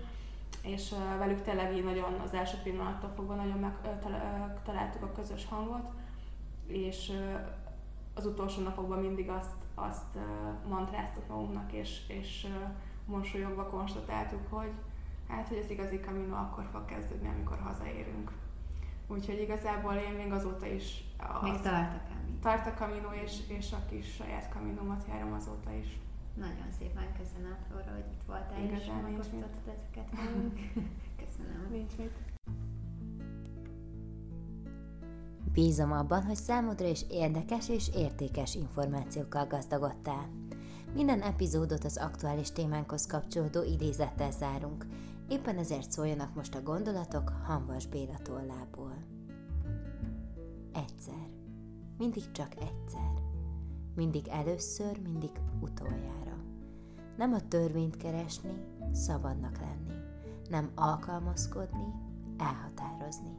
és 0.65 0.95
velük 1.19 1.43
tényleg 1.43 1.77
így 1.77 1.85
nagyon 1.85 2.21
az 2.25 2.35
első 2.35 2.57
pillanattól 2.63 3.13
fogva 3.17 3.35
nagyon 3.35 3.59
megtaláltuk 3.59 5.03
a 5.03 5.13
közös 5.13 5.47
hangot, 5.47 5.91
és 6.67 7.13
az 8.15 8.27
utolsó 8.27 8.63
napokban 8.63 8.99
mindig 8.99 9.29
azt, 9.29 9.57
azt 9.75 10.19
mantráztuk 10.69 11.29
magunknak, 11.29 11.73
és, 11.73 12.01
és 12.09 12.47
mosolyogva 13.07 13.67
konstatáltuk, 13.67 14.47
hogy 14.51 14.71
hát, 15.35 15.49
hogy 15.49 15.59
az 15.65 15.71
igazi 15.71 16.01
kamino 16.01 16.37
akkor 16.37 16.65
fog 16.73 16.85
kezdődni, 16.85 17.29
amikor 17.29 17.59
hazaérünk. 17.59 18.31
Úgyhogy 19.07 19.41
igazából 19.41 19.93
én 19.93 20.13
még 20.13 20.33
azóta 20.33 20.67
is... 20.67 21.05
Az, 21.19 21.43
még 21.43 21.61
tart 21.61 21.95
a 21.95 22.01
kamino. 22.09 22.39
Tart 22.43 22.67
a 22.67 22.75
kamino, 22.75 23.11
és, 23.25 23.33
és 23.49 23.73
a 23.73 23.85
kis 23.91 24.15
saját 24.15 24.49
kaminomat 24.49 25.05
járom 25.09 25.33
azóta 25.33 25.73
is. 25.73 25.99
Nagyon 26.35 26.71
szépen 26.79 27.07
köszönöm, 27.19 27.57
Flóra, 27.69 27.91
hogy 27.93 28.07
itt 28.13 28.23
voltál, 28.27 28.65
Igazán, 28.65 28.79
és 28.81 29.03
megosztottad 29.03 29.75
ezeket 29.77 30.09
velünk. 30.17 30.59
köszönöm. 31.25 31.67
Nincs 31.71 31.97
mit. 31.97 32.13
Bízom 35.53 35.93
abban, 35.93 36.23
hogy 36.23 36.37
számodra 36.37 36.87
is 36.87 37.05
érdekes 37.11 37.69
és 37.69 37.91
értékes 37.95 38.55
információkkal 38.55 39.47
gazdagodtál. 39.47 40.29
Minden 40.95 41.21
epizódot 41.21 41.85
az 41.85 41.97
aktuális 41.97 42.53
témánkhoz 42.53 43.07
kapcsolódó 43.07 43.63
idézettel 43.63 44.31
zárunk, 44.31 44.87
éppen 45.29 45.59
ezért 45.59 45.91
szóljanak 45.91 46.35
most 46.35 46.55
a 46.55 46.63
gondolatok 46.63 47.33
Hanvas 47.45 47.87
Béla 47.87 48.19
tollából. 48.23 48.97
Egyszer. 50.73 51.33
Mindig 51.99 52.31
csak 52.31 52.55
egyszer. 52.55 53.23
Mindig 53.95 54.29
először, 54.29 55.01
mindig 55.03 55.31
utoljára. 55.61 56.37
Nem 57.17 57.33
a 57.33 57.49
törvényt 57.49 57.97
keresni, 57.97 58.65
szabadnak 58.93 59.59
lenni. 59.61 59.95
Nem 60.49 60.71
alkalmazkodni, 60.75 61.93
elhatározni. 62.39 63.37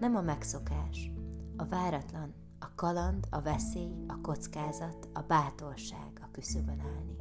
Nem 0.00 0.16
a 0.16 0.20
megszokás, 0.20 1.10
a 1.56 1.64
váratlan, 1.64 2.34
a 2.58 2.74
kaland, 2.74 3.26
a 3.30 3.40
veszély, 3.40 4.04
a 4.06 4.20
kockázat, 4.20 5.08
a 5.12 5.20
bátorság 5.20 6.20
a 6.22 6.28
küszöbön 6.32 6.80
állni. 6.80 7.17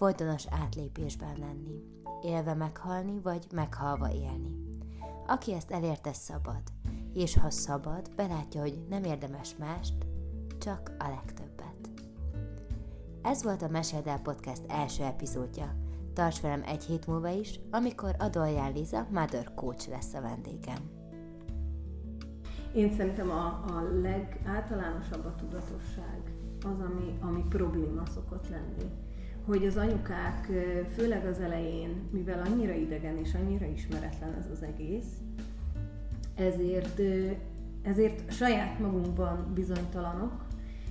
Folytonos 0.00 0.46
átlépésben 0.50 1.36
lenni, 1.38 1.82
élve 2.22 2.54
meghalni, 2.54 3.20
vagy 3.22 3.46
meghalva 3.54 4.12
élni. 4.12 4.56
Aki 5.26 5.54
ezt 5.54 5.70
elérte 5.70 6.12
szabad, 6.12 6.62
és 7.14 7.38
ha 7.38 7.50
szabad, 7.50 8.14
belátja, 8.16 8.60
hogy 8.60 8.86
nem 8.88 9.04
érdemes 9.04 9.56
mást, 9.56 9.94
csak 10.58 10.92
a 10.98 11.08
legtöbb. 11.08 11.48
Ez 13.22 13.42
volt 13.42 13.62
a 13.62 13.68
Meséld 13.68 14.06
el 14.06 14.20
Podcast 14.20 14.62
első 14.68 15.02
epizódja. 15.02 15.74
Tarts 16.12 16.40
velem 16.40 16.62
egy 16.66 16.84
hét 16.84 17.06
múlva 17.06 17.28
is, 17.28 17.60
amikor 17.70 18.14
Adolján 18.18 18.72
Liza 18.72 19.06
Mother 19.10 19.54
Coach 19.54 19.88
lesz 19.88 20.14
a 20.14 20.20
vendégem. 20.20 20.90
Én 22.74 22.94
szerintem 22.96 23.30
a, 23.30 23.46
a 23.46 23.82
legáltalánosabb 24.00 25.24
a 25.24 25.34
tudatosság, 25.34 26.34
az, 26.60 26.80
ami, 26.80 27.18
ami 27.20 27.44
probléma 27.48 28.06
szokott 28.06 28.48
lenni. 28.48 29.09
Hogy 29.50 29.66
az 29.66 29.76
anyukák, 29.76 30.48
főleg 30.94 31.26
az 31.26 31.40
elején, 31.40 32.08
mivel 32.10 32.42
annyira 32.46 32.72
idegen 32.72 33.16
és 33.16 33.34
annyira 33.34 33.66
ismeretlen 33.66 34.34
ez 34.38 34.46
az 34.52 34.62
egész, 34.62 35.06
ezért, 36.36 37.00
ezért 37.82 38.32
saját 38.32 38.78
magunkban 38.78 39.52
bizonytalanok, 39.54 40.32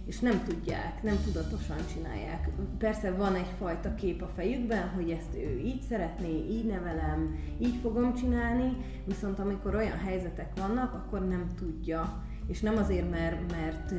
és 0.05 0.19
nem 0.19 0.43
tudják, 0.43 1.03
nem 1.03 1.17
tudatosan 1.23 1.77
csinálják. 1.93 2.49
Persze 2.77 3.11
van 3.11 3.35
egyfajta 3.35 3.95
kép 3.95 4.21
a 4.21 4.31
fejükben, 4.35 4.89
hogy 4.89 5.09
ezt 5.09 5.35
ő 5.35 5.59
így 5.59 5.81
szeretné, 5.81 6.45
így 6.49 6.65
nevelem, 6.65 7.39
így 7.59 7.75
fogom 7.81 8.13
csinálni, 8.13 8.77
viszont 9.05 9.39
amikor 9.39 9.75
olyan 9.75 9.97
helyzetek 9.97 10.59
vannak, 10.59 10.93
akkor 10.93 11.27
nem 11.27 11.47
tudja. 11.55 12.23
És 12.47 12.61
nem 12.61 12.77
azért, 12.77 13.09
mert, 13.09 13.51
mert 13.51 13.93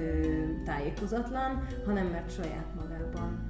tájékozatlan, 0.64 1.66
hanem 1.86 2.06
mert 2.06 2.34
saját 2.34 2.74
magában 2.76 3.49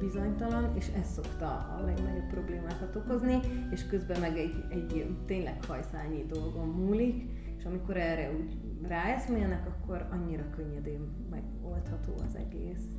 bizonytalan, 0.00 0.76
és 0.76 0.88
ez 1.00 1.12
szokta 1.12 1.46
a 1.46 1.82
legnagyobb 1.84 2.28
problémákat 2.30 2.96
okozni, 2.96 3.40
és 3.70 3.86
közben 3.86 4.20
meg 4.20 4.38
egy, 4.38 4.64
egy 4.68 5.16
tényleg 5.26 5.64
hajszányi 5.64 6.26
dolgon 6.26 6.68
múlik, 6.68 7.30
és 7.58 7.64
amikor 7.64 7.96
erre 7.96 8.30
úgy 8.32 8.58
ráeszmélnek, 8.82 9.66
akkor 9.66 10.08
annyira 10.10 10.50
könnyedén 10.50 11.28
megoldható 11.30 12.12
az 12.26 12.36
egész. 12.36 12.97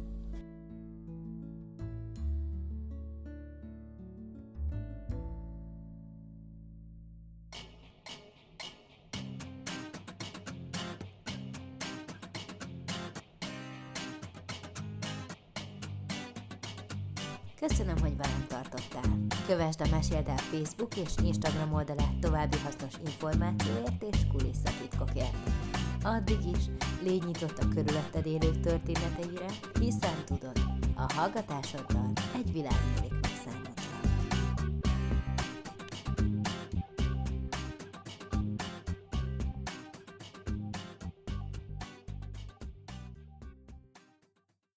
Köszönöm, 17.68 17.98
hogy 17.98 18.18
velem 18.18 18.46
tartottál. 18.48 19.18
Kövesd 19.48 19.82
a 19.82 19.88
Meséld 19.92 20.28
el 20.28 20.38
Facebook 20.38 20.98
és 20.98 21.12
Instagram 21.24 21.74
oldalát 21.74 22.20
további 22.22 22.58
hasznos 22.64 22.94
információért 23.06 24.04
és 24.12 24.18
kulisszatitkokért. 24.32 25.38
Addig 26.04 26.40
is 26.56 26.64
légy 27.04 27.24
nyitott 27.26 27.58
a 27.58 27.68
körülötted 27.68 28.26
élők 28.26 28.60
történeteire, 28.60 29.48
hiszen 29.80 30.26
tudod, 30.26 30.60
a 30.96 31.14
hallgatásoddal 31.14 32.12
egy 32.36 32.52
világ 32.52 32.80